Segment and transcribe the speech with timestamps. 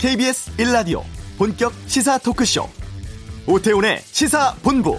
[0.00, 1.02] KBS 1라디오
[1.36, 2.66] 본격 시사 토크쇼
[3.46, 4.96] 오태훈의 시사본부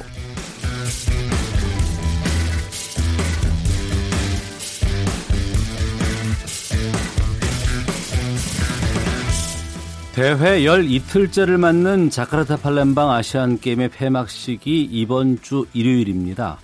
[10.14, 16.60] 대회 열 이틀째를 맞는 자카르타 팔렘방 아시안 게임의 폐막식이 이번 주 일요일입니다.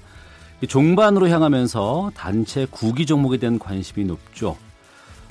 [0.67, 4.57] 종반으로 향하면서 단체 구기 종목에 대한 관심이 높죠.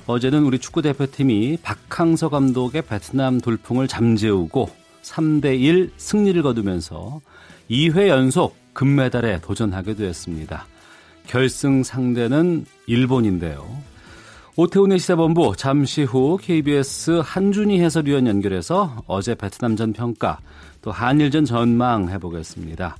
[0.07, 4.69] 어제는 우리 축구 대표팀이 박항서 감독의 베트남 돌풍을 잠재우고
[5.03, 7.19] 3대 1 승리를 거두면서
[7.69, 10.65] 2회 연속 금메달에 도전하게 되었습니다.
[11.25, 13.67] 결승 상대는 일본인데요.
[14.55, 20.39] 오태훈의 시사본부 잠시 후 KBS 한준희 해설위원 연결해서 어제 베트남전 평가
[20.81, 22.95] 또 한일전 전망 해보겠습니다.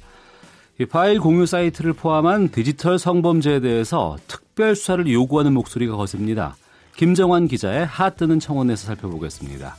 [0.89, 6.57] 파일 공유 사이트를 포함한 디지털 성범죄에 대해서 특별 수사를 요구하는 목소리가 거셉니다.
[6.97, 9.75] 김정환 기자의 핫뜨는 청원에서 살펴보겠습니다.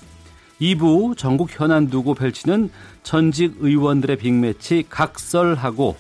[0.61, 2.71] 2부 전국 현안 두고 펼치는
[3.03, 5.97] 전직 의원들의 빅매치 각설하고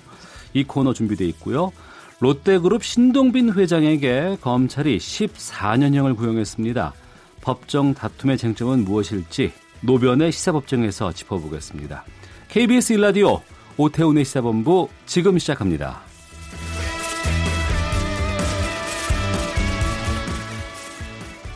[0.54, 1.72] 이 코너 준비되어 있고요.
[2.20, 6.94] 롯데그룹 신동빈 회장에게 검찰이 14년형을 구형했습니다.
[7.40, 12.04] 법정 다툼의 쟁점은 무엇일지 노변의 시사법정에서 짚어보겠습니다.
[12.48, 13.40] KBS 일라디오
[13.76, 16.07] 오태훈의 시사본부 지금 시작합니다.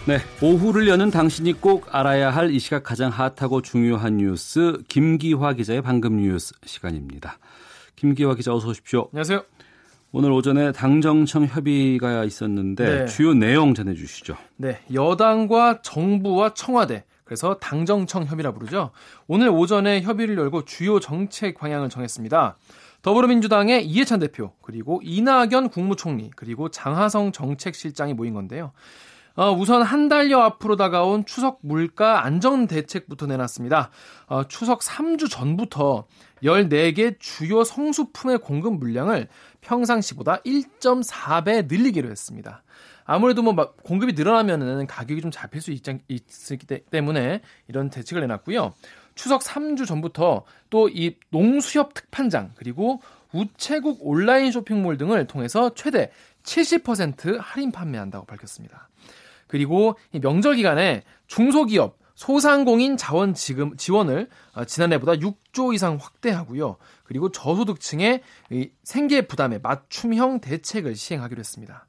[0.05, 5.81] 네, 오후를 여는 당신이 꼭 알아야 할 이 시각 가장 핫하고 중요한 뉴스 김기화 기자의
[5.81, 7.39] 방금 뉴스 시간입니다.
[7.94, 9.09] 김기화 기자 어서 오십시오.
[9.12, 9.44] 안녕하세요.
[10.11, 13.06] 오늘 오전에 당정청 협의가 있었는데 네.
[13.06, 14.36] 주요 내용 전해 주시죠.
[14.56, 18.91] 네, 여당과 정부와 청와대 그래서 당정청 협의라 부르죠.
[19.28, 22.56] 오늘 오전에 협의를 열고 주요 정책 방향을 정했습니다.
[23.03, 28.72] 더불어민주당의 이해찬 대표, 그리고 이낙연 국무총리, 그리고 장하성 정책실장이 모인 건데요.
[29.34, 33.91] 어, 우선 한 달여 앞으로 다가온 추석 물가 안정 대책부터 내놨습니다.
[34.26, 36.06] 어, 추석 3주 전부터
[36.43, 39.28] 14개 주요 성수품의 공급 물량을
[39.62, 42.62] 평상시보다 1.4배 늘리기로 했습니다.
[43.04, 48.72] 아무래도 뭐 공급이 늘어나면은 가격이 좀 잡힐 수 있, 있기 때문에 이런 대책을 내놨고요.
[49.15, 53.00] 추석 3주 전부터 또 이 농수협 특판장 그리고
[53.32, 56.10] 우체국 온라인 쇼핑몰 등을 통해서 최대
[56.44, 58.88] 70% 할인 판매한다고 밝혔습니다.
[59.53, 66.79] 그리고 이 명절 기간에 중소기업 소상공인 자원 지금 지원을 어, 지난해보다 6조 이상 확대하고요.
[67.05, 68.23] 그리고 저소득층의
[68.83, 71.87] 생계 부담에 맞춤형 대책을 시행하기로 했습니다.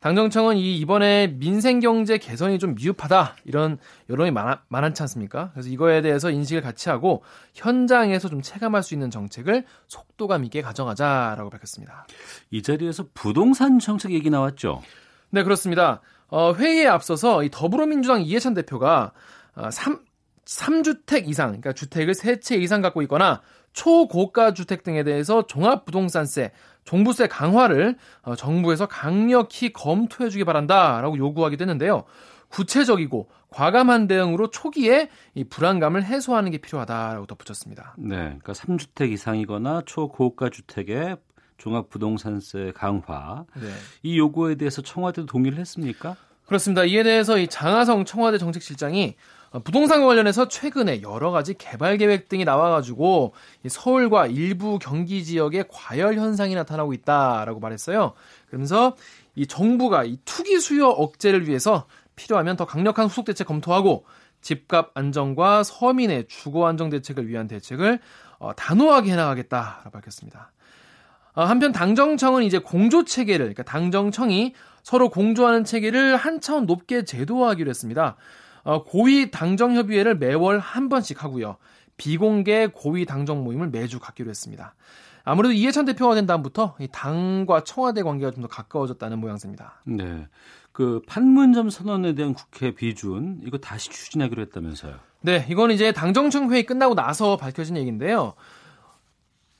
[0.00, 3.78] 당정청은 이 이번에 민생 경제 개선이 좀 미흡하다 이런
[4.10, 5.50] 여론이 많아, 많지 않습니까?
[5.52, 7.22] 그래서 이거에 대해서 인식을 같이 하고
[7.54, 12.08] 현장에서 좀 체감할 수 있는 정책을 속도감 있게 가정하자라고 밝혔습니다.
[12.50, 14.82] 이 자리에서 부동산 정책 얘기 나왔죠?
[15.30, 16.00] 네 그렇습니다.
[16.28, 19.12] 어, 회의에 앞서서 이 더불어민주당 이해찬 대표가
[19.54, 20.00] 어, 3,
[20.44, 26.52] 3주택 이상, 그러니까 주택을 세채 이상 갖고 있거나 초고가 주택 등에 대해서 종합부동산세,
[26.84, 32.04] 종부세 강화를 어, 정부에서 강력히 검토해 주기 바란다라고 요구하기도 했는데요.
[32.48, 37.94] 구체적이고 과감한 대응으로 초기에 이 불안감을 해소하는 게 필요하다라고 덧붙였습니다.
[37.98, 41.16] 네, 그러니까 3주택 이상이거나 초고가 주택에
[41.58, 43.68] 종합부동산세 강화 네.
[44.02, 46.16] 이 요구에 대해서 청와대도 동의를 했습니까?
[46.46, 46.84] 그렇습니다.
[46.84, 49.16] 이에 대해서 이 장하성 청와대 정책실장이
[49.64, 53.34] 부동산 관련해서 최근에 여러 가지 개발 계획 등이 나와가지고
[53.66, 58.12] 서울과 일부 경기 지역에 과열 현상이 나타나고 있다라고 말했어요.
[58.46, 58.96] 그러면서
[59.34, 61.86] 이 정부가 이 투기 수요 억제를 위해서
[62.16, 64.04] 필요하면 더 강력한 후속 대책 검토하고
[64.40, 68.00] 집값 안정과 서민의 주거 안정 대책을 위한 대책을
[68.38, 70.52] 어, 단호하게 해나가겠다라고 밝혔습니다.
[71.38, 77.70] 어, 한편 당정청은 이제 공조 체계를 그러니까 당정청이 서로 공조하는 체계를 한 차원 높게 제도화하기로
[77.70, 78.16] 했습니다.
[78.64, 81.56] 어, 고위 당정 협의회를 매월 한 번씩 하고요.
[81.96, 84.74] 비공개 고위 당정 모임을 매주 갖기로 했습니다.
[85.22, 89.82] 아무래도 이해찬 대표가 된 다음부터 당과 청와대 관계가 좀 더 가까워졌다는 모양새입니다.
[89.84, 90.26] 네.
[90.72, 94.96] 그 판문점 선언에 대한 국회 비준 이거 다시 추진하기로 했다면서요.
[95.20, 98.34] 네, 이건 이제 당정청 회의 끝나고 나서 밝혀진 얘기인데요.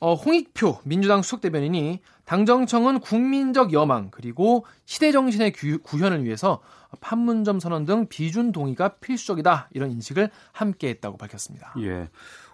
[0.01, 5.53] 어, 홍익표 민주당 수석 대변인이 당정청은 국민적 여망 그리고 시대 정신의
[5.83, 6.61] 구현을 위해서
[7.01, 11.75] 판문점 선언 등 비준 동의가 필수적이다 이런 인식을 함께했다고 밝혔습니다.
[11.81, 12.09] 예.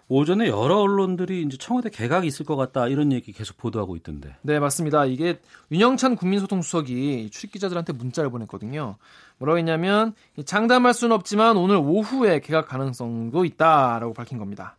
[0.07, 4.35] 오전에 여러 언론들이 이제 청와대 개각이 있을 것 같다 이런 얘기 계속 보도하고 있던데.
[4.43, 5.05] 네 맞습니다.
[5.05, 5.39] 이게
[5.71, 8.97] 윤영찬 국민소통 수석이 출입 기자들한테 문자를 보냈거든요.
[9.39, 10.13] 뭐라고 했냐면
[10.45, 14.77] 장담할 수는 없지만 오늘 오후에 개각 가능성도 있다라고 밝힌 겁니다.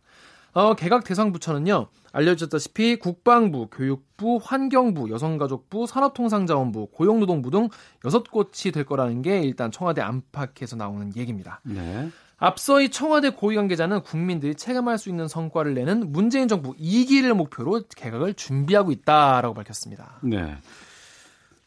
[0.53, 1.87] 어, 개각 대상 부처는요.
[2.11, 7.69] 알려졌다시피 국방부, 교육부, 환경부, 여성가족부, 산업통상자원부, 고용노동부 등
[8.05, 11.61] 여섯 곳이 될 거라는 게 일단 청와대 안팎에서 나오는 얘기입니다.
[11.63, 12.09] 네.
[12.37, 17.81] 앞서 이 청와대 고위 관계자는 국민들이 체감할 수 있는 성과를 내는 문재인 정부 2기를 목표로
[17.95, 20.19] 개각을 준비하고 있다라고 밝혔습니다.
[20.21, 20.57] 네.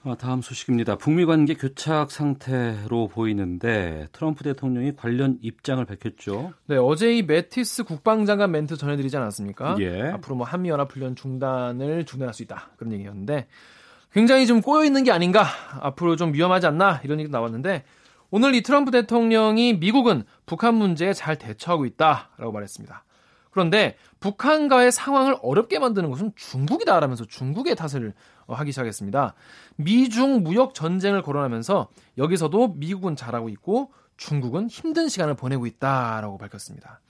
[0.02, 0.96] 아, 다음 소식입니다.
[0.96, 6.54] 북미 관계 교착 상태로 보이는데 트럼프 대통령이 관련 입장을 밝혔죠.
[6.66, 9.76] 네, 어제 이 매티스 국방장관 멘트 전해드리지 않았습니까?
[9.80, 10.08] 예.
[10.12, 13.46] 앞으로 뭐 한미 연합 훈련 중단을 중단할 수 있다 그런 얘기였는데
[14.12, 15.44] 굉장히 좀 꼬여 있는 게 아닌가
[15.80, 17.84] 앞으로 좀 위험하지 않나 이런 얘기도 나왔는데
[18.30, 23.04] 오늘 이 트럼프 대통령이 미국은 북한 문제에 잘 대처하고 있다라고 말했습니다.
[23.50, 29.34] 그런데 북한과의 상황을 어렵게 만드는 것은 중국이다라면서 중국의 탓을 어, 하기 시작했습니다.
[29.76, 31.88] 미중 무역 전쟁을 거론하면서
[32.18, 37.00] 여기서도 미국은 잘하고 있고 중국은 힘든 시간을 보내고 있다라고 밝혔습니다.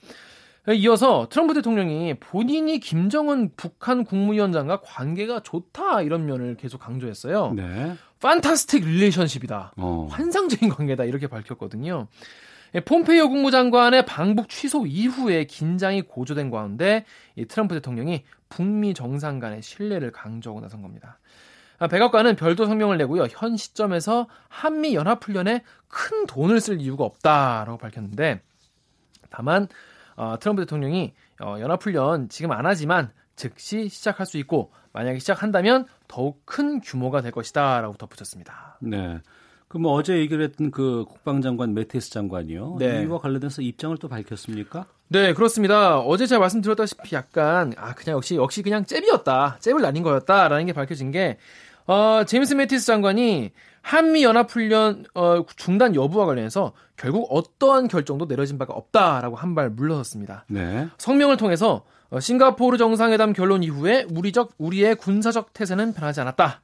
[0.75, 7.53] 이어서 트럼프 대통령이 본인이 김정은 북한 국무위원장과 관계가 좋다 이런 면을 계속 강조했어요.
[7.53, 7.95] 네.
[8.19, 9.73] 판타스틱 릴레이션십이다.
[9.77, 10.07] 어.
[10.11, 12.07] 환상적인 관계다 이렇게 밝혔거든요.
[12.73, 19.61] 예, 폼페이오 국무장관의 방북 취소 이후에 긴장이 고조된 가운데 이 트럼프 대통령이 북미 정상 간의
[19.61, 21.19] 신뢰를 강조하고 나선 겁니다.
[21.79, 23.25] 아, 백악관은 별도 성명을 내고요.
[23.29, 28.41] 현 시점에서 한미 연합훈련에 큰 돈을 쓸 이유가 없다라고 밝혔는데
[29.29, 29.67] 다만
[30.15, 36.45] 어, 트럼프 대통령이 어, 연합훈련 지금 안 하지만 즉시 시작할 수 있고 만약에 시작한다면 더욱
[36.45, 38.77] 큰 규모가 될 것이다라고 덧붙였습니다.
[38.81, 39.19] 네.
[39.71, 42.75] 그뭐 어제 얘기를 했던 그 국방장관 메티스 장관이요.
[42.79, 43.03] 네.
[43.03, 44.85] 이와 관련해서 입장을 또 밝혔습니까?
[45.07, 45.99] 네, 그렇습니다.
[45.99, 51.11] 어제 제가 말씀드렸다시피 약간 아 그냥 역시 역시 그냥 잽이었다, 잽을 날린 거였다라는 게 밝혀진
[51.11, 51.37] 게
[51.87, 53.51] 어, 제임스 메티스 장관이
[53.81, 59.69] 한미 연합 훈련 어, 중단 여부와 관련해서 결국 어떠한 결정도 내려진 바가 없다라고 한 발
[59.69, 60.45] 물러섰습니다.
[60.49, 60.87] 네.
[60.97, 66.61] 성명을 통해서 어, 싱가포르 정상회담 결론 이후에 우리적 우리의 군사적 태세는 변하지 않았다.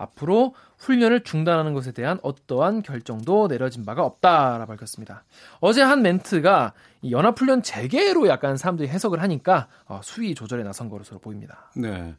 [0.00, 5.24] 앞으로 훈련을 중단하는 것에 대한 어떠한 결정도 내려진 바가 없다라 밝혔습니다.
[5.60, 6.72] 어제 한 멘트가
[7.10, 11.70] 연합훈련 재개로 약간 사람들이 해석을 하니까 어, 수위 조절에 나선 것으로 보입니다.
[11.76, 12.14] 네.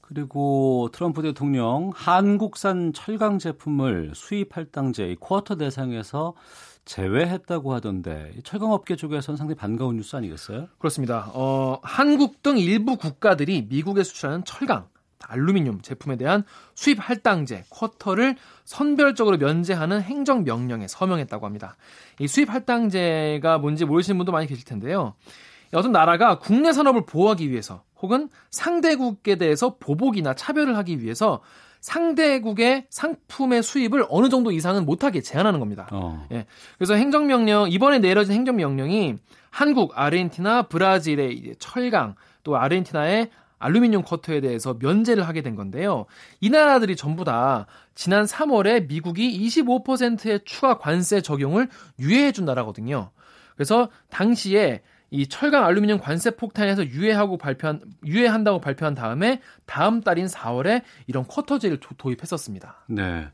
[0.00, 6.34] 그리고 트럼프 대통령 한국산 철강 제품을 수입할 당제 이 쿼터 대상에서
[6.84, 10.68] 제외했다고 하던데 철강 업계 쪽에서는 상당히 반가운 뉴스 아니겠어요?
[10.78, 11.30] 그렇습니다.
[11.32, 14.86] 어, 한국 등 일부 국가들이 미국에 수출하는 철강,
[15.28, 16.44] 알루미늄 제품에 대한
[16.74, 21.76] 수입 할당제 쿼터를 선별적으로 면제하는 행정 명령에 서명했다고 합니다.
[22.18, 25.14] 이 수입 할당제가 뭔지 모르시는 분도 많이 계실 텐데요.
[25.72, 31.40] 어떤 나라가 국내 산업을 보호하기 위해서 혹은 상대국에 대해서 보복이나 차별을 하기 위해서
[31.80, 35.86] 상대국의 상품의 수입을 어느 정도 이상은 못하게 제한하는 겁니다.
[35.92, 36.26] 어.
[36.32, 36.46] 예.
[36.78, 39.16] 그래서 행정명령, 이번에 내려진 행정명령이
[39.50, 43.30] 한국, 아르헨티나, 브라질의 철강, 또 아르헨티나의
[43.64, 46.04] 알루미늄 커터에 대해서 면제를 하게 된 건데요.
[46.40, 51.68] 이 나라들이 전부 다 지난 3월에 미국이 25%의 추가 관세 적용을
[51.98, 53.10] 유예해준 나라거든요.
[53.56, 60.82] 그래서 당시에 이 철강 알루미늄 관세 폭탄에서 유예하고 발표한 유예한다고 발표한 다음에 다음 달인 4월에
[61.06, 62.84] 이런 쿼터제를 도, 도입했었습니다.
[62.88, 63.28] 네.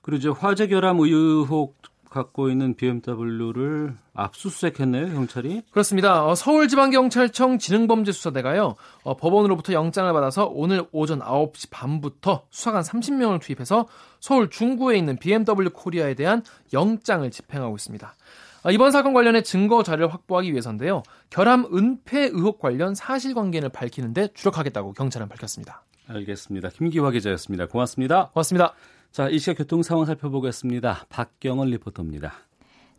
[0.00, 1.76] 그리고 이제 화재 결함 의혹
[2.14, 5.62] 갖고 있는 BMW를 압수수색했네요, 경찰이.
[5.72, 6.24] 그렇습니다.
[6.24, 13.88] 어, 서울지방경찰청 지능범죄수사대가요, 어, 법원으로부터 영장을 받아서 오늘 오전 9시 반부터 수사관 30명을 투입해서
[14.20, 18.14] 서울 중구에 있는 BMW 코리아에 대한 영장을 집행하고 있습니다.
[18.62, 21.02] 어, 이번 사건 관련해 증거 자료를 확보하기 위해서인데요.
[21.30, 25.82] 결함 은폐 의혹 관련 사실관계를 밝히는데 주력하겠다고 경찰은 밝혔습니다.
[26.06, 26.68] 알겠습니다.
[26.68, 27.66] 김기화 기자였습니다.
[27.66, 28.28] 고맙습니다.
[28.28, 28.74] 고맙습니다.
[29.14, 31.06] 자, 이 시각 교통 상황 살펴보겠습니다.
[31.08, 32.34] 박경은 리포터입니다.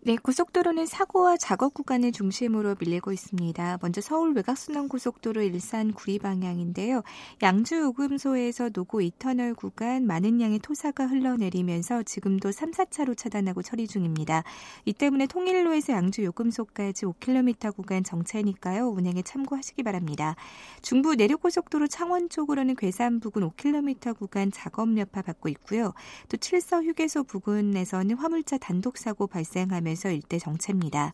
[0.08, 3.80] 네, 고속도로는 사고와 작업 구간을 중심으로 밀리고 있습니다.
[3.82, 7.02] 먼저 서울 외곽순환 고속도로 일산 구리 방향인데요.
[7.42, 14.44] 양주 요금소에서 노고 이터널 구간 많은 양의 토사가 흘러내리면서 지금도 3, 4차로 차단하고 처리 중입니다.
[14.86, 18.88] 이 때문에 통일로에서 양주 요금소까지 5km 구간 정체니까요.
[18.90, 20.36] 운행에 참고하시기 바랍니다.
[20.84, 25.96] 중부 내륙고속도로 창원 쪽으로는 괴산 부근 5km 구간 작업 여파 받고 있고요.
[26.30, 31.14] 또 칠서 휴게소 부근에서는 화물차 단독 사고 발생하면서 에서 일대 정체입니다.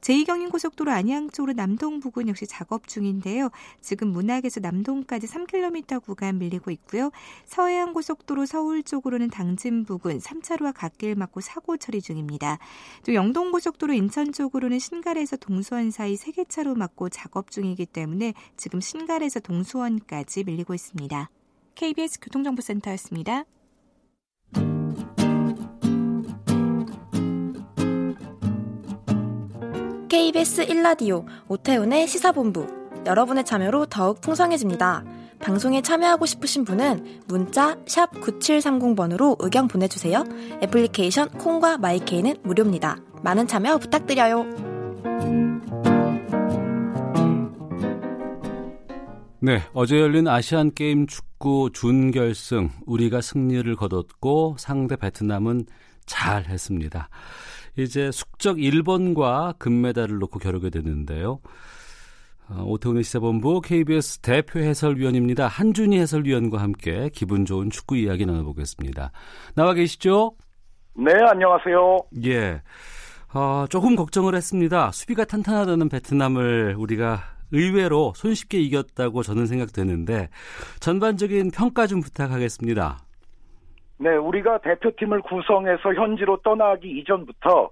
[0.00, 3.50] 제2경인고속도로 안양 쪽으로 남동 부근 역시 작업 중인데요.
[3.80, 7.10] 지금 문학에서 남동까지 3km 구간 밀리고 있고요.
[7.46, 12.58] 서해안고속도로 서울 쪽으로는 당진 부근 3차로와 갓길 막고 사고 처리 중입니다.
[13.04, 20.44] 또 영동고속도로 인천 쪽으로는 신갈에서 동수원 사이 3개차로 막고 작업 중이기 때문에 지금 신갈에서 동수원까지
[20.44, 21.30] 밀리고 있습니다.
[21.74, 23.44] KBS 교통정보센터였습니다.
[30.10, 32.66] KBS 1라디오 오태훈의 시사본부
[33.06, 35.04] 여러분의 참여로 더욱 풍성해집니다.
[35.38, 40.24] 방송에 참여하고 싶으신 분은 문자 9730번으로 의견 보내주세요.
[40.64, 42.98] 애플리케이션 콩과 마이케이는 무료입니다.
[43.22, 44.46] 많은 참여 부탁드려요.
[49.38, 55.66] 네, 어제 열린 아시안 게임 축구 준결승 우리가 승리를 거뒀고 상대 베트남은
[56.04, 57.08] 잘 했습니다.
[57.82, 61.40] 이제 숙적 일본과 금메달을 놓고 겨루게 되는데요.
[62.48, 65.46] 어, 오태훈의 시사본부 KBS 대표 해설위원입니다.
[65.46, 69.12] 한준희 해설위원과 함께 기분 좋은 축구 이야기 나눠보겠습니다.
[69.54, 70.32] 나와 계시죠?
[70.94, 71.98] 네, 안녕하세요.
[72.24, 72.62] 예.
[73.32, 74.90] 어, 조금 걱정을 했습니다.
[74.90, 77.22] 수비가 탄탄하다는 베트남을 우리가
[77.52, 80.28] 의외로 손쉽게 이겼다고 저는 생각되는데
[80.80, 82.98] 전반적인 평가 좀 부탁하겠습니다.
[84.00, 87.70] 네, 우리가 대표팀을 구성해서 현지로 떠나기 이전부터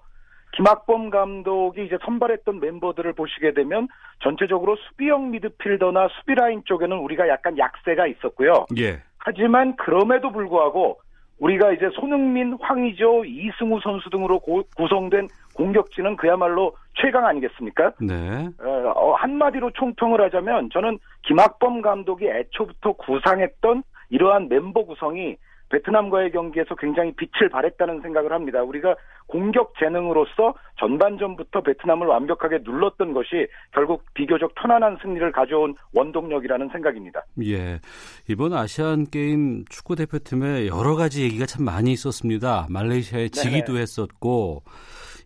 [0.53, 3.89] 김학범 감독이 이제 선발했던 멤버들을 보시게 되면
[4.21, 8.67] 전체적으로 수비형 미드필더나 수비 라인 쪽에는 우리가 약간 약세가 있었고요.
[8.79, 9.03] 예.
[9.19, 11.01] 하지만 그럼에도 불구하고
[11.39, 17.93] 우리가 이제 손흥민, 황의조, 이승우 선수 등으로 고, 구성된 공격진은 그야말로 최강 아니겠습니까?
[18.01, 18.49] 네.
[18.61, 25.37] 어, 한마디로 총평을 하자면 저는 김학범 감독이 애초부터 구상했던 이러한 멤버 구성이
[25.71, 28.63] 베트남과의 경기에서 굉장히 빛을 발했다는 생각을 합니다.
[28.63, 28.97] 우리가
[29.27, 37.23] 공격 재능으로서 전반전부터 베트남을 완벽하게 눌렀던 것이 결국 비교적 편안한 승리를 가져온 원동력이라는 생각입니다.
[37.45, 37.81] 예.
[38.29, 42.67] 이번 아시안 게임 축구 대표팀에 여러 가지 얘기가 참 많이 있었습니다.
[42.71, 43.83] 말레이시아에 지기도 네네.
[43.83, 44.63] 했었고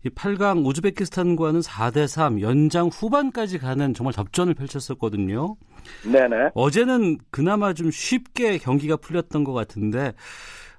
[0.05, 5.57] 이 8강 우즈베키스탄과는 4대 3 연장 후반까지 가는 정말 접전을 펼쳤었거든요.
[6.05, 6.51] 네네.
[6.55, 10.13] 어제는 그나마 좀 쉽게 경기가 풀렸던 것 같은데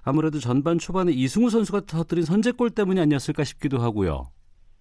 [0.04, 4.28] 아무래도 전반 초반에 이승우 선수가 터뜨린 선제골 때문이 아니었을까 싶기도 하고요.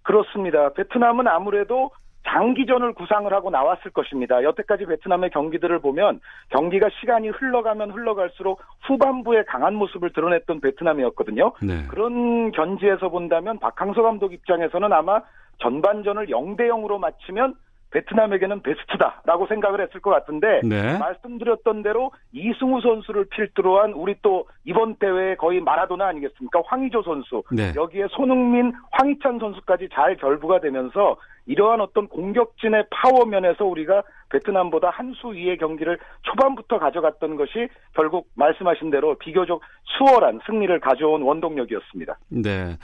[0.02, 0.72] 그렇습니다.
[0.72, 1.90] 베트남은 아무래도
[2.28, 4.42] 장기전을 구상을 하고 나왔을 것입니다.
[4.42, 11.52] 여태까지 베트남의 경기들을 보면 경기가 시간이 흘러가면 흘러갈수록 후반부에 강한 모습을 드러냈던 베트남이었거든요.
[11.62, 11.86] 네.
[11.88, 15.20] 그런 견지에서 본다면 박항서 감독 입장에서는 아마
[15.58, 17.54] 전반전을 0대 0으로 마치면
[17.92, 20.98] 베트남에게는 베스트다라고 생각을 했을 것 같은데 네.
[20.98, 26.62] 말씀드렸던 대로 이승우 선수를 필두로 한 우리 또 이번 대회 거의 마라도나 아니겠습니까?
[26.64, 27.72] 황희조 선수 네.
[27.76, 35.12] 여기에 손흥민, 황희찬 선수까지 잘 결부가 되면서 이러한 어떤 공격진의 파워 면에서 우리가 베트남보다 한
[35.14, 42.16] 수 위의 경기를 초반부터 가져갔던 것이 결국 말씀하신 대로 비교적 수월한 승리를 가져온 원동력이었습니다.
[42.30, 42.76] 네.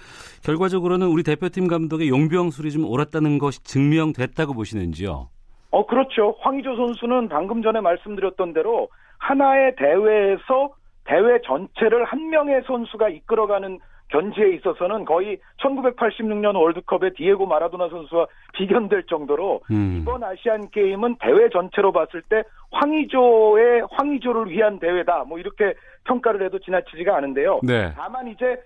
[0.44, 5.28] 결과적으로는 우리 대표팀 감독의 용병술이 좀 옳았다는 것이 증명됐다고 보시는지요?
[5.70, 6.34] 어, 그렇죠.
[6.40, 8.88] 황희조 선수는 방금 전에 말씀드렸던 대로
[9.18, 10.74] 하나의 대회에서
[11.04, 19.04] 대회 전체를 한 명의 선수가 이끌어가는 견지에 있어서는 거의 1986년 월드컵의 디에고 마라도나 선수와 비견될
[19.04, 19.98] 정도로 음.
[20.00, 25.24] 이번 아시안 게임은 대회 전체로 봤을 때 황의조의 황의조를 위한 대회다.
[25.24, 25.74] 뭐 이렇게
[26.04, 27.60] 평가를 해도 지나치지가 않은데요.
[27.62, 27.92] 네.
[27.96, 28.56] 다만 이제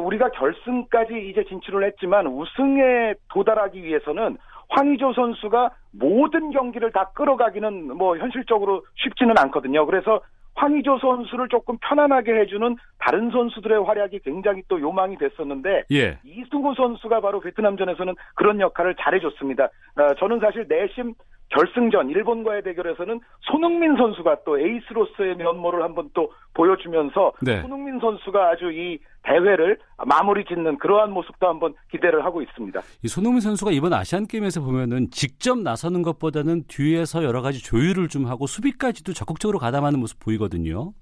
[0.00, 4.36] 우리가 결승까지 이제 진출을 했지만 우승에 도달하기 위해서는
[4.68, 9.84] 황의조 선수가 모든 경기를 다 끌어가기는 뭐 현실적으로 쉽지는 않거든요.
[9.86, 10.20] 그래서
[10.54, 16.18] 황의조 선수를 조금 편안하게 해주는 다른 선수들의 활약이 굉장히 또 요망이 됐었는데 예.
[16.24, 19.64] 이승우 선수가 바로 베트남전에서는 그런 역할을 잘해줬습니다.
[19.64, 21.14] 어, 저는 사실 내심
[21.50, 27.60] 결승전 일본과의 대결에서는 손흥민 선수가 또 에이스로서의 면모를 한번 또 보여주면서 네.
[27.62, 32.80] 손흥민 선수가 아주 이 대회를 마무리 짓는 그러한 모습도 한번 기대를 하고 있습니다.
[33.02, 38.26] 이 손흥민 선수가 이번 아시안 게임에서 보면은 직접 나서는 것보다는 뒤에서 여러 가지 조율을 좀
[38.26, 40.92] 하고 수비까지도 적극적으로 가담하는 모습 보이거든요.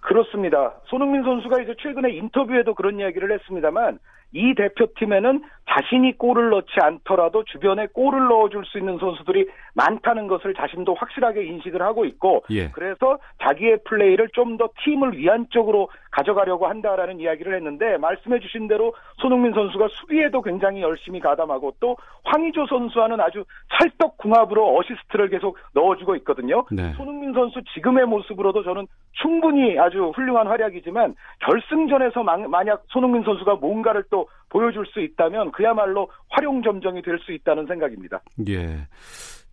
[0.00, 0.74] 그렇습니다.
[0.86, 3.98] 손흥민 선수가 이제 최근에 인터뷰에도 그런 이야기를 했습니다만
[4.32, 10.94] 이 대표팀에는 자신이 골을 넣지 않더라도 주변에 골을 넣어줄 수 있는 선수들이 많다는 것을 자신도
[10.94, 12.70] 확실하게 인식을 하고 있고 예.
[12.70, 18.92] 그래서 자기의 플레이를 좀 더 팀을 위한 쪽으로 가져가려고 한다라는 이야기를 했는데 말씀해 주신 대로
[19.18, 23.44] 손흥민 선수가 수비에도 굉장히 열심히 가담하고 또 황의조 선수와는 아주
[23.78, 26.64] 찰떡 궁합으로 어시스트를 계속 넣어주고 있거든요.
[26.72, 26.92] 네.
[26.94, 34.17] 손흥민 선수 지금의 모습으로도 저는 충분히 아주 훌륭한 활약이지만 결승전에서 만약 손흥민 선수가 뭔가를 또
[34.48, 38.20] 보여줄 수 있다면 그야말로 활용점정이 될 수 있다는 생각입니다.
[38.48, 38.86] 예.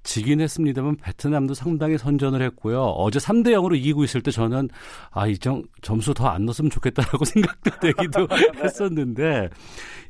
[0.04, 2.80] 지긴 했습니다만 베트남도 상당히 선전을 했고요.
[2.80, 4.70] 어제 3대 0으로 이기고 있을 때 저는
[5.12, 8.64] 아, 이 점, 점수 더 안 넣었으면 좋겠다라고 생각도 되기도 네.
[8.64, 9.50] 했었는데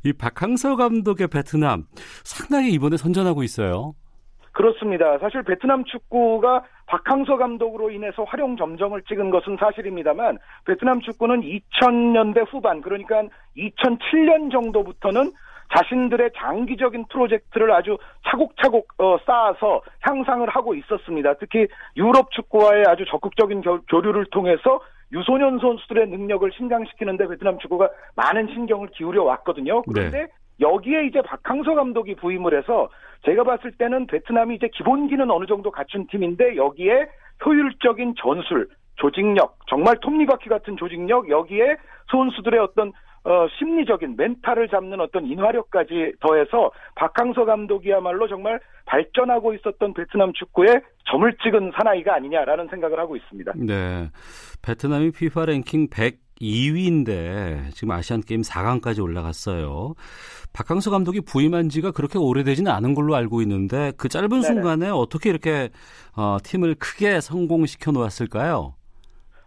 [0.04, 1.86] 이 박항서 감독의 베트남
[2.24, 3.94] 상당히 이번에 선전하고 있어요.
[4.56, 5.18] 그렇습니다.
[5.18, 12.80] 사실 베트남 축구가 박항서 감독으로 인해서 활용 점정을 찍은 것은 사실입니다만 베트남 축구는 2000년대 후반
[12.80, 13.24] 그러니까
[13.58, 15.30] 2007년 정도부터는
[15.76, 17.98] 자신들의 장기적인 프로젝트를 아주
[18.30, 21.34] 차곡차곡 어, 쌓아서 향상을 하고 있었습니다.
[21.34, 21.66] 특히
[21.98, 24.80] 유럽 축구와의 아주 적극적인 교, 교류를 통해서
[25.12, 29.82] 유소년 선수들의 능력을 신장시키는데 베트남 축구가 많은 신경을 기울여 왔거든요.
[29.82, 30.26] 그런데 네.
[30.60, 32.88] 여기에 이제 박항서 감독이 부임을 해서
[33.24, 37.08] 제가 봤을 때는 베트남이 이제 기본기는 어느 정도 갖춘 팀인데 여기에
[37.44, 41.76] 효율적인 전술, 조직력, 정말 톱니바퀴 같은 조직력 여기에
[42.10, 42.92] 선수들의 어떤
[43.24, 51.36] 어, 심리적인 멘탈을 잡는 어떤 인화력까지 더해서 박항서 감독이야말로 정말 발전하고 있었던 베트남 축구에 점을
[51.42, 53.52] 찍은 사나이가 아니냐라는 생각을 하고 있습니다.
[53.56, 54.10] 네.
[54.62, 55.88] 베트남이 FIFA 랭킹
[56.40, 59.94] 102위인데 지금 아시안 게임 4강까지 올라갔어요.
[60.52, 64.42] 박항서 감독이 부임한 지가 그렇게 오래되지는 않은 걸로 알고 있는데 그 짧은 네네.
[64.42, 65.70] 순간에 어떻게 이렇게
[66.16, 68.74] 어, 팀을 크게 성공시켜 놓았을까요?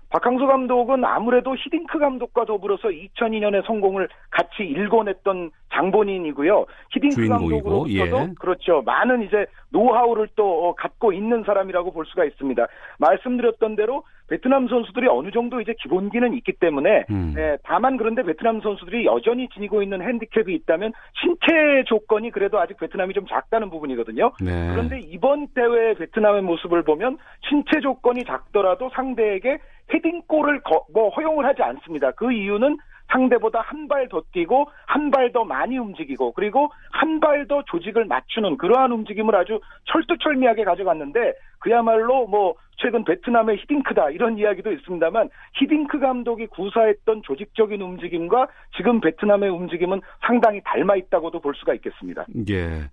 [0.10, 6.66] 박항서 감독은 아무래도 히딩크 감독과 더불어서 2002년에 성공을 같이 일궈냈던 장본인이고요.
[6.92, 8.34] 히딩크 주인공이고, 감독으로부터도 예.
[8.40, 8.82] 그렇죠.
[8.82, 12.68] 많은 이제 노하우를 또 갖고 있는 사람이라고 볼 수가 있습니다.
[12.98, 17.34] 말씀드렸던 대로 베트남 선수들이 어느 정도 이제 기본기는 있기 때문에 음.
[17.36, 23.14] 네, 다만 그런데 베트남 선수들이 여전히 지니고 있는 핸디캡이 있다면 신체 조건이 그래도 아직 베트남이
[23.14, 24.32] 좀 작다는 부분이거든요.
[24.42, 24.70] 네.
[24.72, 27.18] 그런데 이번 대회 베트남의 모습을 보면
[27.50, 29.58] 신체 조건이 작더라도 상대에게
[29.94, 32.12] 헤딩골을 거, 뭐 허용을 하지 않습니다.
[32.12, 32.78] 그 이유는
[33.12, 38.06] 상대보다 한 발 더 뛰고 한 발 더 많이 움직이고 그리고 한 발 더 조직을
[38.06, 46.00] 맞추는 그러한 움직임을 아주 철두철미하게 가져갔는데 그야말로 뭐 최근 베트남의 히딩크다 이런 이야기도 있습니다만 히딩크
[46.00, 48.48] 감독이 구사했던 조직적인 움직임과
[48.78, 52.26] 지금 베트남의 움직임은 상당히 닮아 있다고도 볼 수가 있겠습니다.
[52.50, 52.84] 예.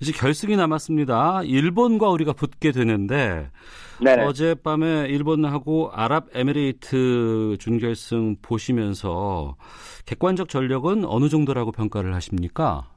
[0.00, 1.42] 이제 결승이 남았습니다.
[1.44, 3.50] 일본과 우리가 붙게 되는데
[4.02, 4.24] 네네.
[4.24, 9.56] 어젯밤에 일본하고 아랍에미레이트 준결승 보시면서
[10.06, 12.88] 객관적 전력은 어느 정도라고 평가를 하십니까?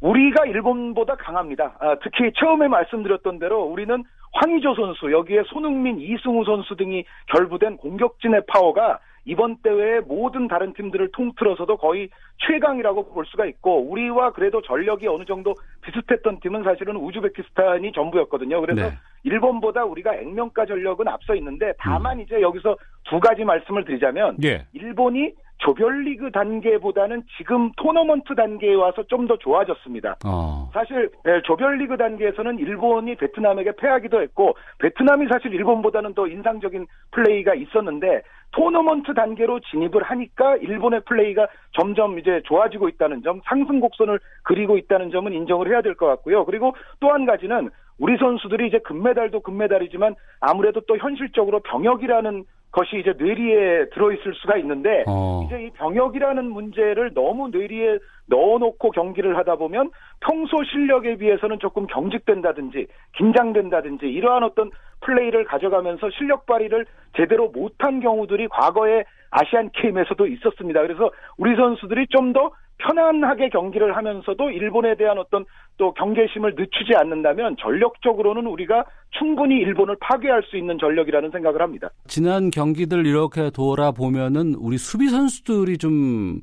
[0.00, 1.76] 우리가 일본보다 강합니다.
[1.78, 7.04] 아, 특히 처음에 말씀드렸던 대로 우리는 황의조 선수, 여기에 손흥민, 이승우 선수 등이
[7.36, 12.08] 결부된 공격진의 파워가 이번 대회의 모든 다른 팀들을 통틀어서도 거의
[12.46, 18.60] 최강이라고 볼 수가 있고 우리와 그래도 전력이 어느 정도 비슷했던 팀은 사실은 우즈베키스탄이 전부였거든요.
[18.60, 18.98] 그래서 네.
[19.24, 22.22] 일본보다 우리가 액면가 전력은 앞서 있는데 다만 음.
[22.22, 24.66] 이제 여기서 두 가지 말씀을 드리자면 예.
[24.72, 30.16] 일본이 조별리그 단계보다는 지금 토너먼트 단계에 와서 좀 더 좋아졌습니다.
[30.26, 30.68] 어.
[30.72, 38.22] 사실 예, 조별리그 단계에서는 일본이 베트남에게 패하기도 했고 베트남이 사실 일본보다는 더 인상적인 플레이가 있었는데
[38.52, 45.10] 토너먼트 단계로 진입을 하니까 일본의 플레이가 점점 이제 좋아지고 있다는 점, 상승 곡선을 그리고 있다는
[45.12, 46.44] 점은 인정을 해야 될 것 같고요.
[46.46, 53.14] 그리고 또 한 가지는 우리 선수들이 이제 금메달도 금메달이지만 아무래도 또 현실적으로 병역이라는 것이 이제
[53.18, 55.42] 뇌리에 들어있을 수가 있는데 어.
[55.46, 62.86] 이제 이 병역이라는 문제를 너무 뇌리에 넣어놓고 경기를 하다 보면 평소 실력에 비해서는 조금 경직된다든지
[63.16, 70.82] 긴장된다든지 이러한 어떤 플레이를 가져가면서 실력 발휘를 제대로 못한 경우들이 과거에 아시안 게임에서도 있었습니다.
[70.82, 75.44] 그래서 우리 선수들이 좀 더 편안하게 경기를 하면서도 일본에 대한 어떤
[75.76, 81.90] 또 경계심을 늦추지 않는다면 전력적으로는 우리가 충분히 일본을 파괴할 수 있는 전력이라는 생각을 합니다.
[82.06, 86.40] 지난 경기들 이렇게 돌아보면은 우리 수비 선수들이 좀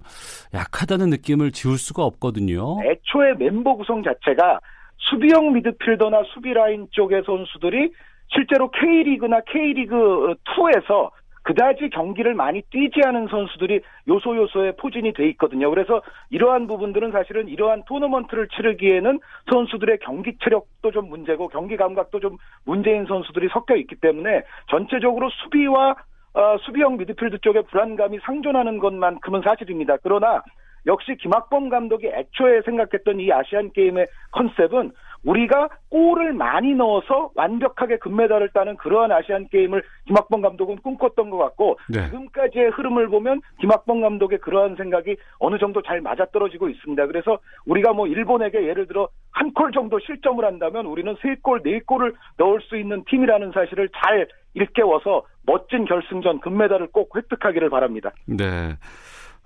[0.54, 2.78] 약하다는 느낌을 지울 수가 없거든요.
[2.84, 4.60] 애초에 멤버 구성 자체가
[4.97, 7.91] 수비형 미드필더나 수비 라인 쪽의 선수들이
[8.30, 11.12] 실제로 K리그나 K리그 2에서
[11.47, 13.79] 그다지 경기를 많이 뛰지 않은 선수들이
[14.10, 15.69] 요소 요소에 포진이 돼 있거든요.
[15.69, 22.36] 그래서 이러한 부분들은 사실은 이러한 토너먼트를 치르기에는 선수들의 경기 체력도 좀 문제고 경기 감각도 좀
[22.65, 25.95] 문제인 선수들이 섞여 있기 때문에 전체적으로 수비와
[26.33, 29.95] 어, 수비형 미드필드 쪽에 불안감이 상존하는 것만큼은 사실입니다.
[30.03, 30.43] 그러나
[30.86, 34.91] 역시 김학범 감독이 애초에 생각했던 이 아시안 게임의 컨셉은
[35.23, 41.77] 우리가 골을 많이 넣어서 완벽하게 금메달을 따는 그러한 아시안 게임을 김학범 감독은 꿈꿨던 것 같고
[41.89, 42.06] 네.
[42.06, 47.08] 지금까지의 흐름을 보면 김학범 감독의 그러한 생각이 어느 정도 잘 맞아떨어지고 있습니다.
[47.08, 51.80] 그래서 우리가 뭐 일본에게 예를 들어 한 골 정도 실점을 한다면 우리는 세 골, 네
[51.80, 58.12] 골을 넣을 수 있는 팀이라는 사실을 잘 일깨워서 멋진 결승전 금메달을 꼭 획득하기를 바랍니다.
[58.25, 58.75] 네.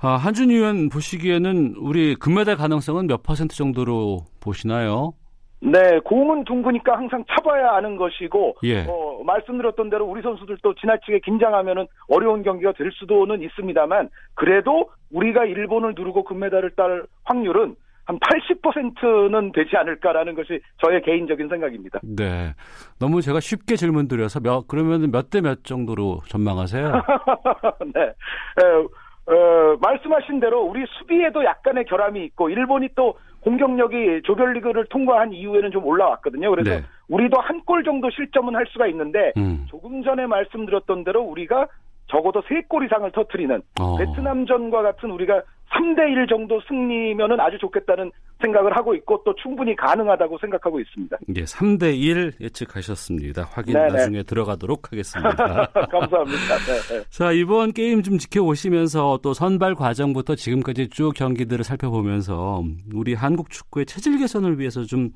[0.02, 5.14] 아, 한준 의원 보시기에는 우리 금메달 가능성은 몇 퍼센트 정도로 보시나요?
[5.63, 8.84] 네, 공은 둥그니까 항상 차봐야 하는 것이고, 예.
[8.88, 15.93] 어, 말씀드렸던 대로 우리 선수들도 지나치게 긴장하면은 어려운 경기가 될 수도는 있습니다만, 그래도 우리가 일본을
[15.95, 22.00] 누르고 금메달을 딸 확률은 한 80%는 되지 않을까라는 것이 저의 개인적인 생각입니다.
[22.04, 22.56] 네.
[23.00, 26.91] 너무 제가 쉽게 질문 드려서 몇, 그러면 몇 대 몇 정도로 전망하세요?
[27.93, 28.02] 네.
[28.02, 35.72] 에, 어, 말씀하신 대로 우리 수비에도 약간의 결함이 있고 일본이 또 공격력이 조별리그를 통과한 이후에는
[35.72, 36.50] 좀 올라왔거든요.
[36.52, 36.84] 그래서 네.
[37.10, 39.66] 우리도 한 골 정도 실점은 할 수가 있는데 음.
[39.70, 41.68] 조금 전에 말씀드렸던 대로 우리가
[42.12, 43.97] 적어도 세골 이상을 터트리는 어.
[43.97, 50.80] 베트남전과 같은 우리가 3대1 정도 승리면은 아주 좋겠다는 생각을 하고 있고 또 충분히 가능하다고 생각하고
[50.82, 51.17] 있습니다.
[51.38, 53.43] 예, 3대1 예측하셨습니다.
[53.52, 53.88] 확인 네네.
[53.88, 55.32] 나중에 들어가도록 하겠습니다.
[55.89, 56.58] 감사합니다.
[56.58, 57.04] 네, 네.
[57.10, 63.86] 자, 이번 게임 좀 지켜보시면서 또 선발 과정부터 지금까지 쭉 경기들을 살펴보면서 우리 한국 축구의
[63.86, 65.12] 체질 개선을 위해서 좀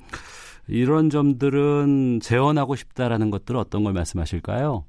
[0.68, 4.84] 이런 점들은 재현하고 싶다라는 것들 어떤 걸 말씀하실까요?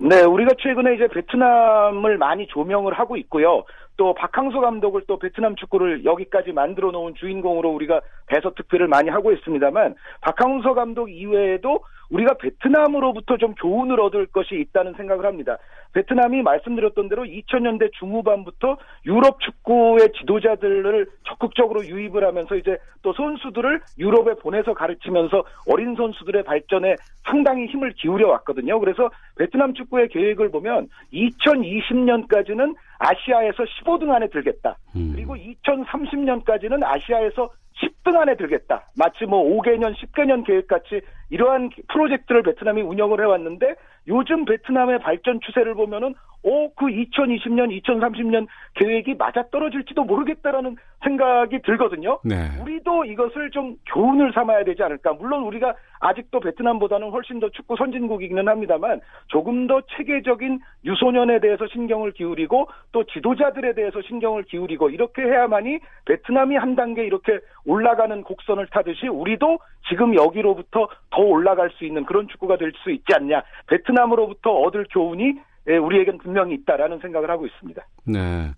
[0.00, 3.64] 네, 우리가 최근에 이제 베트남을 많이 조명을 하고 있고요.
[3.96, 9.94] 또 박항서 감독을 또 베트남 축구를 여기까지 만들어 놓은 주인공으로 우리가 대서특필을 많이 하고 있습니다만
[10.20, 15.58] 박항서 감독 이외에도 우리가 베트남으로부터 좀 교훈을 얻을 것이 있다는 생각을 합니다.
[15.92, 24.34] 베트남이 말씀드렸던 대로 2000년대 중후반부터 유럽 축구의 지도자들을 적극적으로 유입을 하면서 이제 또 선수들을 유럽에
[24.34, 28.78] 보내서 가르치면서 어린 선수들의 발전에 상당히 힘을 기울여 왔거든요.
[28.80, 34.76] 그래서 베트남 축구의 계획을 보면 2020년까지는 아시아에서 15등 안에 들겠다.
[34.96, 35.12] 음.
[35.14, 38.90] 그리고 2030년까지는 아시아에서 10등 안에 들겠다.
[38.96, 43.74] 마치 뭐 5개년, 10개년 계획같이 이러한 프로젝트를 베트남이 운영을 해왔는데
[44.08, 52.20] 요즘 베트남의 발전 추세를 보면은 오, 그 2020년, 2030년 계획이 맞아떨어질지도 모르겠다라는 생각이 들거든요.
[52.24, 52.36] 네.
[52.60, 55.12] 우리도 이것을 좀 교훈을 삼아야 되지 않을까.
[55.14, 62.12] 물론 우리가 아직도 베트남보다는 훨씬 더 축구 선진국이기는 합니다만 조금 더 체계적인 유소년에 대해서 신경을
[62.12, 69.08] 기울이고 또 지도자들에 대해서 신경을 기울이고 이렇게 해야만이 베트남이 한 단계 이렇게 올라가는 곡선을 타듯이
[69.08, 70.88] 우리도 지금 여기로부터
[71.18, 73.42] 더 올라갈 수 있는 그런 축구가 될 수 있지 않냐.
[73.66, 75.34] 베트남으로부터 얻을 교훈이
[75.68, 77.82] 예, 우리에겐 분명히 있다라는 생각을 하고 있습니다.
[78.06, 78.52] 네.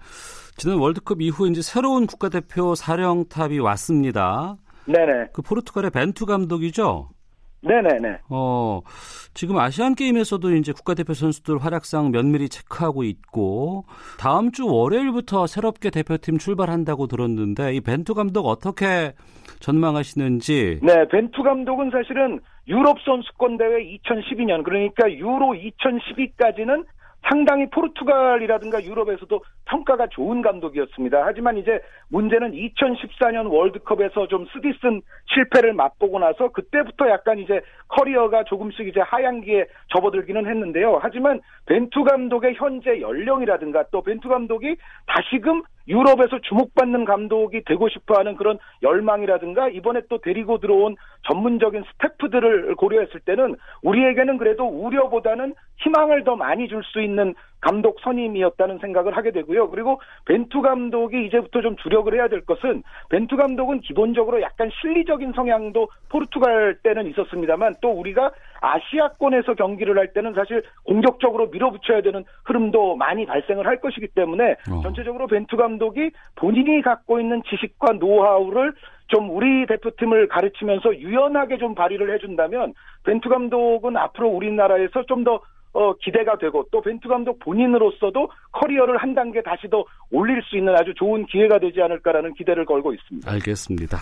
[0.59, 4.57] 지난 월드컵 이후 이제 새로운 국가대표 사령탑이 왔습니다.
[4.85, 5.29] 네네.
[5.33, 7.09] 그 포르투갈의 벤투 감독이죠?
[7.63, 8.19] 네네네.
[8.29, 8.81] 어,
[9.35, 13.87] 지금 아시안 게임에서도 이제 국가대표 선수들 활약상 면밀히 체크하고 있고
[14.19, 19.15] 다음 주 월요일부터 새롭게 대표팀 출발한다고 들었는데 이 벤투 감독 어떻게
[19.61, 20.81] 전망하시는지?
[20.83, 26.85] 네, 벤투 감독은 사실은 유럽 선수권 대회 2012년 그러니까 유로 2012까지는
[27.29, 31.23] 상당히 포르투갈이라든가 유럽에서도 평가가 좋은 감독이었습니다.
[31.25, 35.03] 하지만 이제 문제는 2014년 월드컵에서 좀 쓰디쓴
[35.35, 40.99] 실패를 맛보고 나서 그때부터 약간 이제 커리어가 조금씩 이제 하향기에 접어들기는 했는데요.
[41.03, 48.59] 하지만 벤투 감독의 현재 연령이라든가 또 벤투 감독이 다시금 유럽에서 주목받는 감독이 되고 싶어하는 그런
[48.83, 50.97] 열망이라든가 이번에 또 데리고 들어온
[51.29, 58.79] 전문적인 스태프들을 고려했을 때는 우리에게는 그래도 우려보다는 희망을 더 많이 줄 수 있는 감독 선임이었다는
[58.79, 59.71] 생각을 하게 되고요.
[59.71, 65.89] 그리고 벤투 감독이 이제부터 좀 주력을 해야 될 것은 벤투 감독은 기본적으로 약간 실리적인 성향도
[66.09, 73.27] 포르투갈 때는 있었습니다만 또 우리가 아시아권에서 경기를 할 때는 사실 공격적으로 밀어붙여야 되는 흐름도 많이
[73.27, 74.81] 발생을 할 것이기 때문에 어.
[74.83, 78.75] 전체적으로 벤투 감독이 본인이 갖고 있는 지식과 노하우를
[79.09, 85.41] 좀 우리 대표팀을 가르치면서 유연하게 좀 발휘를 해준다면 벤투 감독은 앞으로 우리나라에서 좀더
[85.73, 90.75] 어, 기대가 되고 또 벤투 감독 본인으로서도 커리어를 한 단계 다시 더 올릴 수 있는
[90.75, 93.31] 아주 좋은 기회가 되지 않을까라는 기대를 걸고 있습니다.
[93.31, 93.99] 알겠습니다.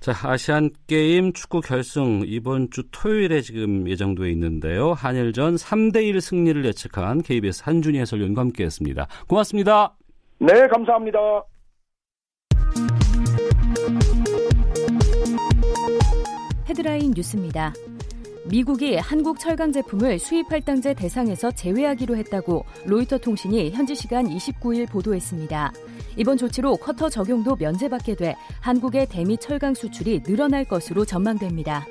[0.00, 4.92] 자, 아시안 게임 축구 결승 이번 주 토요일에 지금 예정돼 있는데요.
[4.92, 9.06] 한일전 3대 1 승리를 예측한 KBS 한준희 해설위원과 함께 했습니다.
[9.28, 9.94] 고맙습니다.
[10.38, 11.18] 네, 감사합니다.
[16.68, 17.72] 헤드라인 뉴스입니다.
[18.50, 25.72] 미국이 한국 철강 제품을 수입 할당제 대상에서 제외하기로 했다고 로이터 통신이 현지 시간 29일 보도했습니다.
[26.16, 31.84] 이번 조치로 커터 적용도 면제받게 돼 한국의 대미 철강 수출이 늘어날 것으로 전망됩니다.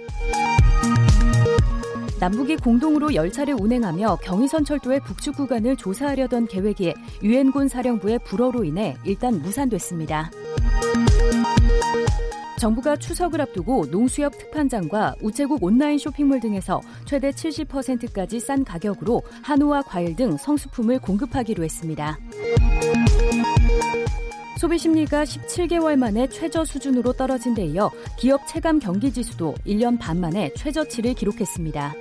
[2.19, 9.39] 남북이 공동으로 열차를 운행하며 경의선 철도의 북측 구간을 조사하려던 계획이 유엔군 사령부의 불어로 인해 일단
[9.43, 10.31] 무산됐습니다.
[12.57, 20.15] 정부가 추석을 앞두고 농수협 특판장과 우체국 온라인 쇼핑몰 등에서 최대 70%까지 싼 가격으로 한우와 과일
[20.15, 22.17] 등 성수품을 공급하기로 했습니다.
[24.57, 30.19] 소비 심리가 17개월 만에 최저 수준으로 떨어진 데 이어 기업 체감 경기 지수도 1년 반
[30.19, 31.93] 만에 최저치를 기록했습니다.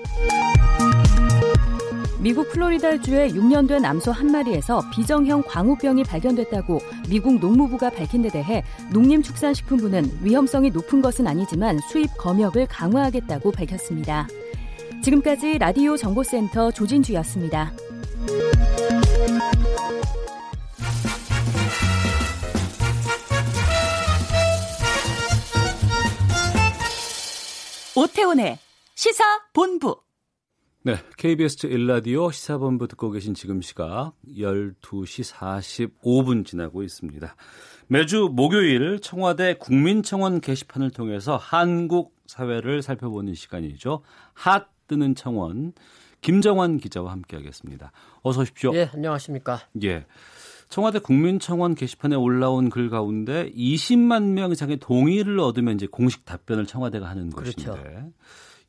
[2.27, 8.65] 미국 플로리다주의 6년 된 암소 한 마리에서 비정형 광우병이 발견됐다고 미국 농무부가 밝힌 데 대해
[8.93, 14.27] 농림축산식품부는 위험성이 높은 것은 아니지만 수입 검역을 강화하겠다고 밝혔습니다.
[15.05, 17.73] 지금까지 라디오 정보센터 조진주였습니다.
[27.95, 28.59] 오태훈의
[28.97, 30.06] 시사 본부
[30.87, 35.35] 네, KBS 1라디오 시사본부 듣고 계신 지금 시각 12시
[36.01, 37.35] 45분 지나고 있습니다.
[37.89, 44.03] 매주 목요일 청와대 국민청원 게시판을 통해서 한국 사회를 살펴보는 시간이죠.
[44.33, 45.73] 핫 뜨는 청원
[46.21, 47.91] 김정환 기자와 함께하겠습니다.
[48.23, 48.73] 어서 오십시오.
[48.77, 49.59] 예, 안녕하십니까.
[49.83, 50.07] 예.
[50.69, 57.09] 청와대 국민청원 게시판에 올라온 글 가운데 20만 명 이상의 동의를 얻으면 이제 공식 답변을 청와대가
[57.09, 57.73] 하는 그렇죠.
[57.73, 58.05] 것인데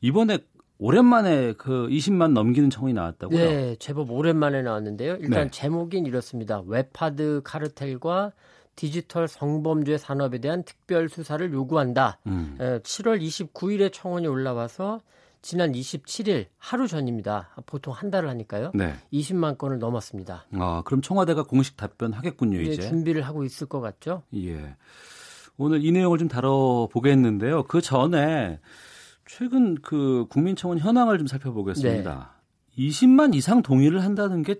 [0.00, 0.38] 이번에
[0.78, 3.36] 오랜만에 그 20만 넘기는 청원이 나왔다고요?
[3.38, 5.16] 네, 제법 오랜만에 나왔는데요.
[5.16, 5.50] 일단 네.
[5.50, 6.62] 제목인 이렇습니다.
[6.66, 8.32] 웹하드 카르텔과
[8.76, 12.20] 디지털 성범죄 산업에 대한 특별 수사를 요구한다.
[12.28, 12.56] 음.
[12.60, 15.00] 에, 7월 29일에 청원이 올라와서
[15.42, 17.50] 지난 27일 하루 전입니다.
[17.66, 18.70] 보통 한 달을 하니까요.
[18.74, 18.94] 네.
[19.12, 20.46] 20만 건을 넘었습니다.
[20.52, 22.82] 아, 그럼 청와대가 공식 답변하겠군요, 이제 이제.
[22.88, 24.22] 준비를 하고 있을 것 같죠?
[24.36, 24.76] 예.
[25.56, 27.64] 오늘 이 내용을 좀 다뤄보겠는데요.
[27.64, 28.60] 그 전에
[29.28, 32.32] 최근 그 국민청원 현황을 좀 살펴보겠습니다.
[32.76, 34.56] 20만 이상 동의를 한다는 게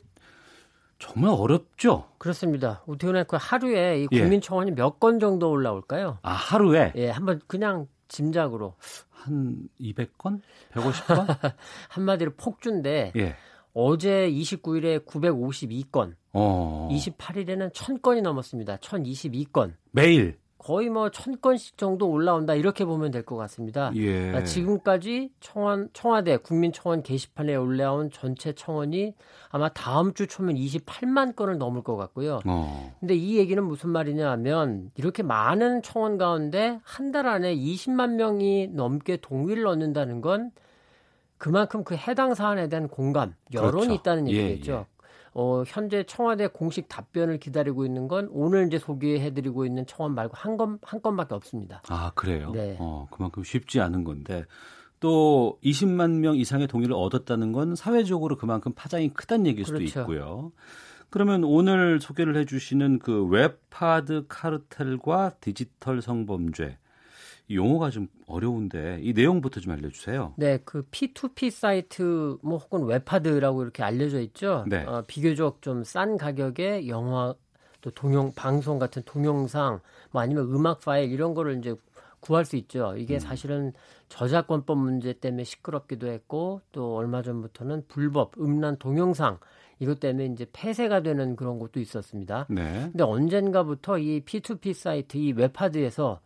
[0.98, 2.10] 정말 어렵죠?
[2.18, 2.82] 그렇습니다.
[2.86, 4.20] 우태훈의 그 하루에 이 예.
[4.20, 6.18] 국민청원이 몇건 정도 올라올까요?
[6.22, 8.74] 아, 하루에 예, 한번 그냥 짐작으로
[9.08, 10.40] 한 200건?
[10.72, 11.54] 150건?
[11.88, 13.36] 한마디로 폭주인데 예.
[13.72, 16.88] 어제 29일에 952건, 어.
[16.90, 18.76] 28일에는 1000건이 넘었습니다.
[18.78, 19.74] 1022건.
[19.92, 20.36] 매일.
[20.58, 23.92] 거의 뭐 1000건씩 정도 올라온다 이렇게 보면 될 것 같습니다.
[23.94, 24.12] 예.
[24.12, 29.14] 그러니까 지금까지 청원, 청와대 국민청원 게시판에 올라온 전체 청원이
[29.50, 32.40] 아마 다음 주 초면 28만 건을 넘을 것 같고요.
[32.44, 32.92] 어.
[33.00, 38.68] 근데 이 얘기는 무슨 말이냐 하면 이렇게 많은 청원 가운데 한 달 안에 20만 명이
[38.72, 40.50] 넘게 동의를 얻는다는 건
[41.38, 43.92] 그만큼 그 해당 사안에 대한 공감, 여론이 그렇죠.
[43.94, 44.86] 있다는 예, 얘기겠죠.
[45.40, 50.56] 어, 현재 청와대 공식 답변을 기다리고 있는 건 오늘 이제 소개해드리고 있는 청원 말고 한
[50.56, 51.80] 건, 한 건밖에 없습니다.
[51.88, 52.50] 아, 그래요?
[52.50, 52.76] 네.
[52.80, 54.44] 어, 그만큼 쉽지 않은 건데.
[54.98, 60.00] 또 20만 명 이상의 동의를 얻었다는 건 사회적으로 그만큼 파장이 크다는 얘기일 수도 그렇죠.
[60.00, 60.50] 있고요.
[61.08, 66.76] 그러면 오늘 소개를 해주시는 그 웹하드 카르텔과 디지털 성범죄 이
[67.50, 70.34] 용어가 좀 어려운데 이 내용부터 좀 알려주세요.
[70.36, 74.64] 네, 그 P2P 사이트 뭐 혹은 웹하드라고 이렇게 알려져 있죠.
[74.68, 74.84] 네.
[74.84, 77.34] 어, 비교적 좀 싼 가격에 영화
[77.80, 79.80] 또 동영 방송 같은 동영상
[80.10, 81.74] 뭐 아니면 음악 파일 이런 거를 이제
[82.20, 82.94] 구할 수 있죠.
[82.96, 83.20] 이게 음.
[83.20, 83.72] 사실은
[84.08, 89.38] 저작권법 문제 때문에 시끄럽기도 했고 또 얼마 전부터는 불법 음란 동영상
[89.78, 92.46] 이것 때문에 이제 폐쇄가 되는 그런 것도 있었습니다.
[92.50, 92.88] 네.
[92.90, 96.20] 근데 언젠가부터 이 P2P 사이트 이 웹하드에서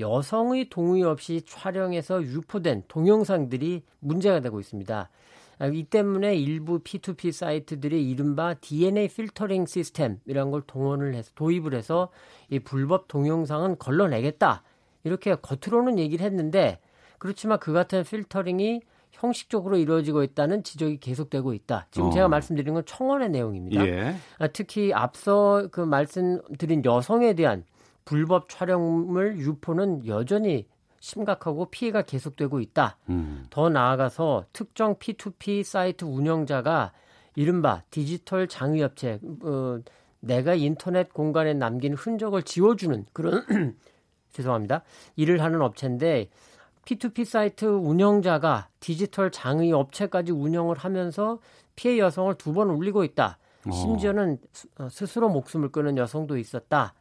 [0.00, 5.10] 여성의 동의 없이 촬영해서 유포된 동영상들이 문제가 되고 있습니다.
[5.60, 12.08] 아, 이 때문에 일부 P2P 사이트들이 이른바 DNA 필터링 시스템이라는 걸 동원을 해서 도입을 해서
[12.48, 14.62] 이 불법 동영상은 걸러내겠다.
[15.04, 16.80] 이렇게 겉으로는 얘기를 했는데
[17.18, 18.80] 그렇지만 그 같은 필터링이
[19.12, 21.88] 형식적으로 이루어지고 있다는 지적이 계속되고 있다.
[21.90, 22.10] 지금 어.
[22.10, 23.86] 제가 말씀드린 건 청원의 내용입니다.
[23.86, 24.16] 예.
[24.38, 27.64] 아, 특히 앞서 그 말씀드린 여성에 대한
[28.04, 30.66] 불법 촬영물 유포는 여전히
[31.00, 32.96] 심각하고 피해가 계속되고 있다.
[33.08, 33.46] 음.
[33.50, 36.92] 더 나아가서 특정 P2P 사이트 운영자가
[37.36, 39.78] 이른바 디지털 장위업체, 어,
[40.20, 43.44] 내가 인터넷 공간에 남긴 흔적을 지워주는 그런
[44.32, 44.82] 죄송합니다.
[45.16, 46.28] 일을 하는 업체인데
[46.84, 51.38] P2P 사이트 운영자가 디지털 장의 업체까지 운영을 하면서
[51.76, 53.38] 피해 여성을 두 번 울리고 있다.
[53.66, 53.70] 어.
[53.70, 56.94] 심지어는 스- 어, 스스로 목숨을 끊은 여성도 있었다.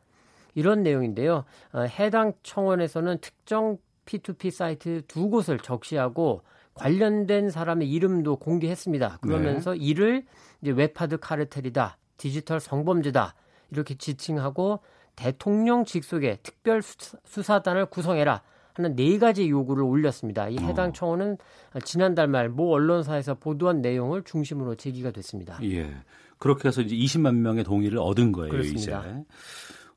[0.56, 1.46] 이런 내용인데요.
[1.74, 6.42] 어, 해당 청원에서는 특정 P2P 사이트 두 곳을 적시하고
[6.74, 9.20] 관련된 사람의 이름도 공개했습니다.
[9.22, 10.24] 그러면서 이를
[10.62, 13.36] 이제 웹하드 카르텔이다, 디지털 성범죄다
[13.72, 14.80] 이렇게 지칭하고
[15.16, 18.42] 대통령 직속의 특별 수사- 수사단을 구성해라
[18.74, 20.48] 하는 네 가지 요구를 올렸습니다.
[20.48, 20.94] 이 해당 어.
[20.94, 21.38] 청원은
[21.84, 25.60] 지난달 말 모 언론사에서 보도한 내용을 중심으로 제기가 됐습니다.
[25.64, 25.94] 예.
[26.38, 29.02] 그렇게 해서 이제 20만 명의 동의를 얻은 거예요, 그렇습니다.
[29.02, 29.24] 이제.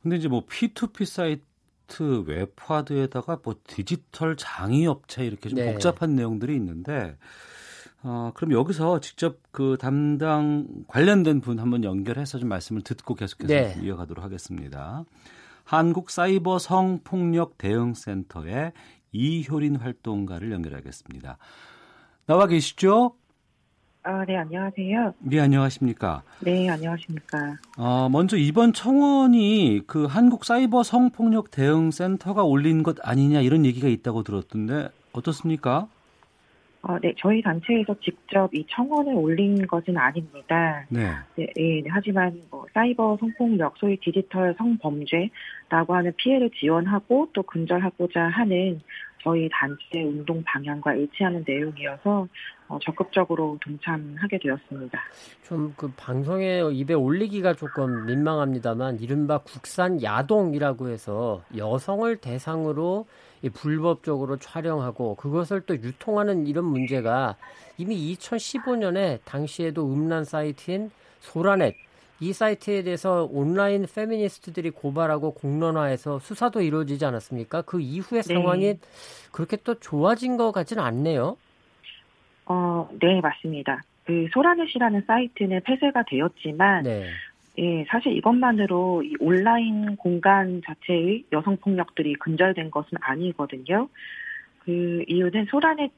[0.02, 5.72] 근데 이제 뭐 P2P 사이트 웹하드에다가 뭐 디지털 장의 업체 이렇게 좀 네.
[5.72, 7.16] 복잡한 내용들이 있는데
[8.02, 13.74] 어, 그럼 여기서 직접 그 담당 관련된 분 한번 연결해서 좀 말씀을 듣고 계속해서 네.
[13.74, 15.04] 좀 이어가도록 하겠습니다.
[15.64, 18.72] 한국 사이버 성폭력 대응센터의
[19.12, 21.38] 이효린 활동가를 연결하겠습니다.
[22.26, 23.14] 나와 계시죠?
[24.04, 25.14] 아, 네, 안녕하세요.
[25.20, 26.22] 네, 안녕하십니까?
[26.40, 27.56] 네, 안녕하십니까.
[27.78, 33.86] 어, 먼저 이번 청원이 그 한국 사이버 성폭력 대응 센터가 올린 것 아니냐 이런 얘기가
[33.86, 35.86] 있다고 들었던데 어떻습니까?
[36.82, 40.84] 어, 네, 저희 단체에서 직접 이 청원을 올린 것은 아닙니다.
[40.88, 41.12] 네.
[41.36, 45.30] 네, 예, 네, 하지만 뭐 사이버 성폭력, 소위 디지털 성범죄
[45.72, 48.80] 있다라고 하는 피해를 지원하고 또 근절하고자 하는
[49.22, 52.26] 저희 단체 운동 방향과 일치하는 내용이어서
[52.68, 54.98] 어, 적극적으로 동참하게 되었습니다.
[55.44, 63.06] 좀 그 방송에 입에 올리기가 조금 민망합니다만 이른바 국산 야동이라고 해서 여성을 대상으로
[63.52, 67.37] 불법적으로 촬영하고 그것을 또 유통하는 이런 문제가
[67.78, 71.74] 이미 2015년에 당시에도 음란 사이트인 소라넷
[72.22, 77.62] 이 사이트에 대해서 온라인 페미니스트들이 고발하고 공론화해서 수사도 이루어지지 않았습니까?
[77.62, 78.35] 그 이후의 네.
[78.35, 78.78] 상황이
[79.32, 81.37] 그렇게 또 좋아진 것 같지는 않네요.
[82.46, 83.82] 어, 네, 맞습니다.
[84.04, 87.06] 그 소라넷이라는 사이트는 폐쇄가 되었지만 네.
[87.58, 93.88] 예, 사실 이것만으로 이 온라인 공간 자체의 여성 폭력들이 근절된 것은 아니거든요.
[94.61, 95.90] 그 이유는 소라넷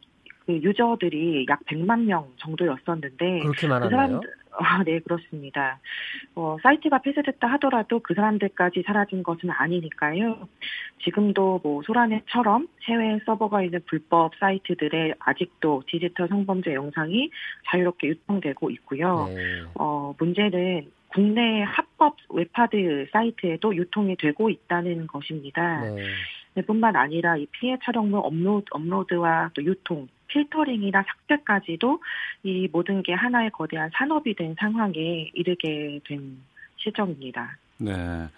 [0.47, 4.21] 그 유저들이 약 100만 명 정도였었는데 그렇게 많았나요?
[4.21, 5.81] 그 아, 네, 그렇습니다.
[6.35, 10.49] 어, 사이트가 폐쇄됐다 하더라도 그 사람들까지 사라진 것은 아니니까요.
[11.03, 17.31] 지금도 뭐 소라넷처럼 해외 서버가 있는 불법 사이트들에 아직도 디지털 성범죄 영상이
[17.67, 19.27] 자유롭게 유통되고 있고요.
[19.29, 19.63] 네.
[19.75, 25.83] 어, 문제는 국내 합법 웹하드 사이트에도 유통이 되고 있다는 것입니다.
[25.83, 26.63] 네.
[26.63, 32.01] 뿐만 아니라 이 피해 촬영물 업로드, 업로드와 또 유통, 필터링이나 삭제까지도
[32.43, 36.39] 이 모든 게 하나의 거대한 산업이 된 상황에 이르게 된
[36.77, 37.57] 실정입니다.
[37.79, 38.29] 네.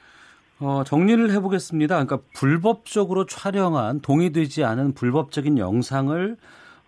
[0.59, 2.05] 어, 정리를 해보겠습니다.
[2.05, 6.37] 그러니까 불법적으로 촬영한 동의되지 않은 불법적인 영상을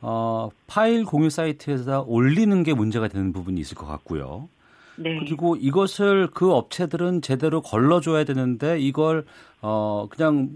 [0.00, 4.48] 어, 파일 공유 사이트에서 올리는 게 문제가 되는 부분이 있을 것 같고요.
[4.96, 5.18] 네.
[5.20, 9.24] 그리고 이것을 그 업체들은 제대로 걸러줘야 되는데 이걸
[9.60, 10.50] 어, 그냥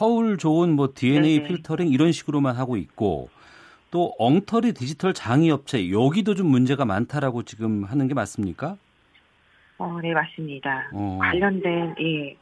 [0.00, 1.48] 허울 좋은 뭐 DNA 네네.
[1.48, 3.28] 필터링 이런 식으로만 하고 있고
[3.90, 8.76] 또 엉터리 디지털 장의 업체 여기도 좀 문제가 많다라고 지금 하는 게 맞습니까?
[9.78, 10.90] 어, 네 맞습니다.
[10.92, 11.18] 어.
[11.20, 12.36] 관련된 예.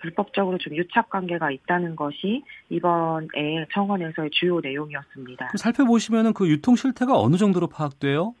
[0.00, 5.52] 불법적으로 좀 유착 관계가 있다는 것이 이번에 청원에서의 주요 내용이었습니다.
[5.56, 8.34] 살펴보시면 그 유통 실태가 어느 정도로 파악돼요?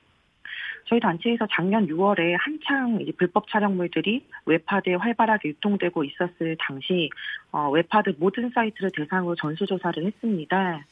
[0.86, 7.08] 저희 단체에서 작년 6월에 한창 불법 촬영물들이 웹하드에 활발하게 유통되고 있었을 당시
[7.50, 10.84] 어, 웹하드 모든 사이트를 대상으로 전수조사를 했습니다.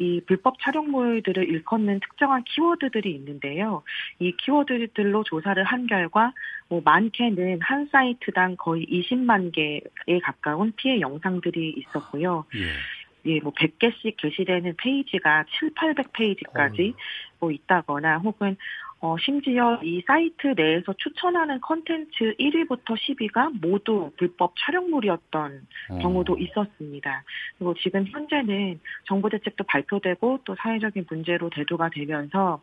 [0.00, 3.82] 이 불법 촬영물들을 일컫는 특정한 키워드들이 있는데요.
[4.18, 6.32] 이 키워드들로 조사를 한 결과
[6.68, 12.46] 뭐 많게는 한 사이트당 거의 20만 개에 가까운 피해 영상들이 있었고요.
[12.56, 13.30] 예.
[13.30, 16.96] 예, 뭐 100개씩 게시되는 페이지가 7, 800페이지까지 어.
[17.38, 18.56] 뭐 있다거나 혹은
[19.02, 25.98] 어, 심지어 이 사이트 내에서 추천하는 컨텐츠 1위부터 10위가 모두 불법 촬영물이었던 어.
[25.98, 27.24] 경우도 있었습니다.
[27.56, 32.60] 그리고 지금 현재는 정부 대책도 발표되고 또 사회적인 문제로 대두가 되면서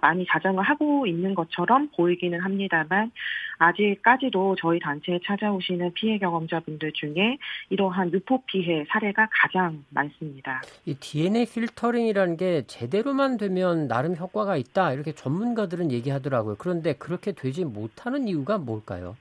[0.00, 3.12] 많이 자정을 하고 있는 것처럼 보이기는 합니다만
[3.58, 7.38] 아직까지도 저희 단체에 찾아오시는 피해 경험자분들 중에
[7.70, 10.62] 이러한 유포 피해 사례가 가장 많습니다.
[10.86, 16.56] 이 DNA 필터링이라는 게 제대로만 되면 나름 효과가 있다 이렇게 전문 가들은 얘기하더라고요.
[16.58, 19.16] 그런데 그렇게 되지 못하는 이유가 뭘까요?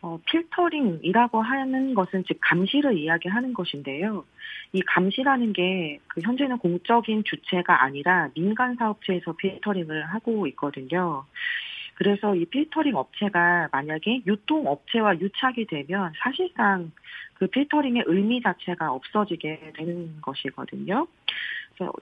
[0.00, 4.24] 어, 필터링이라고 하는 것은 즉 감시를 이야기하는 것인데요.
[4.72, 11.24] 이 감시라는 게 그 현재는 공적인 주체가 아니라 민간 사업체에서 필터링을 하고 있거든요.
[11.94, 16.90] 그래서 이 필터링 업체가 만약에 유통 업체와 유착이 되면 사실상
[17.34, 21.06] 그 필터링의 의미 자체가 없어지게 되는 것이거든요.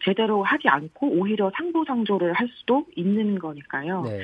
[0.05, 4.03] 제대로 하지 않고 오히려 상부상조를 할 수도 있는 거니까요.
[4.03, 4.21] 네.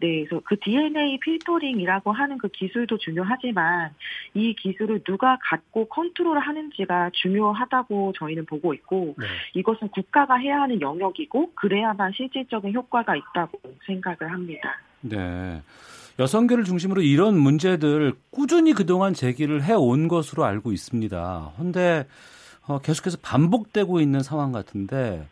[0.00, 3.90] 네, 그래서 그 DNA 필터링이라고 하는 그 기술도 중요하지만
[4.34, 9.26] 이 기술을 누가 갖고 컨트롤 하는지가 중요하다고 저희는 보고 있고 네.
[9.54, 14.80] 이것은 국가가 해야 하는 영역이고 그래야만 실질적인 효과가 있다고 생각을 합니다.
[15.00, 15.62] 네.
[16.20, 21.52] 여성계를 중심으로 이런 문제들 꾸준히 그동안 제기를 해온 것으로 알고 있습니다.
[21.56, 22.06] 그런데
[22.68, 25.26] 어, 계속해서 반복되고 있는 상황 같은데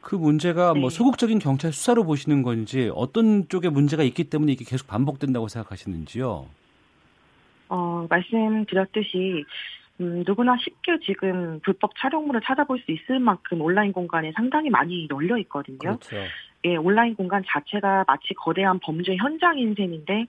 [0.00, 0.80] 그 문제가 뭐 네.
[0.80, 6.46] 뭐 소극적인 경찰 수사로 보시는 건지 어떤 쪽에 문제가 있기 때문에 이게 계속 반복된다고 생각하시는지요?
[7.68, 9.44] 어, 말씀드렸듯이
[10.00, 15.38] 음, 누구나 쉽게 지금 불법 촬영물을 찾아볼 수 있을 만큼 온라인 공간에 상당히 많이 널려
[15.38, 15.78] 있거든요.
[15.78, 16.16] 그렇죠.
[16.64, 20.26] 예, 온라인 공간 자체가 마치 거대한 범죄 현장인 셈인데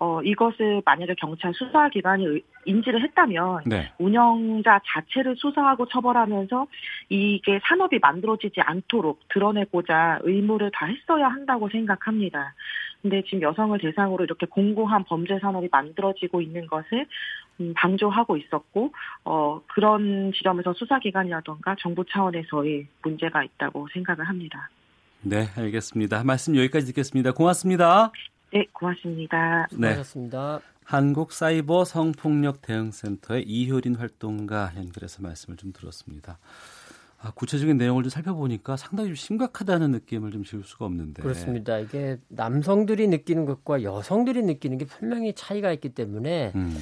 [0.00, 3.92] 어, 이것을 만약에 경찰 수사기관이 인지를 했다면 네.
[3.98, 6.66] 운영자 자체를 수사하고 처벌하면서
[7.08, 12.54] 이게 산업이 만들어지지 않도록 드러내고자 의무를 다 했어야 한다고 생각합니다.
[13.02, 17.06] 근데 지금 여성을 대상으로 이렇게 공고한 범죄 산업이 만들어지고 있는 것을
[17.60, 18.92] 음, 방조하고 있었고
[19.24, 24.70] 어, 그런 지점에서 수사기관이라던가 정부 차원에서의 문제가 있다고 생각을 합니다.
[25.22, 26.22] 네, 알겠습니다.
[26.22, 27.32] 말씀 여기까지 듣겠습니다.
[27.32, 28.12] 고맙습니다.
[28.52, 29.66] 네, 고맙습니다.
[29.72, 29.88] 네.
[29.88, 30.60] 수고하셨습니다.
[30.84, 36.38] 한국 사이버 성폭력 대응센터의 이효린 활동가 연결해서 말씀을 좀 들었습니다.
[37.20, 41.22] 아, 구체적인 내용을 좀 살펴보니까 상당히 좀 심각하다는 느낌을 좀 지울 수가 없는데.
[41.22, 41.78] 그렇습니다.
[41.78, 46.76] 이게 남성들이 느끼는 것과 여성들이 느끼는 게 분명히 차이가 있기 때문에 음.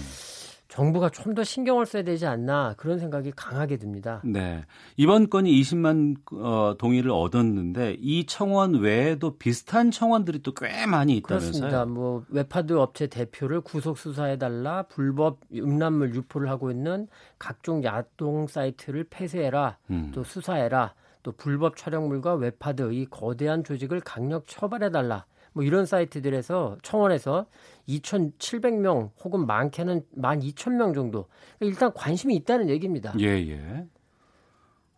[0.69, 4.21] 정부가 좀 더 신경을 써야 되지 않나 그런 생각이 강하게 듭니다.
[4.25, 4.65] 네.
[4.97, 11.51] 이번 건이 20만 어, 동의를 얻었는데 이 청원 외에도 비슷한 청원들이 또 꽤 많이 있다면서요?
[11.53, 11.85] 그렇습니다.
[11.85, 17.07] 뭐 웹하드 업체 대표를 구속 수사해 달라 불법 음란물 유포를 하고 있는
[17.39, 20.11] 각종 야동 사이트를 폐쇄해라 음.
[20.15, 25.27] 또 수사해라 또 불법 촬영물과 웹하드의 거대한 조직을 강력 처벌해 달라
[25.57, 27.47] 뭐 이런 사이트들에서 청원에서
[27.89, 31.29] 2,700명 혹은 많게는 12,000명 정도
[31.61, 33.15] 일단 관심이 있다는 얘기입니다.
[33.21, 33.87] 예, 예.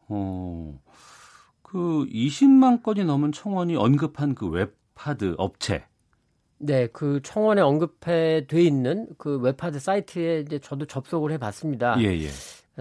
[0.09, 0.81] 어,
[1.63, 5.85] 그 20만 건이 넘은 청원이 언급한 그 웹하드 업체.
[6.59, 12.01] 네, 그 청원에 언급해 돼 있는 그 웹하드 사이트에 이제 저도 접속을 해봤습니다.
[12.01, 12.29] 예, 예.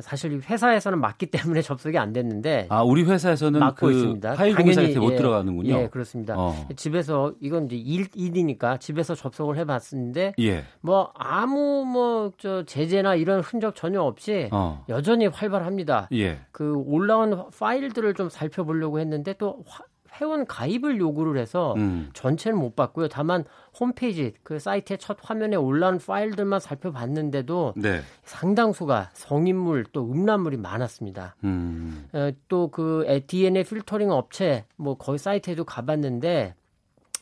[0.02, 4.34] 사실 회사에서는 맞기 때문에 접속이 안 됐는데 아, 우리 회사에서는 막고 그 있습니다.
[4.36, 5.74] 파일 당연히, 사이트에 못 예, 들어가는군요.
[5.76, 6.36] 예, 그렇습니다.
[6.38, 6.68] 어.
[6.76, 10.64] 집에서 이건 이제 일, 일이니까 집에서 접속을 해봤는데 예.
[10.82, 14.84] 뭐 아무 뭐 저 제재나 이런 흔적 전혀 없이 어.
[14.90, 16.10] 여전히 활발합니다.
[16.14, 16.40] 예.
[16.52, 19.84] 그 올라온 파일들을 좀 살펴보려고 했는데 또 화-
[20.20, 22.10] 회원 가입을 요구를 해서 음.
[22.14, 23.08] 전체는 못 봤고요.
[23.08, 23.44] 다만
[23.80, 28.02] 홈페이지 그 사이트의 첫 화면에 올라온 파일들만 살펴봤는데도 네.
[28.24, 31.36] 상당수가 성인물 또 음란물이 많았습니다.
[31.44, 32.08] 음.
[32.48, 36.56] 또그 DNA 필터링 업체 뭐 거기 사이트에도 가봤는데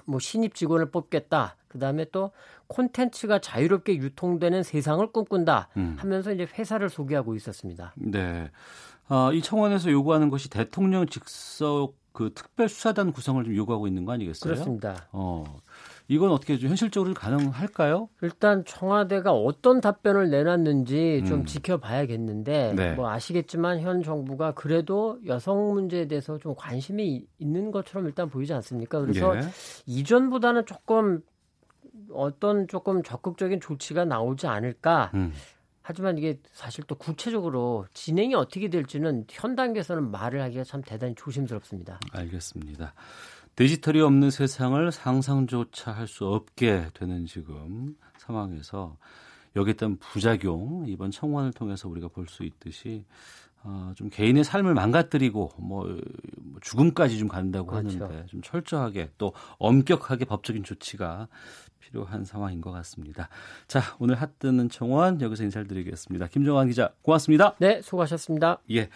[0.05, 1.57] 뭐 신입 직원을 뽑겠다.
[1.67, 2.31] 그다음에 또
[2.67, 5.95] 콘텐츠가 자유롭게 유통되는 세상을 꿈꾼다 음.
[5.99, 7.93] 하면서 이제 회사를 소개하고 있었습니다.
[7.95, 8.49] 네.
[9.07, 14.13] 아, 이 청원에서 요구하는 것이 대통령 직속 그 특별 수사단 구성을 좀 요구하고 있는 거
[14.13, 14.53] 아니겠어요?
[14.53, 15.07] 그렇습니다.
[15.11, 15.43] 어.
[16.07, 18.09] 이건 어떻게 좀 현실적으로 가능할까요?
[18.21, 21.45] 일단 청와대가 어떤 답변을 내놨는지 좀 음.
[21.45, 22.93] 지켜봐야겠는데 네.
[22.93, 29.01] 뭐 아시겠지만 현 정부가 그래도 여성 문제에 대해서 좀 관심이 있는 것처럼 일단 보이지 않습니까?
[29.01, 29.41] 그래서 예.
[29.85, 31.21] 이전보다는 조금
[32.13, 35.11] 어떤 조금 적극적인 조치가 나오지 않을까.
[35.15, 35.33] 음.
[35.87, 41.99] 하지만 이게 사실 또 구체적으로 진행이 어떻게 될지는 현 단계에서는 말을 하기가 참 대단히 조심스럽습니다.
[42.11, 42.95] 알겠습니다.
[43.55, 48.97] 디지털이 없는 세상을 상상조차 할 수 없게 되는 지금 상황에서
[49.55, 53.05] 여기에 따른 부작용 이번 청원을 통해서 우리가 볼 수 있듯이
[53.67, 58.03] 어, 좀 개인의 삶을 망가뜨리고 뭐, 뭐 죽음까지 좀 간다고 그렇죠.
[58.05, 61.27] 하는데 좀 철저하게 또 엄격하게 법적인 조치가
[61.95, 63.29] 필요한 상황인 것 같습니다.
[63.67, 66.27] 자 오늘 핫뜨는 청원 여기서 인사를 드리겠습니다.
[66.27, 67.55] 김정환 기자 고맙습니다.
[67.59, 68.59] 네, 수고하셨습니다.
[68.71, 68.89] 예.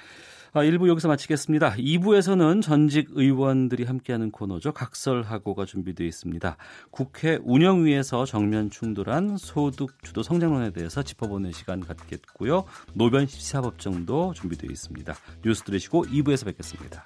[0.51, 1.75] 아, 1부 여기서 마치겠습니다.
[1.75, 4.71] 2부에서는 전직 의원들이 함께하는 코너죠.
[4.71, 6.57] 각설하고가 준비되어 있습니다.
[6.89, 12.65] 국회 운영위에서 정면 충돌한 소득 주도 성장론에 대해서 짚어보는 시간 갖겠고요.
[12.93, 15.13] 노변 시사법정도 준비되어 있습니다.
[15.45, 17.05] 뉴스 들으시고 2부에서 뵙겠습니다.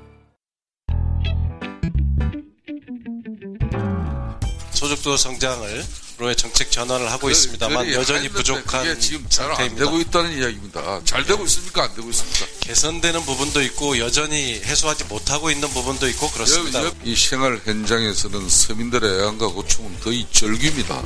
[4.91, 5.85] 소득도 성장을
[6.17, 9.85] 로의 정책 전환을 하고 있습니다만 그래, 여전히 부족한 지금 잘안 상태입니다.
[9.85, 11.01] 되고 있다는 이야기입니다.
[11.05, 11.83] 잘 되고 있습니까?
[11.83, 12.45] 안 되고 있습니까?
[12.59, 16.91] 개선되는 부분도 있고 여전히 해소하지 못하고 있는 부분도 있고 그렇습니다.
[17.05, 21.01] 이 생활 현장에서는 서민들의 애환과 고충은 거의 절규입니다.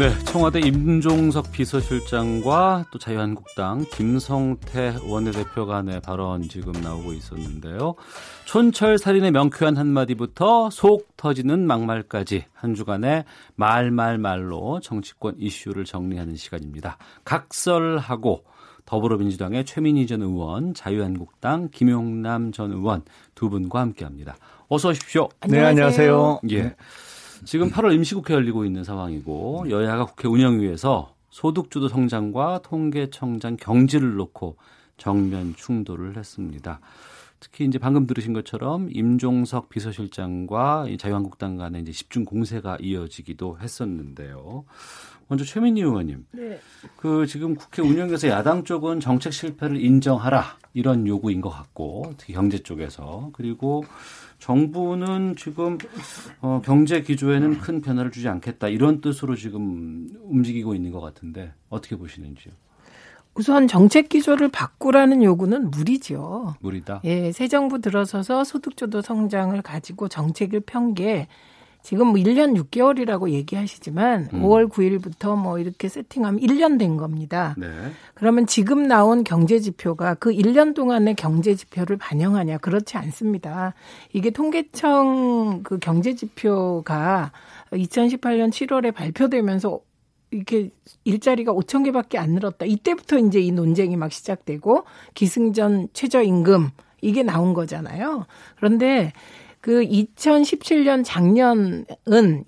[0.00, 7.96] 네, 청와대 임종석 비서실장과 또 자유한국당 김성태 원내대표 간의 발언 지금 나오고 있었는데요.
[8.46, 13.26] 촌철 살인의 명쾌한 한마디부터 속 터지는 막말까지 한 주간의
[13.56, 16.96] 말말말로 정치권 이슈를 정리하는 시간입니다.
[17.24, 18.44] 각설하고
[18.86, 23.02] 더불어민주당의 최민희 전 의원, 자유한국당 김용남 전 의원
[23.34, 24.38] 두 분과 함께합니다.
[24.68, 25.28] 어서 오십시오.
[25.46, 26.40] 네, 안녕하세요.
[26.52, 26.74] 예.
[27.44, 34.56] 지금 8월 임시국회 열리고 있는 상황이고 여야가 국회 운영위에서 소득주도 성장과 통계청장 경지를 놓고
[34.96, 36.80] 정면 충돌을 했습니다.
[37.38, 44.64] 특히 이제 방금 들으신 것처럼 임종석 비서실장과 이 자유한국당 간의 이제 집중 공세가 이어지기도 했었는데요.
[45.28, 46.26] 먼저 최민희 의원님.
[46.32, 46.60] 네.
[46.96, 52.58] 그 지금 국회 운영에서 야당 쪽은 정책 실패를 인정하라 이런 요구인 것 같고 특히 경제
[52.58, 53.84] 쪽에서 그리고
[54.40, 55.78] 정부는 지금
[56.40, 61.96] 어, 경제 기조에는 큰 변화를 주지 않겠다 이런 뜻으로 지금 움직이고 있는 것 같은데 어떻게
[61.96, 62.52] 보시는지요?
[63.34, 66.54] 우선 정책 기조를 바꾸라는 요구는 무리죠.
[66.60, 67.00] 무리다.
[67.04, 71.28] 예, 새 정부 들어서서 소득주도 성장을 가지고 정책을 편 게
[71.82, 74.42] 지금 뭐 1년 6개월이라고 얘기하시지만 음.
[74.42, 77.54] 5월 9일부터 뭐 이렇게 세팅하면 1년 된 겁니다.
[77.58, 77.68] 네.
[78.14, 82.58] 그러면 지금 나온 경제 지표가 그 1년 동안의 경제 지표를 반영하냐?
[82.58, 83.74] 그렇지 않습니다.
[84.12, 87.32] 이게 통계청 그 경제 지표가
[87.72, 89.80] 2018년 7월에 발표되면서
[90.30, 90.70] 이렇게
[91.04, 92.66] 일자리가 5천 개밖에 안 늘었다.
[92.66, 96.70] 이때부터 이제 이 논쟁이 막 시작되고 기승전 최저임금
[97.02, 98.26] 이게 나온 거잖아요.
[98.56, 99.12] 그런데
[99.60, 101.84] 그 2017년 작년은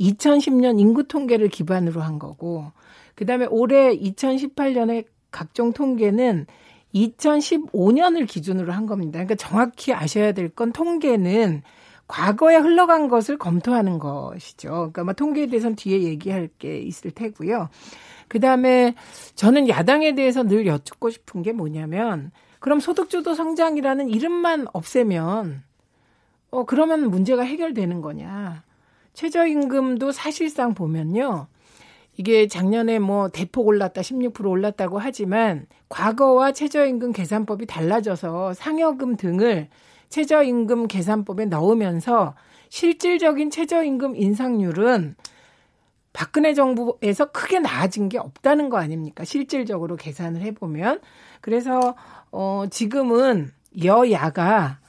[0.01, 2.73] 2010년 인구 통계를 기반으로 한 거고
[3.15, 6.47] 그다음에 올해 2018년에 각종 통계는
[6.95, 9.13] 2015년을 기준으로 한 겁니다.
[9.13, 11.63] 그러니까 정확히 아셔야 될 건 통계는
[12.09, 14.69] 과거에 흘러간 것을 검토하는 것이죠.
[14.71, 17.71] 그러니까 뭐 통계에 대해서는 뒤에 얘기할 게 있을 테고요.
[18.29, 18.95] 그 다음에
[19.35, 25.63] 저는 야당에 대해서 늘 여쭙고 싶은 게 뭐냐면 그럼 소득주도 성장이라는 이름만 없애면
[26.53, 28.63] 어 그러면 문제가 해결되는 거냐?
[29.15, 31.47] 최저임금도 사실상 보면요.
[32.19, 39.69] 이게 작년에 뭐 대폭 올랐다, 16% 올랐다고 하지만 과거와 최저임금 계산법이 달라져서 상여금 등을
[40.11, 42.35] 최저임금 계산법에 넣으면서
[42.69, 45.17] 실질적인 최저임금 인상률은
[46.13, 49.25] 박근혜 정부에서 크게 나아진 게 없다는 거 아닙니까?
[49.25, 51.01] 실질적으로 계산을 해보면.
[51.41, 51.97] 그래서,
[52.31, 53.51] 어, 지금은
[53.83, 54.82] 여야가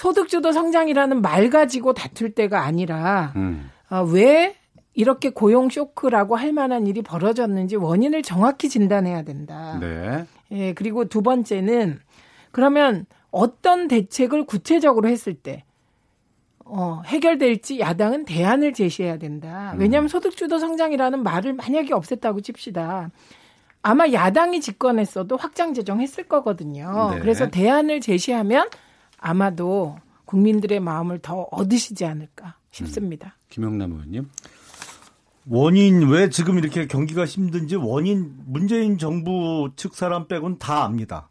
[0.00, 3.70] 소득주도 성장이라는 말 가지고 다툴 때가 아니라, 음.
[3.90, 4.56] 어, 왜
[4.94, 9.76] 이렇게 고용 쇼크라고 할 만한 일이 벌어졌는지 원인을 정확히 진단해야 된다.
[9.78, 10.24] 네.
[10.52, 12.00] 예, 그리고 두 번째는
[12.50, 15.64] 그러면 어떤 대책을 구체적으로 했을 때
[16.64, 19.74] 어, 해결될지 야당은 대안을 제시해야 된다.
[19.76, 23.10] 왜냐하면 소득주도 성장이라는 말을 만약에 없앴다고 칩시다.
[23.82, 27.10] 아마 야당이 집권했어도 확장 재정했을 거거든요.
[27.12, 27.20] 네.
[27.20, 28.66] 그래서 대안을 제시하면
[29.20, 33.36] 아마도 국민들의 마음을 더 얻으시지 않을까 싶습니다.
[33.48, 34.28] 김영남 의원님.
[35.48, 41.28] 원인 왜 지금 이렇게 경기가 힘든지 원인 문재인 정부 측 사람 빼곤 다 압니다.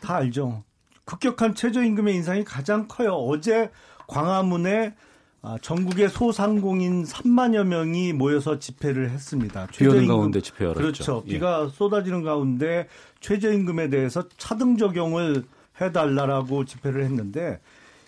[0.00, 0.64] 다 알죠.
[1.04, 3.14] 급격한 최저임금의 인상이 가장 커요.
[3.14, 3.70] 어제
[4.06, 4.94] 광화문에
[5.40, 9.68] 아, 전국의 소상공인 3만여 명이 모여서 집회를 했습니다.
[9.72, 10.08] 최저임금.
[10.08, 10.80] 가운데 집회 열었죠.
[10.80, 11.22] 그렇죠.
[11.26, 11.32] 예.
[11.32, 12.88] 비가 쏟아지는 가운데
[13.20, 15.44] 최저임금에 대해서 차등 적용을
[15.80, 17.60] 해달라라고 집회를 했는데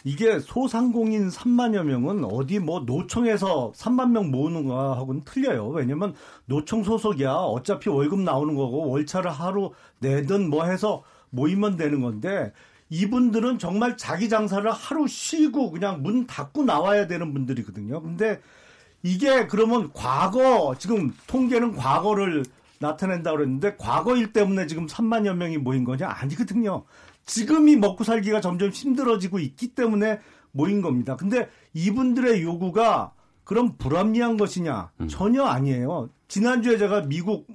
[0.04, 5.68] 이게 소상공인 3만여 명은 어디 뭐 노총에서 3만 명 모으는 거하고는 틀려요.
[5.68, 6.14] 왜냐면
[6.46, 7.32] 노총 소속이야.
[7.32, 12.52] 어차피 월급 나오는 거고 월차를 하루 내든 뭐 해서 모이면 되는 건데
[12.88, 18.00] 이분들은 정말 자기 장사를 하루 쉬고 그냥 문 닫고 나와야 되는 분들이거든요.
[18.02, 18.40] 근데
[19.02, 22.44] 이게 그러면 과거 지금 통계는 과거를
[22.80, 26.08] 나타낸다 그랬는데 과거 일 때문에 지금 3만여 명이 모인 거냐?
[26.08, 26.84] 아니거든요.
[27.26, 30.20] 지금이 먹고 살기가 점점 힘들어지고 있기 때문에
[30.52, 31.16] 모인 겁니다.
[31.16, 33.12] 근데 이분들의 요구가
[33.44, 34.92] 그럼 불합리한 것이냐?
[35.08, 36.10] 전혀 아니에요.
[36.28, 37.46] 지난주에 제가 미국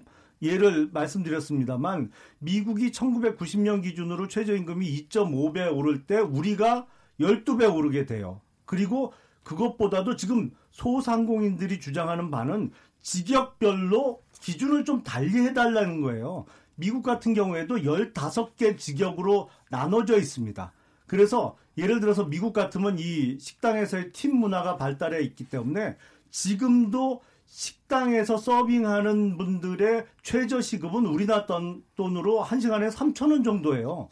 [0.41, 6.85] 예를 말씀드렸습니다만 미국이 1990년 기준으로 최저임금이 2.5배 오를 때 우리가
[7.19, 8.41] 12배 오르게 돼요.
[8.65, 9.13] 그리고
[9.43, 16.45] 그것보다도 지금 소상공인들이 주장하는 바는 직역별로 기준을 좀 달리 해달라는 거예요.
[16.75, 20.71] 미국 같은 경우에도 15개 직역으로 나눠져 있습니다.
[21.05, 25.97] 그래서 예를 들어서 미국 같으면 이 식당에서의 팀 문화가 발달해 있기 때문에
[26.31, 34.09] 지금도 식당에서 서빙하는 분들의 최저 시급은 우리나라 돈, 돈으로 한 시간에 3천 원 정도예요.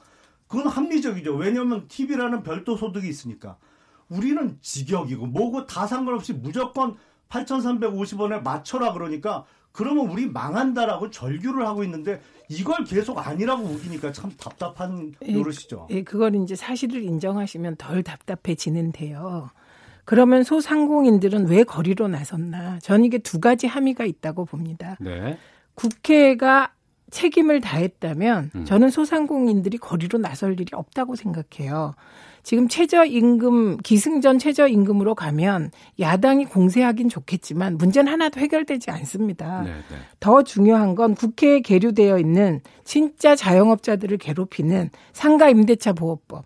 [0.47, 1.35] 그건 합리적이죠.
[1.35, 3.57] 왜냐하면 TV라는 별도 소득이 있으니까.
[4.09, 6.95] 우리는 직역이고 뭐고 다 상관없이 무조건
[7.29, 15.13] 8,350원에 맞춰라 그러니까 그러면 우리 망한다라고 절규를 하고 있는데 이걸 계속 아니라고 우기니까 참 답답한
[15.19, 15.87] 노릇이죠.
[15.89, 19.49] 예, 그걸 이제 사실을 인정하시면 덜 답답해지는데요.
[20.05, 22.79] 그러면 소상공인들은 왜 거리로 나섰나?
[22.79, 24.95] 전 이게 두 가지 함의가 있다고 봅니다.
[24.99, 25.39] 네.
[25.73, 26.71] 국회가
[27.09, 28.65] 책임을 다했다면 음.
[28.65, 31.95] 저는 소상공인들이 거리로 나설 일이 없다고 생각해요.
[32.43, 39.61] 지금 최저임금 기승전 최저임금으로 가면 야당이 공세하긴 좋겠지만 문제는 하나도 해결되지 않습니다.
[39.61, 39.97] 네, 네.
[40.19, 46.45] 더 중요한 건 국회에 계류되어 있는 진짜 자영업자들을 괴롭히는 상가 임대차 보호법.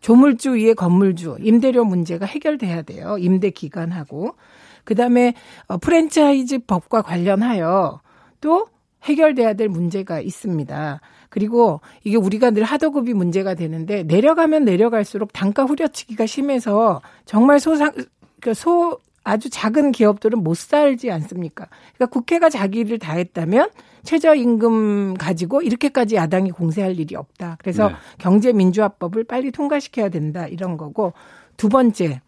[0.00, 3.16] 조물주 위에 건물주 임대료 문제가 해결돼야 돼요.
[3.18, 4.36] 임대 기간하고
[4.84, 5.34] 그다음에
[5.66, 8.00] 어, 프랜차이즈 법과 관련하여
[8.40, 8.66] 또
[9.02, 11.00] 해결돼야 될 문제가 있습니다.
[11.36, 17.92] 그리고 이게 우리가 늘 하도급이 문제가 되는데 내려가면 내려갈수록 단가 후려치기가 심해서 정말 소상
[18.40, 21.66] 그소 아주 작은 기업들은 못 살지 않습니까?
[21.94, 23.68] 그러니까 국회가 자기를 다 했다면
[24.04, 27.58] 최저임금 가지고 이렇게까지 야당이 공세할 일이 없다.
[27.60, 27.94] 그래서 네.
[28.16, 30.46] 경제민주화법을 빨리 통과시켜야 된다.
[30.46, 31.12] 이런 거고.
[31.58, 32.22] 두 번째,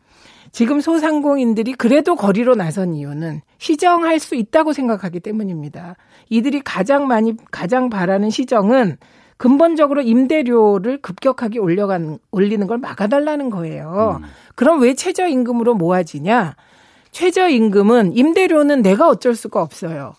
[0.53, 5.97] 지금 소상공인들이 그래도 거리로 나선 이유는 시정할 수 있다고 생각하기 때문입니다.
[6.31, 8.97] 이들이 가장 많이, 가장 바라는 시정은
[9.37, 14.21] 근본적으로 임대료를 급격하게 올려간, 올리는 걸 막아달라는 거예요.
[14.21, 14.29] 음.
[14.57, 16.57] 그럼 왜 최저임금으로 모아지냐?
[17.13, 20.15] 최저임금은 임대료는 내가 어쩔 수가 없어요.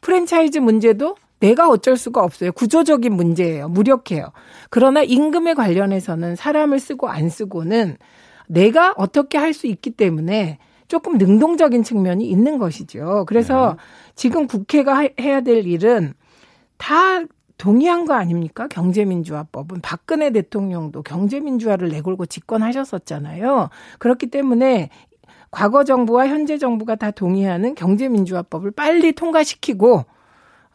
[0.00, 2.52] 프랜차이즈 문제도 내가 어쩔 수가 없어요.
[2.52, 3.68] 구조적인 문제예요.
[3.68, 4.30] 무력해요.
[4.70, 7.96] 그러나 임금에 관련해서는 사람을 쓰고 안 쓰고는
[8.48, 13.24] 내가 어떻게 할 수 있기 때문에 조금 능동적인 측면이 있는 것이죠.
[13.26, 13.82] 그래서 네.
[14.16, 16.14] 지금 국회가 해야 될 일은
[16.76, 17.22] 다
[17.56, 18.66] 동의한 거 아닙니까?
[18.68, 23.70] 경제민주화법은 박근혜 대통령도 경제민주화를 내걸고 집권하셨었잖아요.
[23.98, 24.90] 그렇기 때문에
[25.50, 30.04] 과거 정부와 현재 정부가 다 동의하는 경제민주화법을 빨리 통과시키고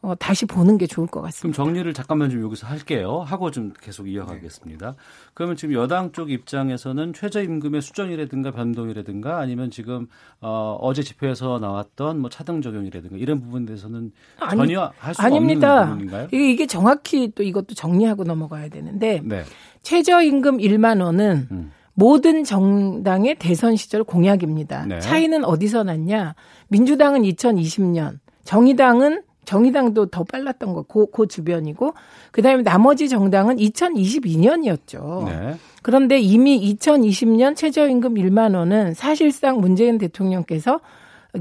[0.02, 1.56] 어, 다시 보는 게 좋을 것 같습니다.
[1.56, 3.22] 그럼 정리를 잠깐만 좀 여기서 할게요.
[3.26, 4.92] 하고 좀 계속 이어가겠습니다.
[4.92, 4.98] 네.
[5.34, 10.08] 그러면 지금 여당 쪽 입장에서는 최저임금의 수정이라든가 변동이라든가 아니면 지금
[10.40, 15.60] 어, 어제 집회에서 나왔던 뭐 차등 적용이라든가 이런 부분에 대해서는 아니, 전혀 할 수 없는
[15.60, 16.28] 부분인가요?
[16.32, 19.44] 이게, 이게 정확히 또 이것도 정리하고 넘어가야 되는데 네.
[19.84, 21.72] 최저임금 1만 원은 음.
[21.94, 24.86] 모든 정당의 대선 시절 공약입니다.
[24.86, 25.00] 네.
[25.00, 26.36] 차이는 어디서 났냐?
[26.70, 31.96] 민주당은 2020년, 정의당은 정의당도 더 빨랐던 거, 그, 그 주변이고,
[32.32, 35.26] 그 다음에 나머지 정당은 2022년이었죠.
[35.26, 35.56] 네.
[35.82, 40.82] 그런데 이미 2020년 최저임금 1만 원은 사실상 문재인 대통령께서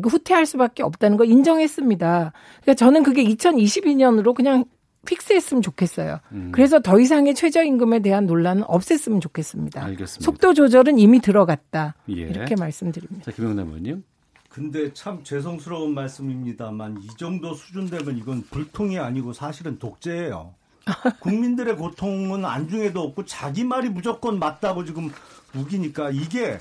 [0.02, 2.32] 후퇴할 수밖에 없다는 거 인정했습니다.
[2.62, 4.64] 그러니까 저는 그게 2022년으로 그냥
[5.04, 6.18] 픽스했으면 좋겠어요.
[6.32, 6.50] 음.
[6.52, 9.84] 그래서 더 이상의 최저임금에 대한 논란은 없앴으면 좋겠습니다.
[9.84, 10.24] 알겠습니다.
[10.24, 11.94] 속도 조절은 이미 들어갔다.
[12.08, 12.14] 예.
[12.14, 13.24] 이렇게 말씀드립니다.
[13.24, 14.02] 자, 김영남 의원님.
[14.48, 20.54] 근데 참 죄송스러운 말씀입니다만 이 정도 수준 되면 이건 불통이 아니고 사실은 독재예요.
[21.20, 25.10] 국민들의 고통은 안중에도 없고 자기 말이 무조건 맞다고 지금
[25.54, 26.56] 우기니까 이게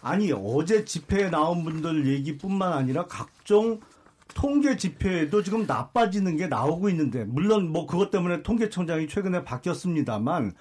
[0.00, 3.80] 아니 어제 집회에 나온 분들 얘기뿐만 아니라 각종
[4.34, 10.54] 통계 지표에도 지금 나빠지는 게 나오고 있는데 물론 뭐 그것 때문에 통계청장이 최근에 바뀌었습니다만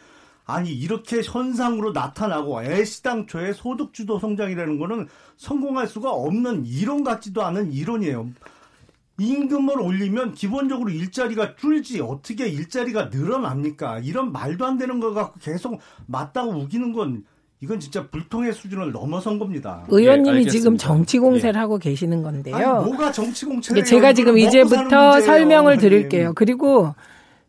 [0.48, 8.30] 아니 이렇게 현상으로 나타나고 애시당초에 소득주도 성장이라는 거는 성공할 수가 없는 이론 같지도 않은 이론이에요.
[9.20, 14.00] 임금을 올리면 기본적으로 일자리가 줄지 어떻게 일자리가 늘어납니까?
[14.00, 17.26] 이런 말도 안 되는 거 갖고 계속 맞다고 우기는 건
[17.60, 19.84] 이건 진짜 불통의 수준을 넘어선 겁니다.
[19.90, 21.60] 의원님이 예, 지금 정치 공세를 예.
[21.60, 22.56] 하고 계시는 건데요.
[22.56, 23.84] 아니, 뭐가 정치 공세예요?
[23.84, 26.34] 제가 지금 이제부터 설명을 드릴게요.
[26.36, 26.94] 그리고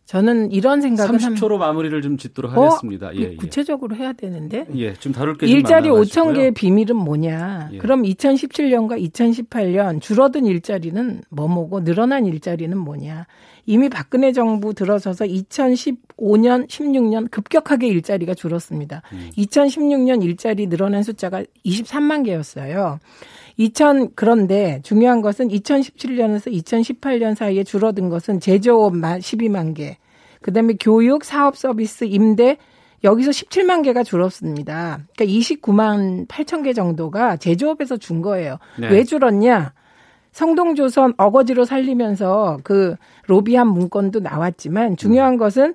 [0.09, 2.65] 저는 이런 생각은 30초로 마무리를 좀 짓도록 어?
[2.65, 3.15] 하겠습니다.
[3.15, 4.65] 예, 예, 구체적으로 해야 되는데.
[4.75, 7.69] 예, 좀 다룰 게 일자리 5천 개의 비밀은 뭐냐?
[7.75, 7.77] 예.
[7.77, 13.27] 그럼 2017년과 2018년 줄어든 일자리는 뭐뭐고 늘어난 일자리는 뭐냐?
[13.67, 19.03] 이미 박근혜 정부 들어서서 2015년, 16년 급격하게 일자리가 줄었습니다.
[19.13, 19.31] 음.
[19.37, 22.99] 2016년 일자리 늘어난 숫자가 23만 개였어요.
[23.59, 29.99] 2000 그런데 중요한 것은 2017년에서 2018년 사이에 줄어든 것은 제조업 12만 개,
[30.41, 32.57] 그다음에 교육, 사업 서비스, 임대
[33.05, 35.01] 여기서 17만 개가 줄었습니다.
[35.17, 38.59] 그러니까 29만 8천 개 정도가 제조업에서 준 거예요.
[38.79, 38.89] 네.
[38.89, 39.73] 왜 줄었냐?
[40.33, 42.95] 성동조선 어거지로 살리면서 그
[43.27, 45.39] 로비한 문건도 나왔지만 중요한 음.
[45.39, 45.75] 것은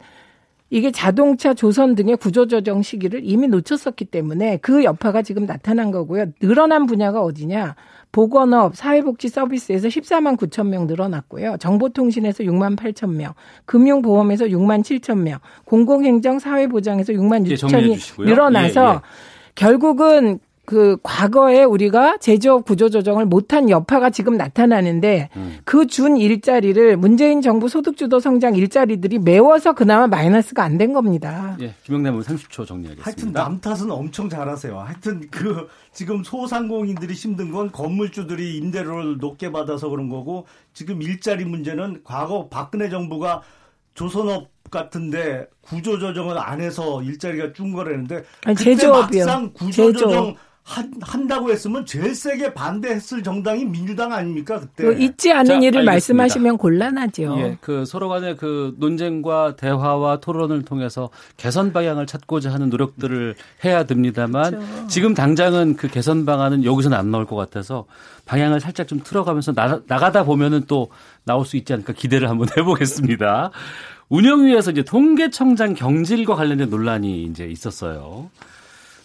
[0.73, 6.25] 이게 자동차 조선 등의 구조조정 시기를 이미 놓쳤었기 때문에 그 여파가 지금 나타난 거고요.
[6.41, 7.75] 늘어난 분야가 어디냐?
[8.11, 11.57] 보건업, 사회복지 서비스에서 14만 9천 명 늘어났고요.
[11.59, 13.33] 정보통신에서 6만 8천 명,
[13.65, 18.99] 금융보험에서 6만 7천 명, 공공행정 사회보장에서 6만 6천이 예, 늘어나서 예, 예.
[19.53, 25.57] 결국은 그 과거에 우리가 제조업 구조 조정을 못한 여파가 지금 나타나는데 음.
[25.65, 31.55] 그준 일자리를 문재인 정부 소득주도 성장 일자리들이 메워서 그나마 마이너스가 안 된 겁니다.
[31.59, 33.03] 예, 김영남 의원 30초 정리하겠습니다.
[33.05, 34.79] 하여튼 남 탓은 엄청 잘하세요.
[34.79, 42.01] 하여튼 그 지금 소상공인들이 힘든 건 건물주들이 임대료를 높게 받아서 그런 거고 지금 일자리 문제는
[42.03, 43.41] 과거 박근혜 정부가
[43.95, 48.23] 조선업 같은데 구조 조정을 안 해서 일자리가 준 거라는데
[48.57, 49.25] 제조업이요.
[49.25, 55.31] 막상 구조 조정 한, 한다고 했으면 제일 세게 반대했을 정당이 민주당 아닙니까 그때 그 잊지
[55.31, 55.91] 않은 자, 일을 알겠습니다.
[55.91, 57.35] 말씀하시면 곤란하죠.
[57.39, 63.35] 예, 그 서로 간의 그 논쟁과 대화와 토론을 통해서 개선 방향을 찾고자 하는 노력들을
[63.65, 64.87] 해야 됩니다만 그렇죠.
[64.87, 67.85] 지금 당장은 그 개선 방안은 여기서는 안 나올 것 같아서
[68.25, 70.89] 방향을 살짝 좀 틀어가면서 나, 나가다 보면은 또
[71.25, 73.51] 나올 수 있지 않을까 기대를 한번 해보겠습니다.
[74.07, 78.29] 운영위에서 이제 통계청장 경질과 관련된 논란이 이제 있었어요.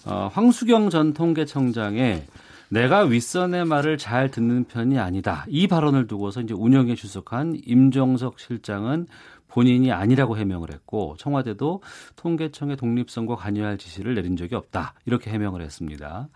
[0.08, 2.24] 어, 황수경 전 통계청장의
[2.70, 5.44] 내가 윗선의 말을 잘 듣는 편이 아니다.
[5.48, 9.06] 이 발언을 두고서 이제 운영에 출석한 임종석 실장은
[9.48, 11.82] 본인이 아니라고 해명을 했고 청와대도
[12.16, 14.94] 통계청의 독립성과 관여할 지시를 내린 적이 없다.
[15.04, 16.28] 이렇게 해명을 했습니다.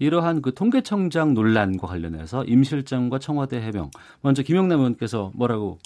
[0.00, 3.90] 이러한 그 통계청장 논란과 관련해서 임 실장과 청와대 해명
[4.22, 5.78] 먼저 김영남 의원께서 뭐라고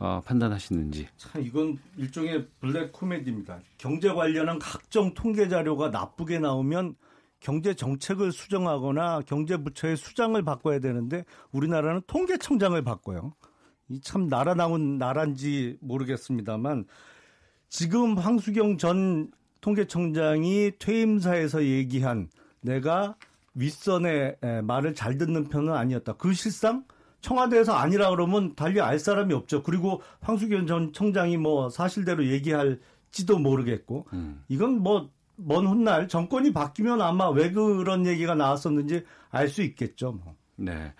[0.00, 1.08] 어, 판단하시는지.
[1.16, 3.60] 참 이건 일종의 블랙 코미디입니다.
[3.78, 6.94] 경제 관련한 각종 통계 자료가 나쁘게 나오면
[7.40, 13.32] 경제 정책을 수정하거나 경제 부처의 수장을 바꿔야 되는데 우리나라는 통계청장을 바꿔요.
[13.90, 16.84] 이 참 나라 나온 나라인지 모르겠습니다만
[17.68, 19.30] 지금 황수경 전
[19.60, 22.28] 통계청장이 퇴임사에서 얘기한
[22.60, 23.16] 내가
[23.54, 26.12] 윗선의 에, 말을 잘 듣는 편은 아니었다.
[26.14, 26.84] 그 실상
[27.20, 29.62] 청와대에서 아니라 그러면 달리 알 사람이 없죠.
[29.62, 34.06] 그리고 황수경 전 청장이 뭐 사실대로 얘기할지도 모르겠고
[34.48, 40.12] 이건 뭐 먼 훗날 정권이 바뀌면 아마 왜 그런 얘기가 나왔었는지 알 수 있겠죠.
[40.12, 40.34] 뭐.
[40.56, 40.92] 네.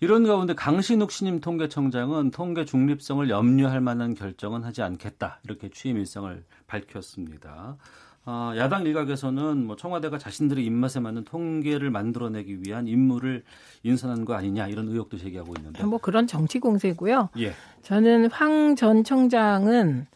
[0.00, 5.40] 이런 가운데 강신욱 신임 통계청장은 통계 중립성을 염려할 만한 결정은 하지 않겠다.
[5.44, 7.78] 이렇게 취임 일성을 밝혔습니다.
[8.28, 13.44] 아, 야당 일각에서는 뭐 청와대가 자신들의 입맛에 맞는 통계를 만들어내기 위한 인물을
[13.84, 15.84] 인선한 거 아니냐 이런 의혹도 제기하고 있는데.
[15.84, 17.28] 뭐 그런 정치 공세고요.
[17.38, 17.52] 예.
[17.82, 20.06] 저는 황 전 청장은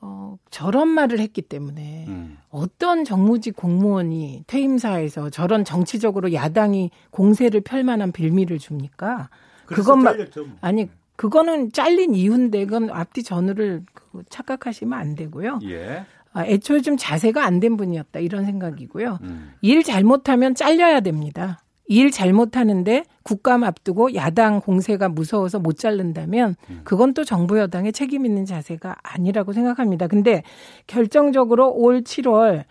[0.00, 2.38] 어, 저런 말을 했기 때문에 음.
[2.50, 9.30] 어떤 정무직 공무원이 퇴임사에서 저런 정치적으로 야당이 공세를 펼 만한 빌미를 줍니까?
[9.66, 10.56] 그것만 잘렸죠, 뭐.
[10.60, 15.60] 아니 그거는 잘린 이유인데 그건 앞뒤 전후를 그 착각하시면 안 되고요.
[15.62, 16.04] 예.
[16.32, 19.18] 아, 애초에 좀 자세가 안 된 분이었다 이런 생각이고요.
[19.22, 19.52] 음.
[19.60, 21.60] 일 잘못하면 잘려야 됩니다.
[21.86, 28.46] 일 잘못하는데 국감 앞두고 야당 공세가 무서워서 못 자른다면 그건 또 정부 여당의 책임 있는
[28.46, 30.06] 자세가 아니라고 생각합니다.
[30.06, 30.42] 근데
[30.86, 32.64] 결정적으로 올 7월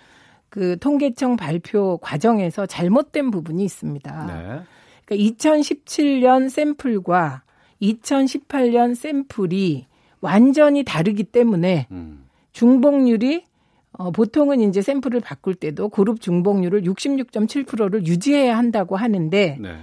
[0.49, 4.25] 그 통계청 발표 과정에서 잘못된 부분이 있습니다.
[4.25, 4.61] 네.
[5.05, 7.43] 그러니까 2017년 샘플과
[7.81, 9.85] 2018년 샘플이
[10.19, 12.25] 완전히 다르기 때문에 음.
[12.53, 13.45] 중복률이
[13.93, 19.75] 어, 보통은 이제 샘플을 바꿀 때도 그룹 중복률을 66.7%를 유지해야 한다고 하는데 네.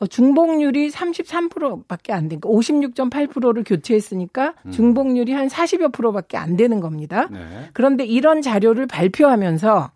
[0.00, 4.70] 어, 중복률이 33%밖에 안 되니까 56.8%를 교체했으니까 음.
[4.70, 7.28] 중복률이 한 40여 프로밖에 안 되는 겁니다.
[7.30, 7.38] 네.
[7.72, 9.90] 그런데 이런 자료를 발표하면서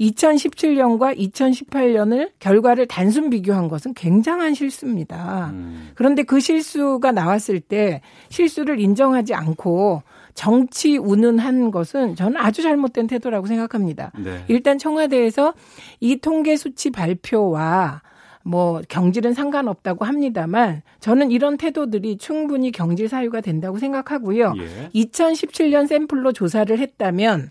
[0.00, 5.50] 2017년과 2018년을 결과를 단순 비교한 것은 굉장한 실수입니다.
[5.52, 5.90] 음.
[5.94, 10.02] 그런데 그 실수가 나왔을 때 실수를 인정하지 않고
[10.36, 14.12] 정치 운운한 것은 저는 아주 잘못된 태도라고 생각합니다.
[14.16, 14.44] 네.
[14.48, 15.54] 일단 청와대에서
[15.98, 18.02] 이 통계 수치 발표와
[18.44, 24.52] 뭐 경질은 상관없다고 합니다만 저는 이런 태도들이 충분히 경질 사유가 된다고 생각하고요.
[24.58, 24.90] 예.
[24.94, 27.50] 2017년 샘플로 조사를 했다면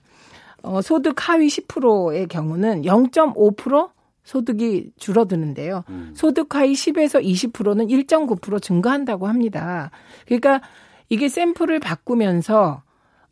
[0.61, 3.89] 어, 소득 하위 10%의 경우는 0.5%
[4.23, 5.83] 소득이 줄어드는데요.
[5.89, 6.13] 음.
[6.15, 9.91] 소득 하위 10에서 20%는 1.9% 증가한다고 합니다.
[10.25, 10.61] 그러니까
[11.09, 12.83] 이게 샘플을 바꾸면서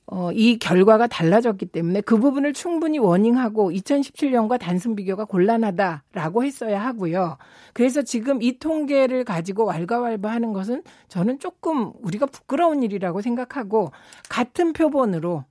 [0.06, 7.38] 어, 이 결과가 달라졌기 때문에 그 부분을 충분히 워닝하고 2017년과 단순 비교가 곤란하다라고 했어야 하고요.
[7.74, 13.92] 그래서 지금 이 통계를 가지고 왈가왈부하는 것은 저는 조금 우리가 부끄러운 일이라고 생각하고
[14.30, 15.46] 같은 표본으로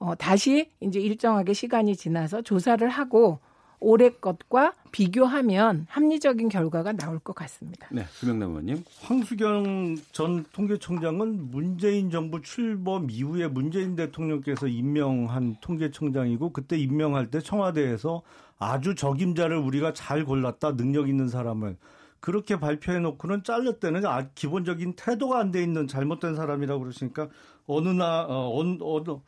[0.00, 3.38] 어, 다시 이제 일정하게 시간이 지나서 조사를 하고
[3.80, 7.88] 올해 것과 비교하면 합리적인 결과가 나올 것 같습니다.
[7.90, 8.84] 네, 김영남 의원님.
[9.02, 18.22] 황수경 전 통계청장은 문재인 정부 출범 이후에 문재인 대통령께서 임명한 통계청장이고 그때 임명할 때 청와대에서
[18.58, 21.76] 아주 적임자를 우리가 잘 골랐다 능력 있는 사람을
[22.20, 27.28] 그렇게 발표해 놓고는 잘렸다는 아, 기본적인 태도가 안 돼 있는 잘못된 사람이라고 그러시니까
[27.66, 29.18] 어느 나 어, 어느, 어느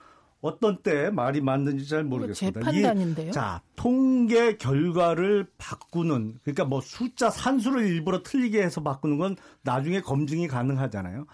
[0.42, 2.60] 어떤 때 말이 맞는지 잘 모르겠습니다.
[2.60, 3.30] 제 판단인데요.
[3.30, 10.00] 이, 자, 통계 결과를 바꾸는 그러니까 뭐 숫자 산수를 일부러 틀리게 해서 바꾸는 건 나중에
[10.00, 11.26] 검증이 가능하잖아요.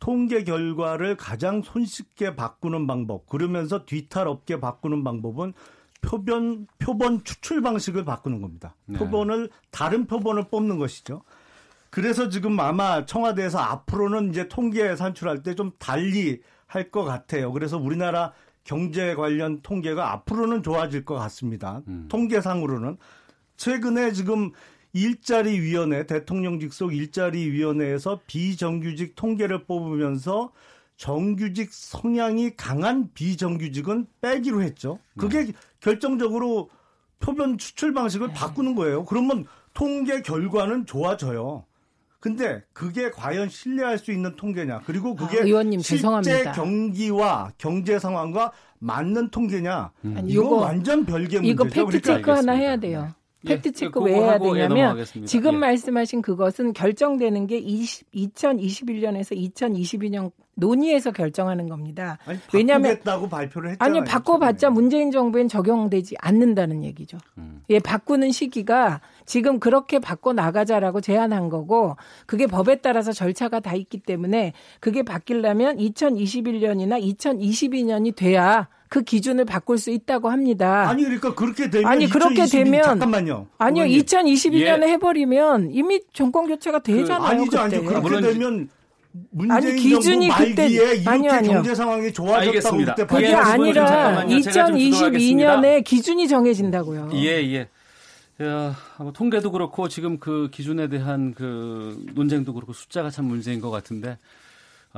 [0.00, 5.52] 통계 결과를 가장 손쉽게 바꾸는 방법, 그러면서 뒤탈 없게 바꾸는 방법은
[6.02, 8.74] 표본 표본 추출 방식을 바꾸는 겁니다.
[8.86, 8.98] 네.
[8.98, 11.22] 표본을 다른 표본을 뽑는 것이죠.
[11.90, 16.40] 그래서 지금 아마 청와대에서 앞으로는 이제 통계 산출할 때 좀 달리
[16.70, 17.52] 할 것 같아요.
[17.52, 18.32] 그래서 우리나라
[18.64, 21.82] 경제 관련 통계가 앞으로는 좋아질 것 같습니다.
[21.88, 22.06] 음.
[22.08, 22.96] 통계상으로는
[23.56, 24.52] 최근에 지금
[24.92, 30.52] 일자리 위원회 대통령 직속 일자리 위원회에서 비정규직 통계를 뽑으면서
[30.96, 34.98] 정규직 성향이 강한 비정규직은 빼기로 했죠.
[35.16, 35.52] 그게 네.
[35.80, 36.70] 결정적으로
[37.18, 38.34] 표본 추출 방식을 네.
[38.34, 39.04] 바꾸는 거예요.
[39.04, 41.64] 그러면 통계 결과는 좋아져요.
[42.20, 44.82] 근데 그게 과연 신뢰할 수 있는 통계냐?
[44.84, 46.52] 그리고 그게 아, 의원님, 실제 죄송합니다.
[46.52, 49.90] 경기와 경제 상황과 맞는 통계냐?
[50.04, 50.22] 음.
[50.26, 51.46] 이거 완전 별개 문제죠.
[51.50, 53.14] 이거 팩트 체크 그러니까 하나 해야 돼요.
[53.46, 55.58] 예, 팩트 체크 왜 해야 되냐면 지금 예.
[55.58, 62.18] 말씀하신 그것은 결정되는 게 20, 2021년에서 2022년 논의해서 결정하는 겁니다.
[62.26, 64.00] 아니, 왜냐하면 발표를 했잖아요.
[64.00, 67.16] 아니요, 바꿔봤자 문재인 정부엔 적용되지 않는다는 얘기죠.
[67.38, 67.62] 음.
[67.70, 73.98] 예, 바꾸는 시기가 지금 그렇게 바꿔 나가자라고 제안한 거고 그게 법에 따라서 절차가 다 있기
[74.00, 80.88] 때문에 그게 바뀌려면 2021년이나 2022년이 돼야 그 기준을 바꿀 수 있다고 합니다.
[80.88, 83.46] 아니 그러니까 그렇게 되면 아니 그렇게 2022, 되면 잠깐만요.
[83.56, 84.88] 아니요 2022년에 예.
[84.88, 87.20] 해버리면 이미 정권 교체가 그 되잖아요.
[87.20, 88.68] 그, 아니죠 아니죠 그렇게 되면
[89.48, 90.64] 아니 기준이 그때
[91.06, 97.10] 아니요 아니요 경제 상황이 좋아졌다고 그때 그게 아니라 2022년에 기준이 정해진다고요.
[97.14, 97.68] 예 예.
[98.44, 103.70] 야, 뭐 통계도 그렇고 지금 그 기준에 대한 그 논쟁도 그렇고 숫자가 참 문제인 것
[103.70, 104.18] 같은데 어,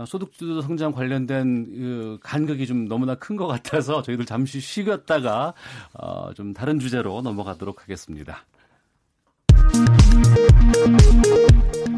[0.07, 5.55] 소득주도 성장 관련된 그 간극이 좀 너무나 큰 것 같아서 저희들 잠시 쉬었다가
[5.95, 8.45] 어, 좀 다른 주제로 넘어가도록 하겠습니다.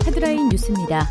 [0.06, 1.08] 헤드라인 뉴스입니다.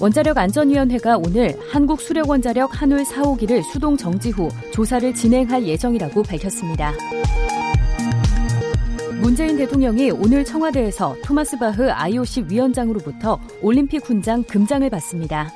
[0.00, 6.22] 원자력 안전위원회가 오늘 한국 수력 원자력 한울 4, 5기를 수동 정지 후 조사를 진행할 예정이라고
[6.22, 6.92] 밝혔습니다.
[9.20, 15.50] 문재인 대통령이 오늘 청와대에서 토마스 바흐 IOC 위원장으로부터 올림픽 훈장 금장을 받습니다.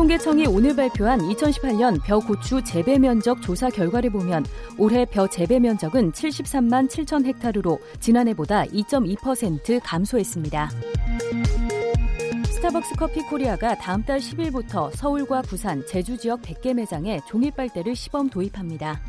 [0.00, 4.46] 통계청이 오늘 발표한 2018년 벼 고추 재배 면적 조사 결과를 보면
[4.78, 10.70] 올해 벼 재배 면적은 73만 7천 헥타르로 지난해보다 2.2% 감소했습니다.
[12.46, 18.30] 스타벅스 커피 코리아가 다음 달 10일부터 서울과 부산, 제주 지역 100개 매장에 종이 빨대를 시범
[18.30, 19.02] 도입합니다.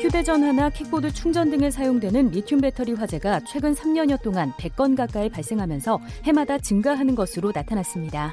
[0.00, 6.58] 휴대전화나 킥보드 충전 등에 사용되는 리튬 배터리 화재가 최근 3년여 동안 100건 가까이 발생하면서 해마다
[6.58, 8.32] 증가하는 것으로 나타났습니다.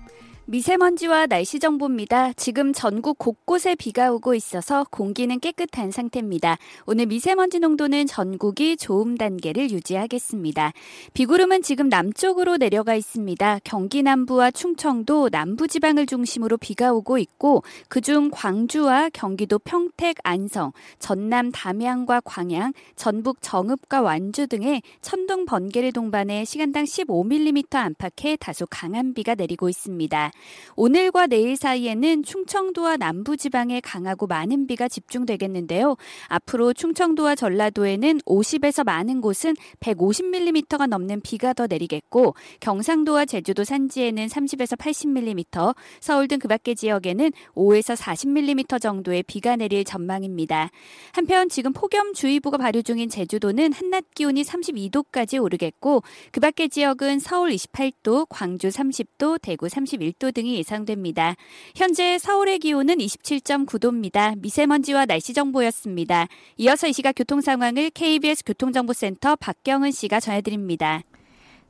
[0.45, 2.33] 미세먼지와 날씨 정보입니다.
[2.33, 6.57] 지금 전국 곳곳에 비가 오고 있어서 공기는 깨끗한 상태입니다.
[6.87, 10.73] 오늘 미세먼지 농도는 전국이 좋음 단계를 유지하겠습니다.
[11.13, 13.59] 비구름은 지금 남쪽으로 내려가 있습니다.
[13.63, 21.51] 경기 남부와 충청도 남부 지방을 중심으로 비가 오고 있고 그중 광주와 경기도 평택, 안성, 전남
[21.51, 29.35] 담양과 광양, 전북 정읍과 완주 등의 천둥 번개를 동반해 시간당 15mm 안팎의 다소 강한 비가
[29.35, 30.30] 내리고 있습니다.
[30.75, 35.95] 오늘과 내일 사이에는 충청도와 남부 지방에 강하고 많은 비가 집중되겠는데요.
[36.27, 44.77] 앞으로 충청도와 전라도에는 50에서 많은 곳은 150mm가 넘는 비가 더 내리겠고 경상도와 제주도 산지에는 30에서
[44.77, 50.71] 80mm, 서울 등 그 밖의 지역에는 5에서 40mm 정도의 비가 내릴 전망입니다.
[51.13, 56.01] 한편 지금 폭염주의보가 발효 중인 제주도는 한낮 기온이 32도까지 오르겠고
[56.31, 61.35] 그 밖의 지역은 서울 28도, 광주 30도, 대구 31도 등이 예상됩니다.
[61.75, 64.37] 현재 서울의 기온은 27.9도입니다.
[64.37, 66.27] 미세먼지와 날씨 정보였습니다.
[66.57, 71.01] 이어서 이 시각 교통 상황을 KBS 교통정보센터 박경은 씨가 전해드립니다.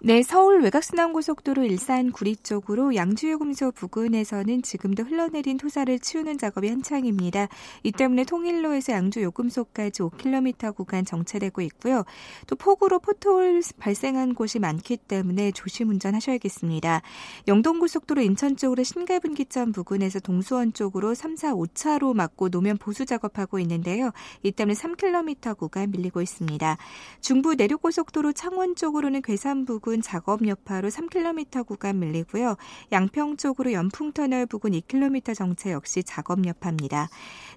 [0.03, 7.47] 네, 서울 외곽순환고속도로 일산 구리 쪽으로 양주요금소 부근에서는 지금도 흘러내린 토사를 치우는 작업이 한창입니다.
[7.83, 12.03] 이 때문에 통일로에서 양주요금소까지 5km 구간 정체되고 있고요.
[12.47, 17.03] 또 폭우로 포토홀 발생한 곳이 많기 때문에 조심 운전하셔야겠습니다.
[17.47, 24.09] 영동고속도로 인천 쪽으로 신갈분기점 부근에서 동수원 쪽으로 3, 4, 5차로 막고 노면 보수 작업하고 있는데요.
[24.41, 26.77] 이 때문에 3km 구간 밀리고 있습니다.
[27.19, 32.55] 중부 내륙고속도로 창원 쪽으로는 괴산 부근 부근 작업 여파로 3km 구간 밀리고요.
[32.93, 37.09] 양평 쪽으로 연풍터널 부근 2km 정체 역시 작업 여파입니다.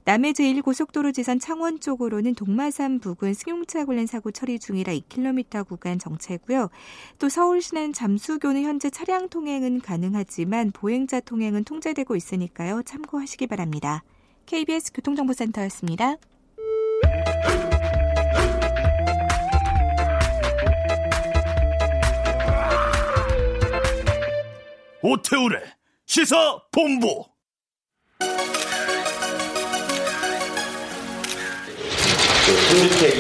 [0.05, 6.71] 남해 제1고속도로 지선 창원 쪽으로는 동마산 부근 승용차 관련 사고 처리 중이라 2km 구간 정체고요.
[7.21, 12.83] 또 서울 시내 잠수교는 현재 차량 통행은 가능하지만 보행자 통행은 통제되고 있으니까요.
[12.83, 14.03] 참고하시기 바랍니다.
[14.47, 16.17] KBS 교통정보센터였습니다.
[25.07, 25.59] 오태우래
[26.07, 26.35] 시사
[26.73, 27.27] 본부.
[28.19, 28.27] 그
[32.71, 33.15] 16세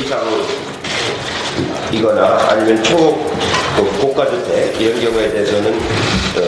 [1.92, 2.96] 이거나 아니면 초
[4.00, 5.78] 고가주택 이런 경우에 대해서는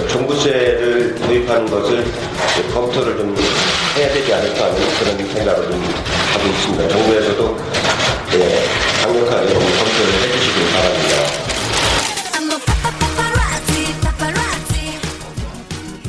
[0.09, 2.03] 종부세를 도입 도입하는 것을
[2.72, 3.37] 검토를 좀
[3.99, 5.82] 해야 되지 않을까 하는 그런 생각을 좀
[6.32, 6.89] 하고 있습니다.
[6.89, 7.59] 정부에서도
[8.32, 8.64] 예,
[9.03, 11.55] 강력하게 좀 검토를 해주시길 바랍니다.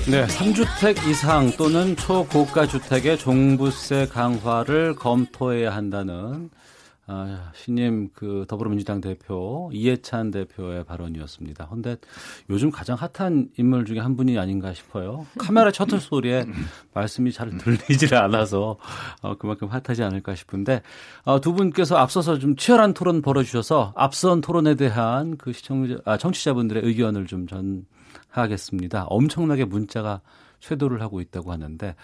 [0.10, 6.50] 네, 3주택 이상 또는 초고가 주택의 종부세 강화를 검토해야 한다는
[7.08, 11.68] 아, 신임 그 더불어민주당 대표 이해찬 대표의 발언이었습니다.
[11.68, 11.98] 그런데
[12.50, 15.26] 요즘 가장 핫한 인물 중에 한 분이 아닌가 싶어요.
[15.38, 16.46] 카메라 셔틀 소리에
[16.94, 18.78] 말씀이 잘 들리질 않아서
[19.22, 20.84] 어, 그만큼 핫하지 않을까 싶은데
[21.26, 26.84] 어, 두 분께서 앞서서 좀 치열한 토론 벌어주셔서 앞선 토론에 대한 그 시청자, 아, 청취자분들의
[26.86, 27.86] 의견을 좀 전
[28.42, 29.06] 하겠습니다.
[29.06, 30.22] 엄청나게 문자가
[30.60, 31.96] 쇄도를 하고 있다고 하는데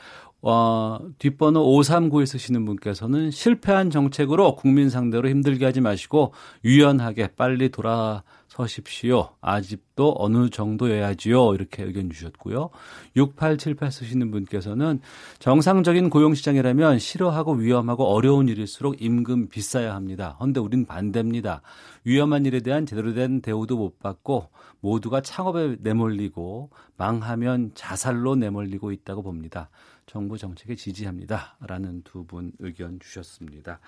[0.45, 6.33] 어, 뒷번호 539에 쓰시는 분께서는 실패한 정책으로 국민 상대로 힘들게 하지 마시고
[6.65, 9.29] 유연하게 빨리 돌아서십시오.
[9.39, 11.53] 아직도 어느 정도여야지요.
[11.53, 12.71] 이렇게 의견 주셨고요.
[13.15, 14.99] 6878 쓰시는 분께서는
[15.39, 20.35] 정상적인 고용시장이라면 싫어하고 위험하고 어려운 일일수록 임금 비싸야 합니다.
[20.39, 21.61] 그런데 우린 반대입니다.
[22.03, 24.49] 위험한 일에 대한 제대로 된 대우도 못 받고
[24.83, 29.69] 모두가 창업에 내몰리고 망하면 자살로 내몰리고 있다고 봅니다.
[30.05, 31.55] 정부 정책에 지지합니다.
[31.61, 33.79] 라는 두 분 의견 주셨습니다.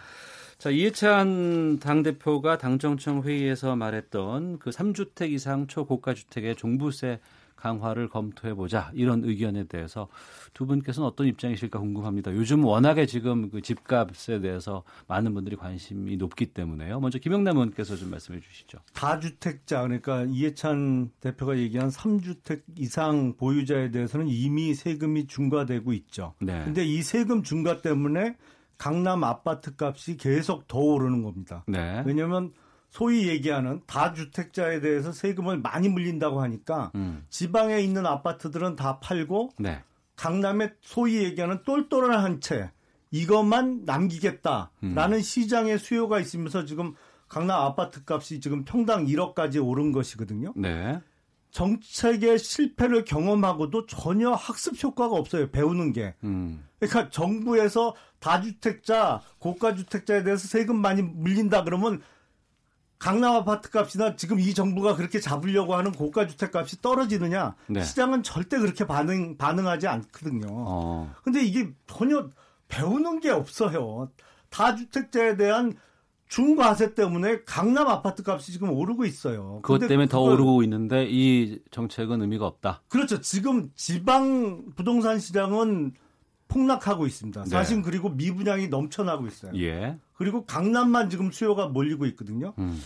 [0.57, 7.19] 자, 이해찬 당대표가 당정청 회의에서 말했던 그 3주택 이상 초고가 주택의 종부세
[7.65, 10.07] 강화를 검토해 보자 이런 의견에 대해서
[10.53, 12.31] 두 분께서는 어떤 입장이실까 궁금합니다.
[12.35, 16.99] 요즘 워낙에 지금 그 집값에 대해서 많은 분들이 관심이 높기 때문에요.
[16.99, 18.77] 먼저 김영남 의원께서 좀 말씀해 주시죠.
[18.93, 26.35] 다주택자 그러니까 이해찬 대표가 얘기한 3주택 이상 보유자에 대해서는 이미 세금이 중과되고 있죠.
[26.39, 26.63] 네.
[26.65, 28.35] 근데 이 세금 중과 때문에
[28.77, 31.63] 강남 아파트 값이 계속 더 오르는 겁니다.
[31.67, 32.03] 네.
[32.05, 32.51] 왜냐하면
[32.95, 37.25] 소위 얘기하는 다주택자에 대해서 세금을 많이 물린다고 하니까 음.
[37.29, 39.83] 지방에 있는 아파트들은 다 팔고 네.
[40.15, 42.71] 강남에 소위 얘기하는 똘똘한 한 채
[43.11, 45.21] 이것만 남기겠다라는 음.
[45.21, 46.95] 시장의 수요가 있으면서 지금
[47.27, 50.53] 강남 아파트 값이 지금 평당 1억까지 오른 것이거든요.
[50.55, 51.01] 네.
[51.51, 55.49] 정책의 실패를 경험하고도 전혀 학습 효과가 없어요.
[55.51, 56.13] 배우는 게.
[56.23, 56.65] 음.
[56.79, 62.01] 그러니까 정부에서 다주택자, 고가주택자에 대해서 세금 많이 물린다 그러면
[62.97, 67.55] 강남 아파트 값이나 지금 이 정부가 그렇게 잡으려고 하는 고가 주택 값이 떨어지느냐?
[67.67, 67.83] 네.
[67.83, 70.47] 시장은 절대 그렇게 반응 반응하지 않거든요.
[70.49, 71.13] 어.
[71.23, 72.29] 근데 이게 전혀
[72.67, 74.09] 배우는 게 없어요.
[74.49, 75.75] 다주택자에 대한
[76.27, 79.59] 중과세 때문에 강남 아파트 값이 지금 오르고 있어요.
[79.61, 82.81] 그것 때문에 더 오르고 있는데 이 정책은 의미가 없다.
[82.87, 83.21] 그렇죠.
[83.21, 85.93] 지금 지방 부동산 시장은
[86.55, 87.43] 폭락하고 있습니다.
[87.43, 87.49] 네.
[87.49, 89.51] 사실 그리고 미분양이 넘쳐나고 있어요.
[89.57, 89.97] 예.
[90.13, 92.53] 그리고 강남만 지금 수요가 몰리고 있거든요.
[92.57, 92.81] 음.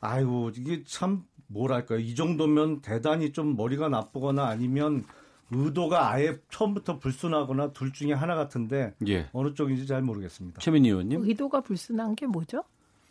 [0.00, 2.00] 아이고 이게 참 뭐랄까요.
[2.00, 5.04] 이 정도면 대단히 좀 머리가 나쁘거나 아니면
[5.50, 9.28] 의도가 아예 처음부터 불순하거나 둘 중에 하나 같은데 예.
[9.32, 10.60] 어느 쪽인지 잘 모르겠습니다.
[10.60, 11.22] 최민희 의원님.
[11.22, 12.64] 의도가 불순한 게 뭐죠?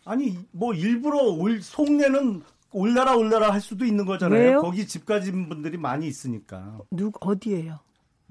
[0.04, 2.42] 아니 뭐 일부러 올 속내는
[2.74, 4.40] 올라라 올라라 할 수도 있는 거잖아요.
[4.42, 4.62] 왜요?
[4.62, 6.80] 거기 집 가진 분들이 많이 있으니까.
[6.92, 7.80] 누 어디예요?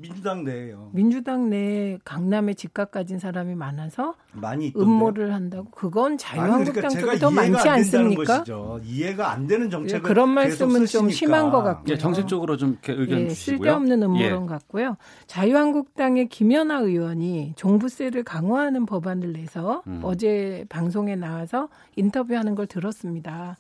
[0.03, 0.91] 민주당 내에요.
[0.93, 4.93] 민주당 내에 강남에 집값 가진 사람이 많아서 많이 있던데요.
[4.93, 8.39] 음모를 한다고 그건 아니, 자유한국당 그러니까 제가 쪽이 더 많지 않습니까?
[8.39, 8.81] 것이죠.
[8.85, 11.09] 이해가 안 되는 정책을 예, 그런 말씀은 좀.
[11.11, 11.93] 심한 것 같고요.
[11.93, 13.59] 예, 정책적으로 좀 의견 예, 주시고요.
[13.59, 14.47] 쓸데없는 음모론 예.
[14.47, 14.97] 같고요.
[15.27, 20.01] 자유한국당의 김연아 의원이 종부세를 강화하는 법안을 내서 음.
[20.03, 23.57] 어제 방송에 나와서 인터뷰하는 걸 들었습니다.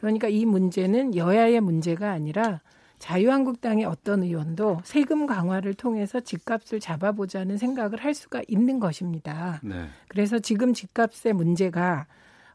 [0.00, 2.60] 그러니까 이 문제는 여야의 문제가 아니라
[3.02, 9.58] 자유한국당의 어떤 의원도 세금 강화를 통해서 집값을 잡아보자는 생각을 할 수가 있는 것입니다.
[9.64, 9.86] 네.
[10.06, 12.06] 그래서 지금 집값의 문제가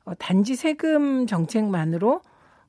[0.06, 2.22] 어, 단지 세금 정책만으로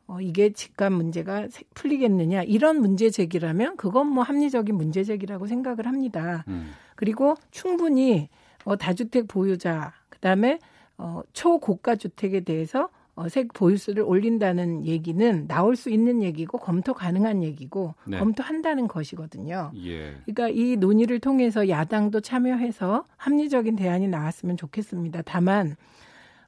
[0.09, 5.87] 어, 이게 집값 문제가 세- 풀리겠느냐 이런 문제 제기라면 그건 뭐 합리적인 문제 제기라고 생각을
[5.87, 6.45] 합니다.
[6.49, 6.73] 음.
[6.97, 8.29] 그리고 충분히
[8.65, 10.59] 어, 다주택 보유자 그다음에
[10.97, 12.89] 어, 초고가 주택에 대해서
[13.19, 18.17] 어, 세 보유수를 올린다는 얘기는 나올 수 있는 얘기고 검토 가능한 얘기고 네.
[18.17, 19.73] 검토한다는 것이거든요.
[19.85, 20.15] 예.
[20.25, 25.23] 그러니까 이 논의를 통해서 야당도 참여해서 합리적인 대안이 나왔으면 좋겠습니다.
[25.25, 25.75] 다만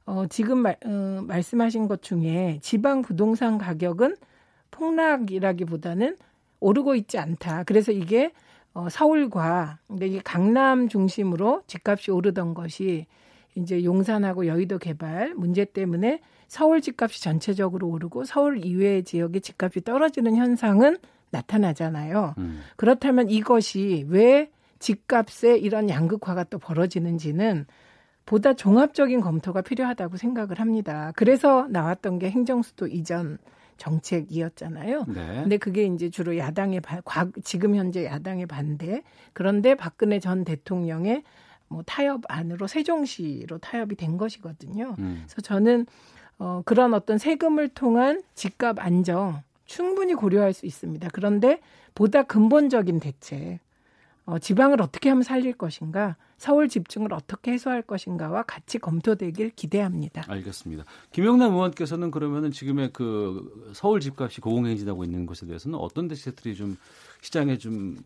[0.05, 4.15] 어, 지금 말, 어, 말씀하신 것 중에 지방 부동산 가격은
[4.71, 6.15] 폭락이라기보다는
[6.61, 7.63] 오르고 있지 않다.
[7.63, 8.31] 그래서 이게
[8.73, 13.07] 어, 서울과 근데 이게 강남 중심으로 집값이 오르던 것이
[13.55, 20.35] 이제 용산하고 여의도 개발 문제 때문에 서울 집값이 전체적으로 오르고 서울 이외의 지역의 집값이 떨어지는
[20.35, 20.97] 현상은
[21.31, 22.35] 나타나잖아요.
[22.37, 22.61] 음.
[22.75, 24.49] 그렇다면 이것이 왜
[24.79, 27.65] 집값에 이런 양극화가 또 벌어지는지는
[28.25, 31.11] 보다 종합적인 검토가 필요하다고 생각을 합니다.
[31.15, 33.37] 그래서 나왔던 게 행정수도 이전
[33.77, 35.05] 정책이었잖아요.
[35.07, 35.41] 네.
[35.41, 39.01] 근데 그게 이제 주로 야당의 바, 과, 지금 현재 야당의 반대.
[39.33, 41.23] 그런데 박근혜 전 대통령의
[41.71, 44.95] 뭐 타협 안으로 세종시로 타협이 된 것이거든요.
[44.99, 45.23] 음.
[45.25, 45.85] 그래서 저는
[46.37, 51.07] 어, 그런 어떤 세금을 통한 집값 안정 충분히 고려할 수 있습니다.
[51.13, 51.61] 그런데
[51.95, 53.59] 보다 근본적인 대책,
[54.25, 60.23] 어, 지방을 어떻게 하면 살릴 것인가, 서울 집중을 어떻게 해소할 것인가와 같이 검토되길 기대합니다.
[60.27, 60.83] 알겠습니다.
[61.11, 66.77] 김영남 의원께서는 그러면은 지금의 그 서울 집값이 고공행진하고 있는 것에 대해서는 어떤 대책들이 좀
[67.21, 67.97] 시장에 좀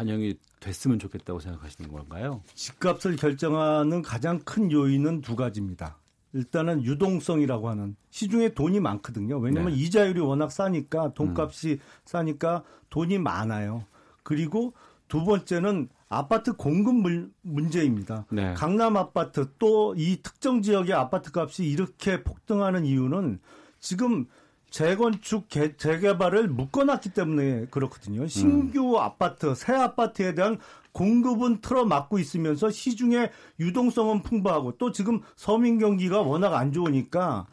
[0.00, 2.42] 반영이 됐으면 좋겠다고 생각하시는 건가요?
[2.54, 5.98] 집값을 결정하는 가장 큰 요인은 두 가지입니다.
[6.32, 9.38] 일단은 유동성이라고 하는 시중에 돈이 많거든요.
[9.38, 9.78] 왜냐하면 네.
[9.80, 13.84] 이자율이 워낙 싸니까 돈값이 싸니까 돈이 많아요.
[14.22, 14.72] 그리고
[15.08, 18.26] 두 번째는 아파트 공급 물- 문제입니다.
[18.30, 18.54] 네.
[18.54, 23.40] 강남 아파트 또 이 특정 지역의 아파트 값이 이렇게 폭등하는 이유는
[23.80, 24.26] 지금
[24.70, 28.26] 재건축 개, 재개발을 묶어놨기 때문에 그렇거든요.
[28.26, 30.58] 신규 아파트, 새 아파트에 대한
[30.92, 37.46] 공급은 틀어막고 있으면서 시중에 유동성은 풍부하고 또 지금 서민 경기가 워낙 안 좋으니까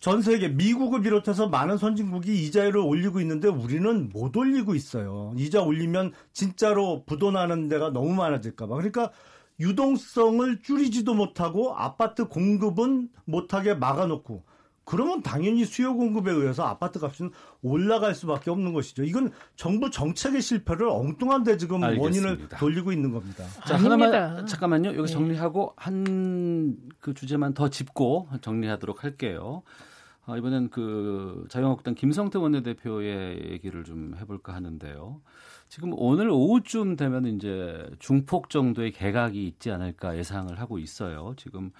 [0.00, 5.34] 전 세계 미국을 비롯해서 많은 선진국이 이자율을 올리고 있는데 우리는 못 올리고 있어요.
[5.36, 8.76] 이자 올리면 진짜로 부도나는 데가 너무 많아질까봐.
[8.76, 9.10] 그러니까
[9.60, 14.42] 유동성을 줄이지도 못하고 아파트 공급은 못하게 막아놓고
[14.90, 17.30] 그러면 당연히 수요 공급에 의해서 아파트 값은
[17.62, 19.04] 올라갈 수밖에 없는 것이죠.
[19.04, 22.56] 이건 정부 정책의 실패를 엉뚱한 데 지금 원인을 알겠습니다.
[22.58, 23.44] 돌리고 있는 겁니다.
[23.64, 24.96] 자, 하나만 잠깐만요.
[24.96, 29.62] 여기 정리하고 한 그 주제만 더 짚고 정리하도록 할게요.
[30.26, 35.20] 아, 이번엔 그 자유한국당 김성태 원내대표의 얘기를 좀 해볼까 하는데요.
[35.68, 41.34] 지금 오늘 오후쯤 되면 이제 중폭 정도의 개각이 있지 않을까 예상을 하고 있어요.
[41.36, 41.70] 지금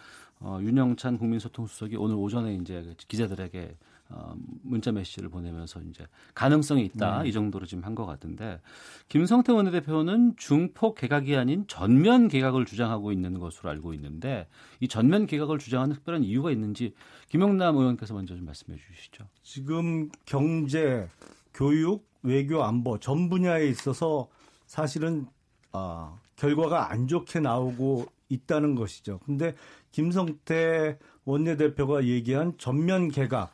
[0.40, 3.76] 어, 윤영찬 국민소통수석이 오늘 오전에 이제 기자들에게
[4.12, 7.28] 어, 문자 메시지를 보내면서 이제 가능성이 있다 네.
[7.28, 8.60] 이 정도로 지금 한 것 같은데
[9.08, 14.48] 김성태 원내대표는 중폭 개각이 아닌 전면 개각을 주장하고 있는 것으로 알고 있는데
[14.80, 16.94] 이 전면 개각을 주장하는 특별한 이유가 있는지
[17.28, 19.24] 김영남 의원께서 먼저 좀 말씀해 주시죠.
[19.42, 21.08] 지금 경제,
[21.54, 24.28] 교육, 외교, 안보 전 분야에 있어서
[24.66, 25.26] 사실은
[25.72, 29.18] 아, 결과가 안 좋게 나오고 있다는 것이죠.
[29.26, 29.54] 근데
[29.92, 33.52] 김성태 원내대표가 얘기한 전면 개각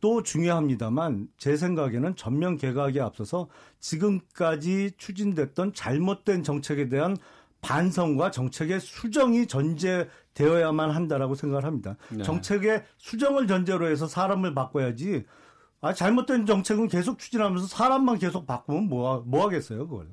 [0.00, 3.48] 또 중요합니다만 제 생각에는 전면 개각에 앞서서
[3.80, 7.16] 지금까지 추진됐던 잘못된 정책에 대한
[7.60, 11.96] 반성과 정책의 수정이 전제되어야만 한다라고 생각을 합니다.
[12.08, 12.22] 네.
[12.22, 15.26] 정책의 수정을 전제로 해서 사람을 바꿔야지
[15.82, 20.08] 아, 잘못된 정책은 계속 추진하면서 사람만 계속 바꾸면 뭐, 뭐 하겠어요, 그걸.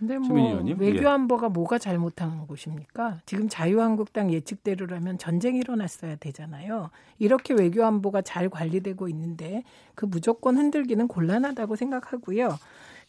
[0.00, 0.80] 근데 뭐 의원님?
[0.80, 1.06] 외교 예.
[1.08, 3.20] 안보가 뭐가 잘못한 곳입니까?
[3.26, 6.88] 지금 자유한국당 예측대로라면 전쟁이 일어났어야 되잖아요.
[7.18, 9.62] 이렇게 외교 안보가 잘 관리되고 있는데
[9.94, 12.58] 그 무조건 흔들기는 곤란하다고 생각하고요.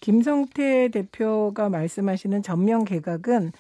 [0.02, 3.54] 김성태 대표가 말씀하시는 전면 개각은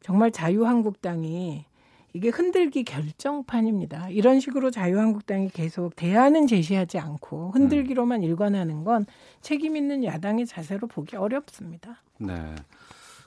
[0.00, 1.66] 정말 자유한국당이
[2.14, 4.08] 이게 흔들기 결정판입니다.
[4.10, 9.04] 이런 식으로 자유한국당이 계속 대안은 제시하지 않고 흔들기로만 일관하는 건
[9.40, 12.00] 책임 있는 야당의 자세로 보기 어렵습니다.
[12.18, 12.54] 네.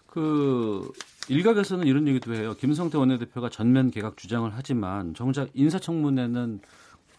[0.05, 0.89] 그
[1.27, 2.55] 일각에서는 이런 얘기도 해요.
[2.57, 6.61] 김성태 원내대표가 전면 개각 주장을 하지만 정작 인사청문회는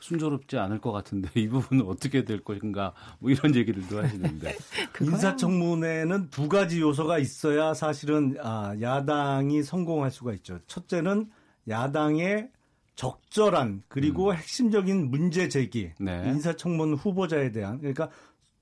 [0.00, 4.56] 순조롭지 않을 것 같은데 이 부분은 어떻게 될 것인가 뭐 이런 얘기들도 하시는데
[5.02, 10.60] 인사청문회는 두 가지 요소가 있어야 사실은 아, 야당이 성공할 수가 있죠.
[10.66, 11.28] 첫째는
[11.68, 12.50] 야당의
[12.96, 16.24] 적절한 그리고 핵심적인 문제 제기, 네.
[16.26, 18.10] 인사청문 후보자에 대한 그러니까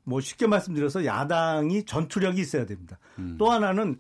[0.05, 2.99] 뭐 쉽게 말씀드려서 야당이 전투력이 있어야 됩니다.
[3.39, 3.99] 또 하나는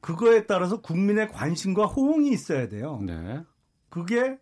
[0.00, 3.00] 그거에 따라서 국민의 관심과 호응이 있어야 돼요.
[3.02, 3.42] 네.
[3.88, 4.38] 그게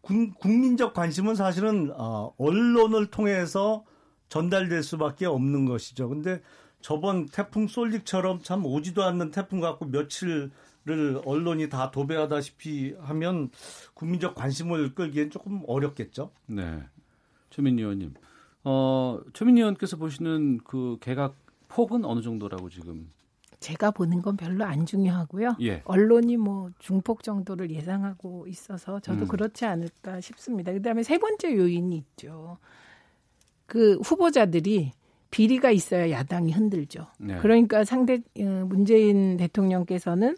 [0.00, 3.84] 국- 국민적 관심은 사실은 어, 언론을 통해서
[4.28, 6.08] 전달될 수밖에 없는 것이죠.
[6.08, 6.42] 근데
[6.80, 10.50] 저번 태풍 솔릭처럼 참 오지도 않는 태풍 갖고 며칠
[10.86, 13.50] 을 언론이 다 도배하다시피 하면
[13.94, 16.30] 국민적 관심을 끌기엔 조금 어렵겠죠.
[16.46, 16.82] 네.
[17.48, 18.12] 최민희 의원님.
[18.64, 21.36] 어, 최민희 의원께서 보시는 그 개각
[21.68, 23.10] 폭은 어느 정도라고 지금
[23.60, 25.56] 제가 보는 건 별로 안 중요하고요.
[25.62, 25.80] 예.
[25.86, 29.28] 언론이 뭐 중폭 정도를 예상하고 있어서 저도 음.
[29.28, 30.70] 그렇지 않을까 싶습니다.
[30.70, 32.58] 그다음에 세 번째 요인이 있죠.
[33.64, 34.92] 그 후보자들이
[35.30, 37.06] 비리가 있어야 야당이 흔들죠.
[37.18, 37.38] 네.
[37.38, 40.36] 그러니까 상대 어, 문재인 대통령께서는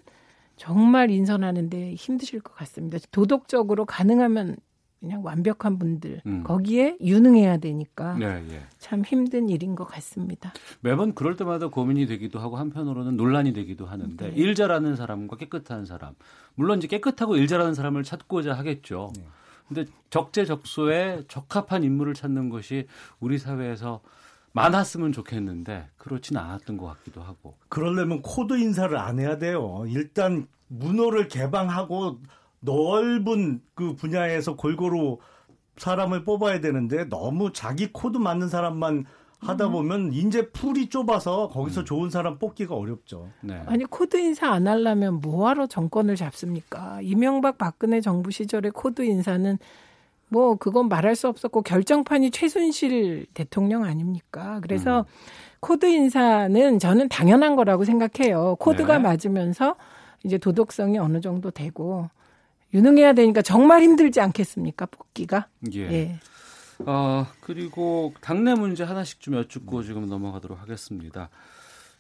[0.57, 2.99] 정말 인선하는데 힘드실 것 같습니다.
[3.11, 4.57] 도덕적으로 가능하면
[5.01, 6.43] 그냥 완벽한 분들 음.
[6.43, 8.63] 거기에 유능해야 되니까 네, 예.
[8.79, 10.53] 참 힘든 일인 것 같습니다.
[10.81, 14.35] 매번 그럴 때마다 고민이 되기도 하고 한편으로는 논란이 되기도 하는데 네.
[14.35, 16.15] 일 잘하는 사람과 깨끗한 사람
[16.55, 19.13] 물론 이제 깨끗하고 일 잘하는 사람을 찾고자 하겠죠.
[19.69, 22.87] 근데 적재적소에 적합한 인물을 찾는 것이
[23.21, 24.01] 우리 사회에서
[24.57, 27.57] 많았으면 좋겠는데 그렇지는 않았던 것 같기도 하고.
[27.69, 29.85] 그러려면 코드 인사를 안 해야 돼요.
[29.87, 32.21] 일단 문호를 개방하고
[32.61, 35.19] 넓은 그 분야에서 골고루
[35.77, 39.05] 사람을 뽑아야 되는데 너무 자기 코드 맞는 사람만
[39.41, 43.29] 하다 보면 인재 풀이 좁아서 거기서 좋은 사람 뽑기가 어렵죠.
[43.43, 43.63] 네.
[43.67, 47.01] 아니 코드 인사 안 하려면 뭐하러 정권을 잡습니까?
[47.03, 49.59] 이명박 박근혜 정부 시절의 코드 인사는
[50.29, 54.59] 뭐 그건 말할 수 없었고 결정판이 최순실 대통령 아닙니까?
[54.63, 55.07] 그래서
[55.61, 58.57] 코드 인사는 저는 당연한 거라고 생각해요.
[58.59, 59.03] 코드가 네.
[59.03, 59.77] 맞으면서
[60.25, 62.11] 이제 도덕성이 어느 정도 되고
[62.75, 64.87] 유능해야 되니까 정말 힘들지 않겠습니까?
[64.87, 65.49] 뽑기가.
[65.75, 65.81] 예.
[65.93, 66.21] 예.
[66.81, 71.31] 어, 그리고 당내 문제 하나씩 좀 여쭙고 지금 넘어가도록 하겠습니다.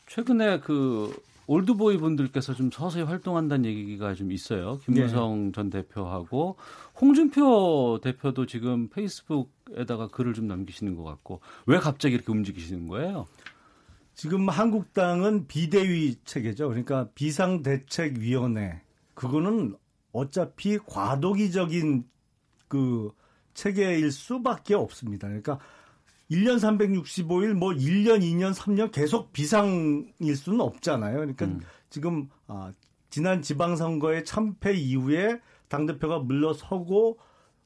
[0.06, 1.14] 최근에 그
[1.46, 4.78] 올드보이 분들께서 좀 서서히 활동한다는 얘기가 좀 있어요.
[4.78, 6.56] 김무성 전 대표하고
[7.00, 13.26] 홍준표 대표도 지금 페이스북에다가 글을 좀 남기시는 것 같고 왜 갑자기 이렇게 움직이시는 거예요?
[14.14, 16.68] 지금 한국당은 비대위 체계죠.
[16.68, 18.80] 그러니까 비상대책위원회.
[19.14, 19.76] 그거는
[20.12, 22.04] 어차피 과도기적인
[22.68, 23.10] 그
[23.52, 25.28] 체계일 수밖에 없습니다.
[25.28, 25.58] 그러니까
[26.30, 31.14] 1년 365일 뭐 1년, 2년, 3년 계속 비상일 수는 없잖아요.
[31.16, 31.46] 그러니까
[31.88, 32.72] 지금 아,
[33.10, 37.18] 지난 지방선거의 참패 이후에 당대표가 물러서고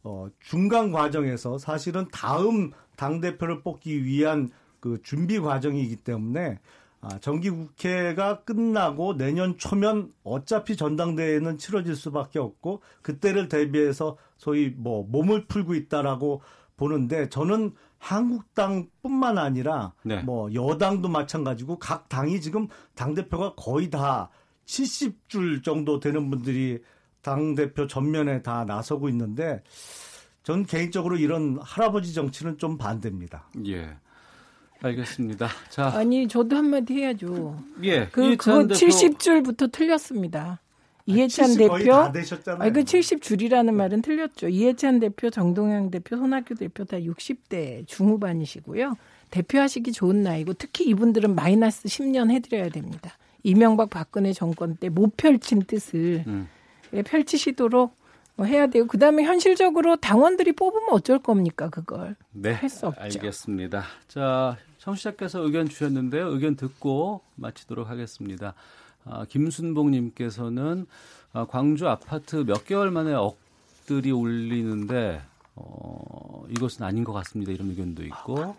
[0.03, 6.59] 어, 중간 과정에서 사실은 다음 당대표를 뽑기 위한 그 준비 과정이기 때문에
[7.03, 15.47] 아, 정기국회가 끝나고 내년 초면 어차피 전당대회는 치러질 수밖에 없고 그때를 대비해서 소위 뭐 몸을
[15.47, 16.43] 풀고 있다라고
[16.77, 20.23] 보는데 저는 한국당뿐만 아니라 네.
[20.23, 24.31] 뭐 여당도 마찬가지고 각 당이 지금 당 대표가 거의 다
[24.67, 26.83] 70줄 정도 되는 분들이
[27.23, 29.63] 당 대표 전면에 다 나서고 있는데
[30.43, 33.45] 전 개인적으로 이런 할아버지 정치는 좀 반대입니다.
[33.67, 33.95] 예.
[34.83, 35.49] 알겠습니다.
[35.69, 37.63] 자, 아니 저도 한마디 해야죠.
[37.83, 38.07] 예.
[38.09, 40.59] 그 그거 대표- 70줄부터 틀렸습니다.
[41.11, 42.63] 이해찬 70 거의 대표 다 되셨잖아요.
[42.63, 44.49] 아니 그 70 줄이라는 말은 틀렸죠.
[44.49, 48.97] 이해찬 대표, 정동영 대표, 손학규 대표 다 60대 중후반이시고요.
[49.31, 53.13] 대표하시기 좋은 나이고 특히 이분들은 마이너스 10년 해드려야 됩니다.
[53.43, 56.49] 이명박 박근혜 정권 때 못 펼친 뜻을 음.
[56.93, 57.97] 예, 펼치시도록
[58.37, 63.01] 뭐 해야 되고 그다음에 현실적으로 당원들이 뽑으면 어쩔 겁니까 그걸 네, 할수 없죠.
[63.01, 63.85] 알겠습니다.
[64.09, 66.29] 자, 청취자께서 의견 주셨는데요.
[66.29, 68.55] 의견 듣고 마치도록 하겠습니다.
[69.05, 70.87] 아, 김순봉님께서는
[71.33, 75.21] 아, 광주 아파트 몇 개월 만에 억들이 올리는데
[75.55, 77.53] 어, 이것은 아닌 것 같습니다.
[77.53, 78.57] 이런 의견도 있고.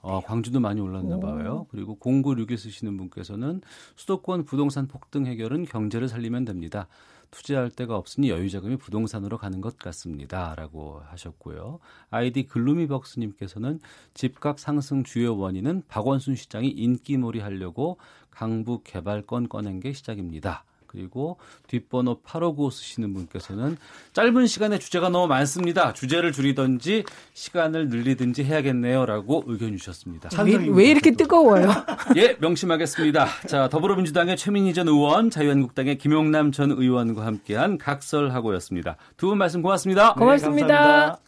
[0.00, 1.66] 어, 광주도 많이 올랐나 봐요.
[1.70, 3.60] 그리고 0961 쓰시는 분께서는
[3.96, 6.86] 수도권 부동산 폭등 해결은 경제를 살리면 됩니다.
[7.30, 10.54] 투자할 데가 없으니 여유 자금이 부동산으로 가는 것 같습니다.
[10.54, 11.78] 라고 하셨고요.
[12.10, 13.80] 아이디 글루미벅스님께서는
[14.14, 17.98] 집값 상승 주요 원인은 박원순 시장이 인기몰이 하려고
[18.30, 20.64] 강북 개발권 꺼낸 게 시작입니다.
[20.90, 21.36] 그리고
[21.66, 23.76] 뒷번호 859 쓰시는 분께서는
[24.14, 25.92] 짧은 시간에 주제가 너무 많습니다.
[25.92, 29.04] 주제를 줄이든지 시간을 늘리든지 해야겠네요.
[29.04, 30.30] 라고 의견 주셨습니다.
[30.44, 31.68] 왜, 왜 이렇게 뜨거워요?
[32.16, 33.26] 예, 명심하겠습니다.
[33.46, 38.96] 자, 더불어민주당의 최민희 전 의원, 자유한국당의 김용남 전 의원과 함께한 각설하고였습니다.
[39.18, 40.14] 두 분 말씀 고맙습니다.
[40.14, 41.18] 네, 고맙습니다.
[41.22, 41.27] 오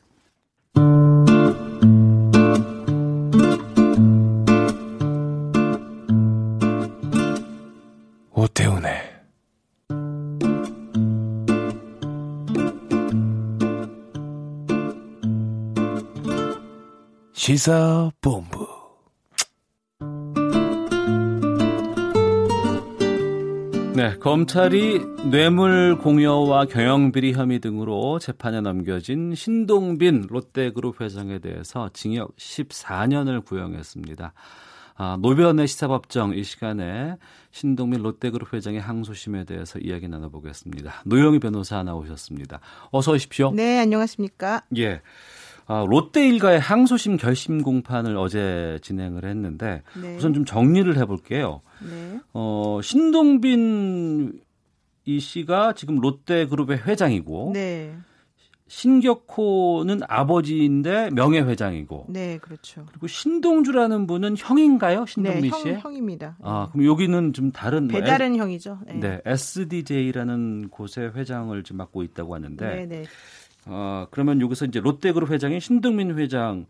[17.50, 18.64] 시사본부
[23.96, 25.00] 네, 검찰이
[25.32, 34.32] 뇌물 공여와 경영비리 혐의 등으로 재판에 넘겨진 신동빈 롯데그룹 회장에 대해서 징역 14년을 구형했습니다.
[34.94, 37.16] 아, 노변의 시사법정 이 시간에
[37.50, 41.02] 신동민 롯데그룹 회장의 항소심에 대해서 이야기 나눠보겠습니다.
[41.04, 42.60] 노영희 변호사 나오셨습니다.
[42.92, 43.50] 어서 오십시오.
[43.50, 44.62] 네, 안녕하십니까.
[44.76, 45.00] 예.
[45.72, 50.16] 아, 롯데 일가의 항소심 결심 공판을 어제 진행을 했는데 네.
[50.16, 51.60] 우선 좀 정리를 해볼게요.
[51.88, 52.18] 네.
[52.32, 54.40] 어, 신동빈
[55.04, 57.94] 이 씨가 지금 롯데그룹의 회장이고 네.
[58.66, 62.84] 신격호는 아버지인데 명예 회장이고 네, 그렇죠.
[62.88, 65.04] 그리고 신동주라는 분은 형인가요?
[65.04, 65.78] 네, 신동민 형?
[65.80, 66.36] 형입니다.
[66.42, 68.78] 아, 그럼 여기는 좀 다른 뭐 배다른 S- 형이죠.
[68.86, 68.94] 네.
[68.94, 73.04] 네, SDJ라는 곳의 회장을 지금 맡고 있다고 하는데 네, 네.
[73.70, 76.66] 어, 그러면 여기서 이제 롯데그룹 회장인 신동민 회장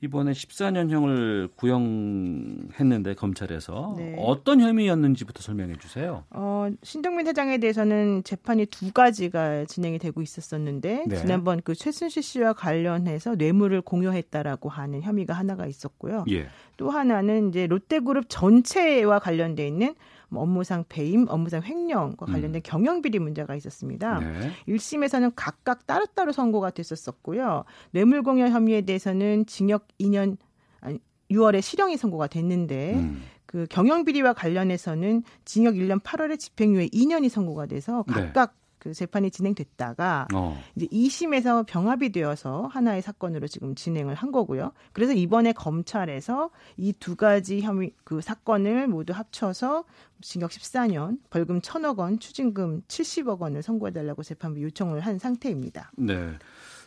[0.00, 4.14] 이번에 14년형을 구형했는데 검찰에서 네.
[4.18, 6.24] 어떤 혐의였는지부터 설명해 주세요.
[6.30, 11.16] 어, 신동민 회장에 대해서는 재판이 두 가지가 진행이 되고 있었었는데 네.
[11.16, 16.26] 지난번 그 최순실 씨와 관련해서 뇌물을 공여했다라고 하는 혐의가 하나가 있었고요.
[16.30, 16.48] 예.
[16.76, 19.94] 또 하나는 이제 롯데그룹 전체와 관련돼 있는 뭐
[20.36, 24.20] 업무상 배임, 업무상 횡령과 관련된 경영 비리 문제가 있었습니다.
[24.20, 24.50] 네.
[24.68, 27.64] 1심에서는 각각 따로따로 선고가 됐었었고요.
[27.90, 30.36] 뇌물 공여 혐의에 대해서는 징역 2년
[30.80, 30.98] 아니
[31.30, 33.22] 6월에 실형이 선고가 됐는데 음.
[33.46, 38.14] 그 경영 비리와 관련해서는 징역 1년 8월에 집행유예 2년이 선고가 돼서 네.
[38.14, 40.62] 각각 그 재판이 진행됐다가 어.
[40.76, 44.72] 이제 2심에서 병합이 되어서 하나의 사건으로 지금 진행을 한 거고요.
[44.92, 49.84] 그래서 이번에 검찰에서 이 두 가지 혐의 그 사건을 모두 합쳐서
[50.20, 55.90] 징역 14년, 벌금 1천억 원, 추징금 70억 원을 선고해 달라고 재판부 요청을 한 상태입니다.
[55.96, 56.32] 네.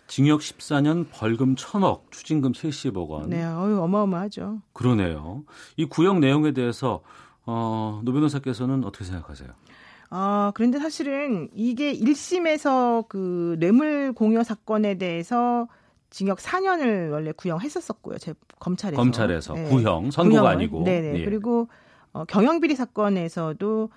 [0.07, 3.29] 징역 14년, 벌금 1천억, 추징금 70억 원.
[3.29, 4.61] 네, 어유 어마어마하죠.
[4.73, 5.43] 그러네요.
[5.75, 7.01] 이 구형 내용에 대해서
[7.45, 9.49] 어, 노 변호사께서는 어떻게 생각하세요?
[10.09, 15.67] 아, 그런데 사실은 이게 1심에서 그 뇌물 공여 사건에 대해서
[16.09, 18.17] 징역 4년을 원래 구형했었었고요.
[18.17, 18.95] 제 검찰에서.
[19.01, 20.51] 검찰에서 구형, 선고가 구형을.
[20.51, 20.84] 아니고.
[20.84, 21.19] 네네.
[21.19, 21.25] 예.
[21.25, 21.67] 그리고
[22.13, 23.95] 어, 경영비리 사건에서도 저,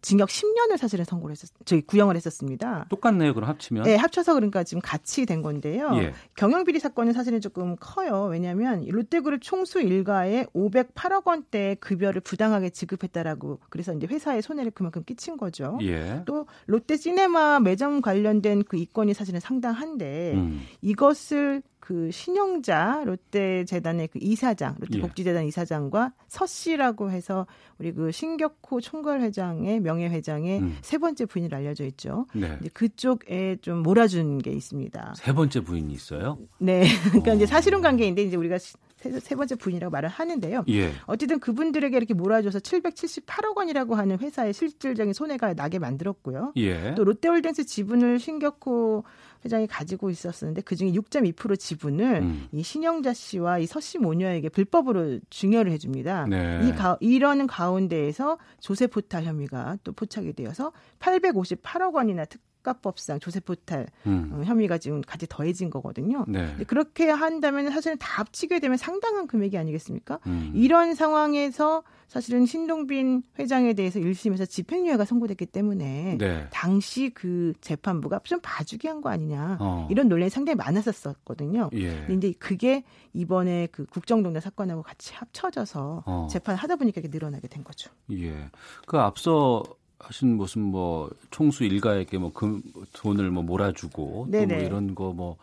[0.00, 2.86] 징역 10년을 사실은 선고를 했었, 저희 구형을 했었습니다.
[2.88, 3.34] 똑같네요.
[3.34, 3.84] 그럼 합치면.
[3.84, 5.90] 네, 합쳐서 그러니까 지금 같이 된 건데요.
[5.96, 6.14] 예.
[6.36, 8.28] 경영비리 사건은 사실은 조금 커요.
[8.30, 15.36] 왜냐하면 롯데그룹 총수 일가에 508억 원대 급여를 부당하게 지급했다라고 그래서 이제 회사에 손해를 그만큼 끼친
[15.36, 15.78] 거죠.
[15.82, 16.22] 예.
[16.24, 20.62] 또 롯데 시네마 매점 관련된 그 이권이 사실은 상당한데 음.
[20.80, 24.80] 이것을 그 신영자 롯데 재단의 그 이사장, 예.
[24.80, 27.46] 롯데 복지재단 이사장과 서 씨라고 해서
[27.78, 30.78] 우리 그 신격호 총괄 회장의 명예 회장의 음.
[30.80, 32.24] 세 번째 부인을 알려져 있죠.
[32.32, 32.56] 네.
[32.62, 35.12] 이제 그쪽에 좀 몰아준 게 있습니다.
[35.18, 36.38] 세 번째 부인이 있어요?
[36.56, 37.34] 네, 그러니까 어.
[37.34, 38.56] 이제 사실혼 관계인데 이제 우리가
[39.04, 40.64] 세, 세 번째 부인이라고 말을 하는데요.
[40.70, 40.92] 예.
[41.06, 46.52] 어쨌든 그분들에게 이렇게 몰아줘서 778억 원이라고 하는 회사의 실질적인 손해가 나게 만들었고요.
[46.56, 46.94] 예.
[46.94, 49.04] 또 롯데홀딩스 지분을 신격호
[49.44, 52.48] 회장이 가지고 있었었는데 그중에 6.2% 지분을 음.
[52.50, 56.26] 이 신영자 씨와 이 서씨 모녀에게 불법으로 증여를 해줍니다.
[56.28, 56.66] 네.
[56.66, 63.38] 이 가, 이러는 가운데에서 조세 포탈 혐의가 또 포착이 되어서 858억 원이나 특 가법상 조세
[63.38, 64.30] 포탈 음.
[64.32, 66.24] 어, 혐의가 지금 같이 더해진 거거든요.
[66.26, 66.46] 네.
[66.48, 70.18] 근데 그렇게 한다면 사실은 다 합치게 되면 상당한 금액이 아니겠습니까?
[70.26, 70.50] 음.
[70.56, 76.48] 이런 상황에서 사실은 신동빈 회장에 대해서 1심에서 집행유예가 선고됐기 때문에 네.
[76.50, 79.86] 당시 그 재판부가 좀 봐주기 한 거 아니냐 어.
[79.90, 81.68] 이런 논란이 상당히 많았었거든요.
[81.74, 82.04] 예.
[82.06, 86.26] 근데 그게 이번에 그 국정농단 사건하고 같이 합쳐져서 어.
[86.30, 87.90] 재판을 하다 보니까 이게 늘어나게 된 거죠.
[88.12, 88.48] 예.
[88.86, 89.62] 그 앞서
[90.06, 92.62] 하신 무슨 뭐 총수 일가에게 뭐 금,
[92.92, 94.56] 돈을 뭐 몰아주고 또 뭐.
[94.58, 95.36] 이런 거 뭐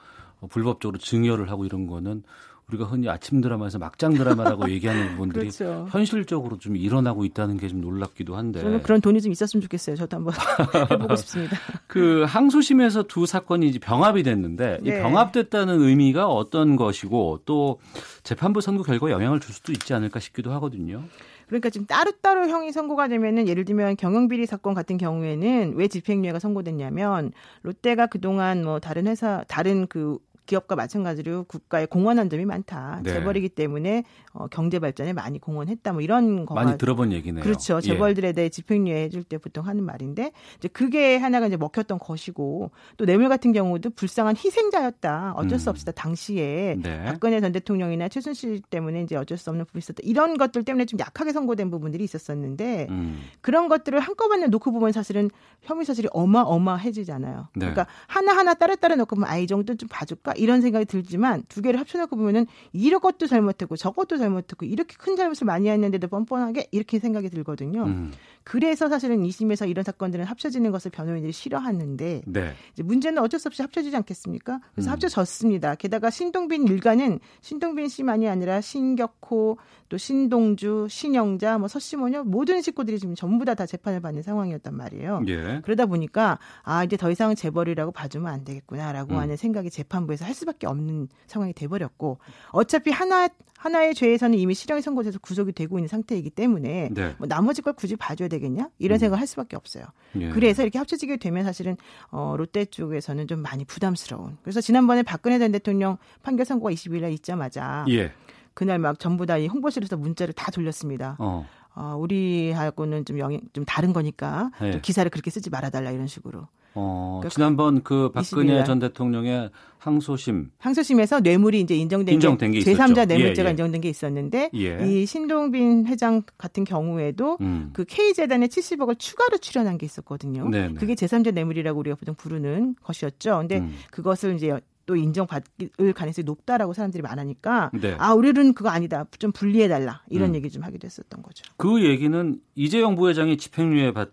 [0.49, 2.23] 불법적으로 증여를 하고 이런 거는
[2.67, 5.88] 우리가 흔히 아침 드라마에서 막장 드라마라고 얘기하는 부분들이 그렇죠.
[5.91, 8.61] 현실적으로 좀 일어나고 있다는 게 좀 놀랍기도 한데.
[8.61, 9.97] 저는 그런 돈이 좀 있었으면 좋겠어요.
[9.97, 10.33] 저도 한번
[10.89, 11.57] 해보고 싶습니다.
[11.85, 15.01] 그 항소심에서 두 사건이 이제 병합이 됐는데 이 네.
[15.01, 17.79] 병합됐다는 의미가 어떤 것이고 또
[18.23, 21.03] 재판부 선고 결과에 영향을 줄 수도 있지 않을까 싶기도 하거든요.
[21.51, 27.33] 그러니까 지금 따로따로 형이 선고가 되면은 예를 들면 경영비리 사건 같은 경우에는 왜 집행유예가 선고됐냐면
[27.61, 33.01] 롯데가 그동안 뭐 다른 회사 다른 그 기업과 마찬가지로 국가에 공헌한 점이 많다.
[33.03, 33.11] 네.
[33.11, 35.91] 재벌이기 때문에 어, 경제 발전에 많이 공헌했다.
[35.93, 37.43] 뭐 이런 거가 많이 들어본 얘기네요.
[37.43, 37.77] 그렇죠.
[37.77, 37.81] 예.
[37.81, 43.05] 재벌들에 대해 집행유예 해줄 때 보통 하는 말인데 이제 그게 하나가 이제 먹혔던 것이고 또
[43.05, 45.33] 뇌물 같은 경우도 불쌍한 희생자였다.
[45.35, 45.71] 어쩔 수 음.
[45.71, 45.91] 없었다.
[45.91, 47.03] 당시에 네.
[47.05, 49.99] 박근혜 전 대통령이나 최순실 때문에 이제 어쩔 수 없는 부분이 있었다.
[50.03, 53.19] 이런 것들 때문에 좀 약하게 선고된 부분들이 있었었는데 음.
[53.41, 55.29] 그런 것들을 한꺼번에 놓고 보면 사실은
[55.61, 57.49] 혐의 사실이 어마어마해지잖아요.
[57.55, 57.59] 네.
[57.59, 60.33] 그러니까 하나 하나 따로 따로 놓고 보면 아, 이 정도는 좀 봐줄까?
[60.37, 65.69] 이런 생각이 들지만 두 개를 합쳐놓고 보면은 이것도 잘못했고 저것도 잘못했고 이렇게 큰 잘못을 많이
[65.69, 67.84] 했는데도 뻔뻔하게 이렇게 생각이 들거든요.
[67.84, 68.11] 음.
[68.43, 72.53] 그래서 사실은 2심에서 이런 사건들은 합쳐지는 것을 변호인들이 싫어하는데 네.
[72.73, 74.60] 이제 문제는 어쩔 수 없이 합쳐지지 않겠습니까?
[74.73, 74.91] 그래서 음.
[74.93, 75.76] 합쳐졌습니다.
[75.76, 79.57] 게다가 신동빈 일가는 신동빈 씨만이 아니라 신격호,
[79.89, 85.23] 또 신동주, 신영자, 뭐 서시모녀 모든 식구들이 지금 전부 다 다 재판을 받는 상황이었단 말이에요.
[85.27, 85.61] 예.
[85.64, 89.19] 그러다 보니까 아 이제 더 이상 재벌이라고 봐주면 안 되겠구나라고 음.
[89.19, 92.19] 하는 생각이 재판부에서 할 수밖에 없는 상황이 돼버렸고
[92.52, 93.27] 어차피 하나
[93.61, 97.15] 하나의 죄에서는 이미 실형이 선고돼서 구속이 되고 있는 상태이기 때문에 네.
[97.19, 98.99] 뭐 나머지 걸 굳이 봐줘야 되겠냐 이런 음.
[98.99, 99.85] 생각을 할 수밖에 없어요.
[100.19, 100.29] 예.
[100.29, 101.77] 그래서 이렇게 합쳐지게 되면 사실은
[102.09, 104.38] 어, 롯데 쪽에서는 좀 많이 부담스러운.
[104.41, 108.11] 그래서 지난번에 박근혜 전 대통령 판결 선고가 20일 날 있자마자 예.
[108.55, 111.15] 그날 막 전부 다 이 홍보실에서 문자를 다 돌렸습니다.
[111.19, 111.45] 어.
[111.75, 114.71] 어, 우리하고는 좀 영향 좀 다른 거니까 네.
[114.71, 116.47] 좀 기사를 그렇게 쓰지 말아달라 이런 식으로.
[116.73, 118.65] 어, 그러니까 지난번 그 박근혜 20일 날.
[118.65, 122.77] 전 대통령의 항소심 항소심에서 뇌물이 이제 인정된 인정된 게게 있었죠.
[122.77, 123.52] 제3자 뇌물죄가 예, 예.
[123.52, 124.88] 인정된 게 있었는데 예.
[124.88, 127.72] 이 신동빈 회장 같은 경우에도 음.
[127.73, 130.48] 그 K재단에 70억을 추가로 출연한 게 있었거든요.
[130.49, 130.76] 네네.
[130.76, 133.39] 그게 제3자 뇌물이라고 우리가 보통 부르는 것이었죠.
[133.39, 133.73] 근데 음.
[133.89, 137.95] 그것을 이제 또 인정받을 가능성이 높다라고 사람들이 말하니까 네.
[137.98, 140.35] 아 우리는 그거 아니다 좀 분리해 달라 이런 음.
[140.35, 141.43] 얘기 좀 하기도 했었던 거죠.
[141.57, 144.10] 그 얘기는 이재용 부회장이 집행유예 받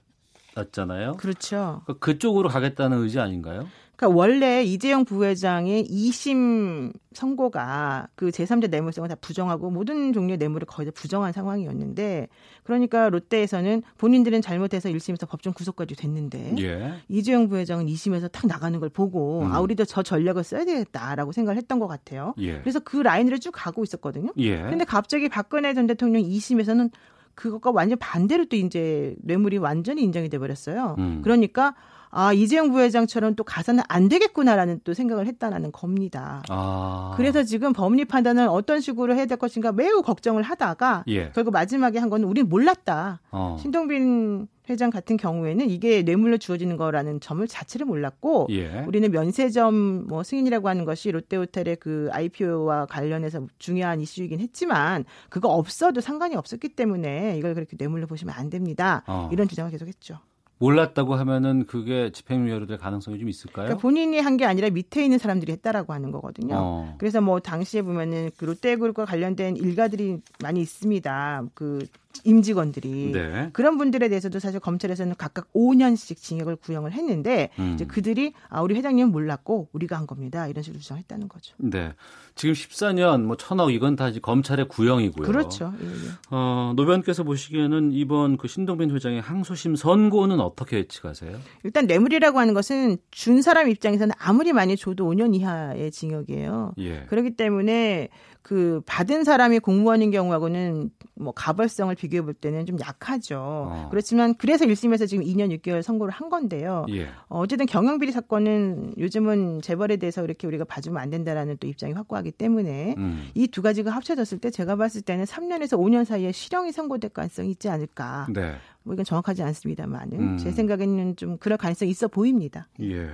[0.59, 1.15] 았잖아요.
[1.15, 1.83] 그렇죠.
[1.85, 3.67] 그러니까 그쪽으로 가겠다는 의지 아닌가요?
[3.99, 10.87] 그러니까 원래 이재용 부회장의 2심 선고가 그 제3자 뇌물성을 다 부정하고 모든 종류의 뇌물을 거의
[10.87, 12.29] 다 부정한 상황이었는데
[12.63, 16.95] 그러니까 롯데에서는 본인들은 잘못해서 1심에서 법정 구속까지 됐는데 예.
[17.09, 19.53] 이재용 부회장은 2심에서 탁 나가는 걸 보고 음.
[19.53, 22.35] 아 우리도 저 전략을 써야 되겠다라고 생각을 했던 것 같아요.
[22.39, 22.61] 예.
[22.61, 24.31] 그래서 그 라인으로 쭉 가고 있었거든요.
[24.37, 24.59] 예.
[24.63, 26.93] 근데 갑자기 박근혜 전 대통령 2심에서는
[27.39, 30.97] 그것과 완전 반대로 또 이제 뇌물이 완전히 인정이 돼 버렸어요.
[30.99, 31.21] 음.
[31.23, 31.77] 그러니까
[32.11, 36.43] 아 이재용 부회장처럼 또 가서는 안 되겠구나라는 또 생각을 했다라는 겁니다.
[36.49, 37.15] 아.
[37.17, 41.31] 그래서 지금 법리 판단을 어떤 식으로 해야 될 것인가 매우 걱정을 하다가 예.
[41.31, 43.21] 결국 마지막에 한 거는 우린 몰랐다.
[43.31, 43.57] 어.
[43.61, 48.85] 신동빈 회장 같은 경우에는 이게 뇌물로 주어지는 거라는 점을 자체를 몰랐고 예.
[48.87, 56.01] 우리는 면세점 뭐 승인이라고 하는 것이 롯데호텔의 그 IPO와 관련해서 중요한 이슈이긴 했지만 그거 없어도
[56.01, 59.03] 상관이 없었기 때문에 이걸 그렇게 뇌물로 보시면 안 됩니다.
[59.07, 59.31] 어.
[59.33, 60.19] 이런 주장을 계속했죠.
[60.59, 63.67] 몰랐다고 하면은 그게 집행유예로 될 가능성이 좀 있을까요?
[63.67, 66.55] 그러니까 본인이 한 게 아니라 밑에 있는 사람들이 했다라고 하는 거거든요.
[66.57, 66.95] 어.
[66.99, 71.43] 그래서 뭐 당시에 보면은 그 롯데그룹과 관련된 일가들이 많이 있습니다.
[71.55, 71.87] 그
[72.25, 73.51] 임직원들이 네.
[73.53, 77.73] 그런 분들에 대해서도 사실 검찰에서는 각각 5년씩 징역을 구형을 했는데 음.
[77.75, 80.47] 이제 그들이 아 우리 회장님은 몰랐고 우리가 한 겁니다.
[80.47, 81.55] 이런 식으로 주장했다는 거죠.
[81.59, 81.93] 네.
[82.35, 85.27] 지금 14년 뭐 천억 이건 다 이제 검찰의 구형이고요.
[85.27, 85.73] 그렇죠.
[85.83, 86.11] 예, 예.
[86.31, 91.37] 어, 노 변께서 보시기에는 이번 그 신동빈 회장의 항소심 선고는 어떻게 예측하세요?
[91.65, 96.75] 일단 뇌물이라고 하는 것은 준 사람 입장에서는 아무리 많이 줘도 5년 이하의 징역이에요.
[96.79, 97.07] 예.
[97.09, 98.09] 그렇기 때문에
[98.49, 103.37] 그 받은 사람이 공무원인 경우하고는 뭐 가벌성을 비교해 볼 때는 좀 약하죠.
[103.39, 103.89] 어.
[103.91, 106.87] 그렇지만 그래서 1심에서 지금 2년 6개월 선고를 한 건데요.
[106.89, 107.09] 예.
[107.29, 112.31] 어, 어쨌든 경영비리 사건은 요즘은 재벌에 대해서 이렇게 우리가 봐주면 안 된다라는 또 입장이 확고하기
[112.31, 113.29] 때문에 음.
[113.35, 118.29] 이두 가지가 합쳐졌을 때 제가 봤을 때는 3년에서 5년 사이에 실형이 선고될 가능성이 있지 않을까.
[118.33, 118.55] 네.
[118.89, 120.39] 뭐 이건 정확하지 않습니다만은 음.
[120.39, 122.69] 제 생각에는 좀 그럴 가능성이 있어 보입니다.
[122.81, 123.07] 예.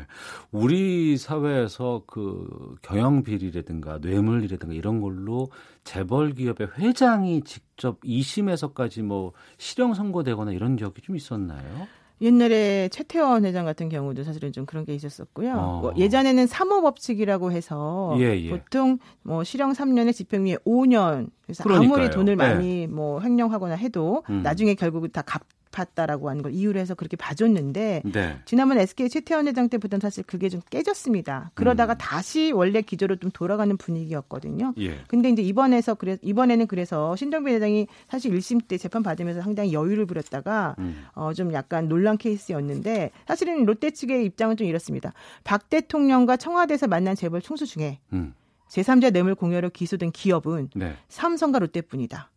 [0.52, 5.50] 우리 사회에서 그 경영 비리라든가 뇌물이라든가 이런 걸로
[5.82, 11.88] 재벌 기업의 회장이 직접 2심에서까지 뭐 실형 선고되거나 이런 적이 좀 있었나요?
[12.20, 15.52] 옛날에 최태원 회장 같은 경우도 사실은 좀 그런 게 있었었고요.
[15.52, 15.80] 어.
[15.80, 18.50] 뭐 예전에는 사모법칙이라고 해서 예, 예.
[18.50, 21.94] 보통 뭐 실형 3년에 집행유예 5년 그래서 그러니까요.
[21.94, 22.48] 아무리 돈을 네.
[22.48, 24.42] 많이 뭐 횡령하거나 해도 음.
[24.42, 25.42] 나중에 결국 다갚
[25.78, 28.38] 았다라고 하는 걸 이유로 해서 그렇게 봐줬는데 네.
[28.44, 31.50] 지난번 SK 최태원 회장 때부터는 사실 그게 좀 깨졌습니다.
[31.54, 34.74] 그러다가 다시 원래 기조로 좀 돌아가는 분위기였거든요.
[34.78, 34.98] 예.
[35.08, 40.06] 근데 이제 이번에서 그래 이번에는 그래서 신동빈 회장이 사실 1심 때 재판 받으면서 상당히 여유를
[40.06, 41.04] 부렸다가 음.
[41.14, 45.12] 어좀 약간 논란 케이스였는데 사실은 롯데 측의 입장은 좀 이렇습니다.
[45.44, 48.34] 박 대통령과 청와대에서 만난 재벌 총수 중에 음.
[48.68, 50.96] 제3자 뇌물 공여로 기소된 기업은 네.
[51.08, 52.30] 삼성과 롯데뿐이다.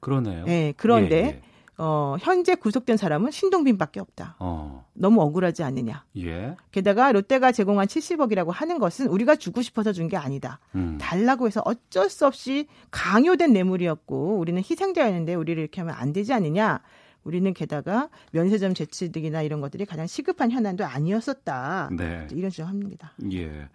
[0.00, 0.44] 그러네요.
[0.44, 1.40] 네, 그런데 예, 예.
[1.82, 4.36] 어, 현재 구속된 사람은 신동빈밖에 없다.
[4.38, 4.84] 어.
[4.92, 6.04] 너무 억울하지 않느냐.
[6.18, 6.54] 예.
[6.72, 10.58] 게다가 롯데가 제공한 70억이라고 하는 것은 우리가 주고 싶어서 준 게 아니다.
[10.74, 10.98] 음.
[11.00, 16.80] 달라고 해서 어쩔 수 없이 강요된 뇌물이었고 우리는 희생자였는데 우리를 이렇게 하면 안 되지 않느냐.
[17.24, 21.90] 우리는 게다가 면세점 재취득이나 이런 것들이 가장 시급한 현안도 아니었었다.
[21.96, 22.26] 네.
[22.32, 23.12] 이런 주장합니다.
[23.32, 23.68] 예.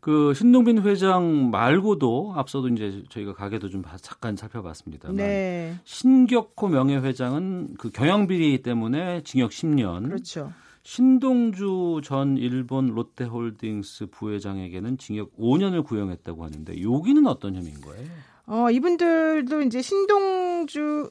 [0.00, 5.74] 그 신동빈 회장 말고도 앞서도 이제 저희가 가게도 좀 봐- 잠깐 살펴봤습니다만 네.
[5.84, 10.04] 신격호 명예회장은 그 경영 비리 때문에 징역 10년.
[10.08, 10.52] 그렇죠.
[10.82, 18.08] 신동주 전 일본 롯데홀딩스 부회장에게는 징역 5년을 구형했다고 하는데 여기는 어떤 혐의인 거예요?
[18.46, 21.10] 어, 이분들도 이제 신동주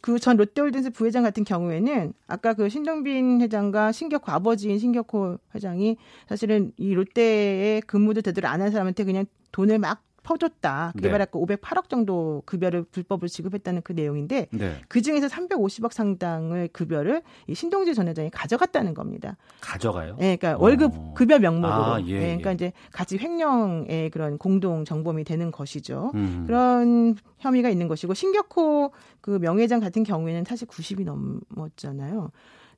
[0.00, 5.96] 그전 롯데홀딩스 부회장 같은 경우에는 아까 그 신동빈 회장과 신격호 아버지인 신격호 회장이
[6.28, 10.92] 사실은 이 롯데에 근무도 제대로 안 한 사람한테 그냥 돈을 막 퍼줬다.
[10.96, 11.02] 네.
[11.02, 14.80] 개발학과 508억 정도 급여를 불법으로 지급했다는 그 내용인데 네.
[14.88, 19.36] 그 중에서 350억 상당의 급여를 이 신동주 전 회장이 가져갔다는 겁니다.
[19.60, 20.16] 가져가요?
[20.18, 21.72] 네, 그러니까 월급 급여 명목으로.
[21.72, 22.54] 아, 예, 네, 그러니까 예.
[22.54, 26.10] 이제 같이 횡령의 그런 공동 정범이 되는 것이죠.
[26.16, 26.44] 음.
[26.46, 28.90] 그런 혐의가 있는 것이고 신격호
[29.20, 32.30] 그 명예장 같은 경우에는 사실 90이 넘었잖아요.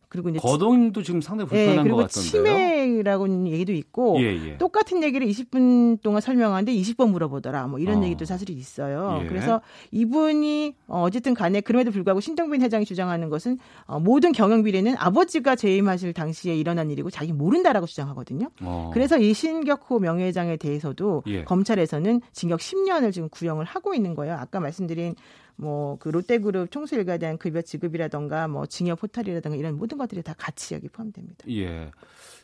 [0.09, 2.43] 그리고 이제 거동도 지금 상당히 불편한 예, 것 그리고 같던데요.
[2.43, 4.57] 치매라고는 얘기도 있고 예, 예.
[4.57, 7.67] 똑같은 얘기를 20분 동안 설명하는데 20번 물어보더라.
[7.67, 8.05] 뭐 이런 어.
[8.05, 9.21] 얘기도 사실 있어요.
[9.23, 9.27] 예.
[9.29, 9.61] 그래서
[9.91, 15.57] 이분이 어, 어쨌든 간에 그럼에도 불구하고 신동빈 회장이 주장하는 것은 어, 모든 경영 비리는 아버지가
[15.57, 18.49] 재임하실 당시에 일어난 일이고 자기 모른다라고 주장하거든요.
[18.63, 18.91] 어.
[18.95, 21.45] 그래서 이 신격호 명예회장에 대해서도 예.
[21.45, 24.35] 검찰에서는 징역 10년을 지금 구형을 하고 있는 거예요.
[24.35, 25.15] 아까 말씀드린
[25.59, 30.35] 뭐 그 롯데그룹 총수 일가에 대한 급여 지급이라던가 뭐 징역 포탈이라던가 이런 모든 것들이 다
[30.39, 31.45] 같이 여기 포함됩니다.
[31.51, 31.91] 예.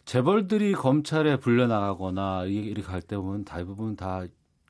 [0.04, 4.26] 재벌들이 검찰에 불려 나가거나 이렇게 갈 때 보면 대부분 다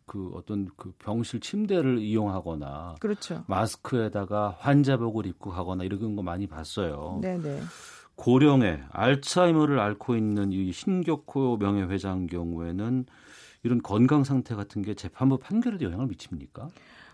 [0.06, 3.44] 그 어떤 그 병실 침대를 이용하거나 그렇죠.
[3.48, 7.18] 마스크에다가 환자복을 입고 가거나 이런 거 많이 봤어요.
[7.22, 7.60] 네, 네.
[8.16, 13.06] 고령에 알츠하이머를 앓고 있는 이 신격호 명예회장 경우에는
[13.62, 16.68] 이런 건강 상태 같은 게 재판부 판결에도 영향을 미칩니까?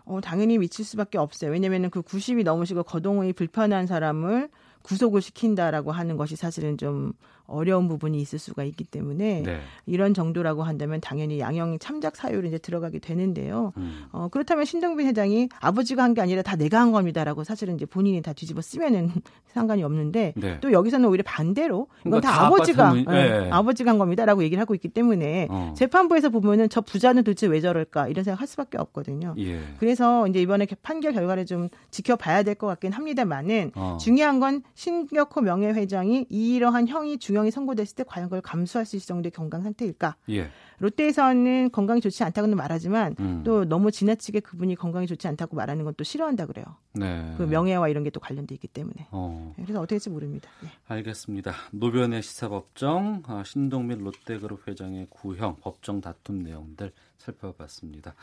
[0.04, 1.50] 어, 당연히 미칠 수밖에 없어요.
[1.50, 4.48] 왜냐면은 그 90이 넘으시고 거동이 불편한 사람을
[4.82, 7.12] 구속을 시킨다라고 하는 것이 사실은 좀
[7.50, 9.60] 어려운 부분이 있을 수가 있기 때문에 네.
[9.86, 13.72] 이런 정도라고 한다면 당연히 양형 참작 사유로 이제 들어가게 되는데요.
[13.76, 14.04] 음.
[14.12, 18.20] 어, 그렇다면 신동빈 회장이 아버지가 한 게 아니라 다 내가 한 겁니다라고 사실은 이제 본인이
[18.22, 19.10] 다 뒤집어 쓰면은
[19.50, 20.58] 상관이 없는데 네.
[20.60, 23.50] 또 여기서는 오히려 반대로 이건 그러니까 다 다 아버지가 아빠 때문이- 예, 예.
[23.50, 25.74] 아버지가 한 겁니다라고 얘기를 하고 있기 때문에 어.
[25.76, 29.34] 재판부에서 보면은 저 부자는 도대체 왜 저럴까 이런 생각 할 수밖에 없거든요.
[29.38, 29.60] 예.
[29.78, 33.96] 그래서 이제 이번에 판결 결과를 좀 지켜봐야 될 것 같긴 합니다만은 어.
[34.00, 39.06] 중요한 건 신격호 명예회장이 이러한 형이 중 형이 선고됐을 때 과연 그걸 감수할 수 있을
[39.08, 40.16] 정도의 건강 상태일까?
[40.30, 40.50] 예.
[40.78, 43.42] 롯데에서는 건강이 좋지 않다고는 말하지만 음.
[43.44, 46.64] 또 너무 지나치게 그분이 건강이 좋지 않다고 말하는 건 또 싫어한다 그래요.
[46.94, 47.34] 네.
[47.36, 49.06] 그 명예와 이런 게 또 관련돼 있기 때문에.
[49.10, 49.52] 어.
[49.56, 50.48] 그래서 어떻게 될지 모릅니다.
[50.64, 50.68] 예.
[50.88, 51.52] 알겠습니다.
[51.72, 58.14] 노변의 시사법정 아, 신동민 롯데그룹 회장의 구형 법정 다툼 내용들 살펴봤습니다.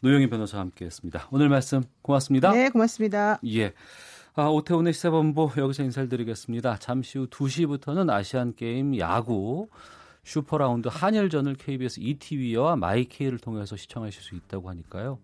[0.00, 1.28] 노영희 변호사와 함께했습니다.
[1.30, 2.52] 오늘 말씀 고맙습니다.
[2.52, 3.38] 네, 고맙습니다.
[3.46, 3.72] 예.
[4.34, 6.76] 아, 오태훈의 시사본부 여기서 인사를 드리겠습니다.
[6.76, 9.68] 잠시 후 2시부터는 아시안 게임 야구
[10.22, 15.18] 슈퍼라운드 한일전을 KBS 2TV와 마이케이를 통해서 시청하실 수 있다고 하니까요.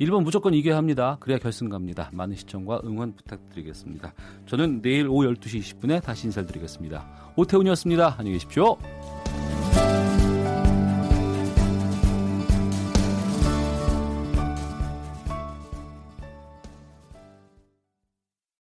[0.00, 1.16] 1번 무조건 이겨야 합니다.
[1.20, 2.10] 그래야 결승 갑니다.
[2.12, 4.14] 많은 시청과 응원 부탁드리겠습니다.
[4.46, 7.32] 저는 내일 오후 12시 20분에 다시 인사를 드리겠습니다.
[7.36, 8.16] 오태훈이었습니다.
[8.18, 8.78] 안녕히 계십시오.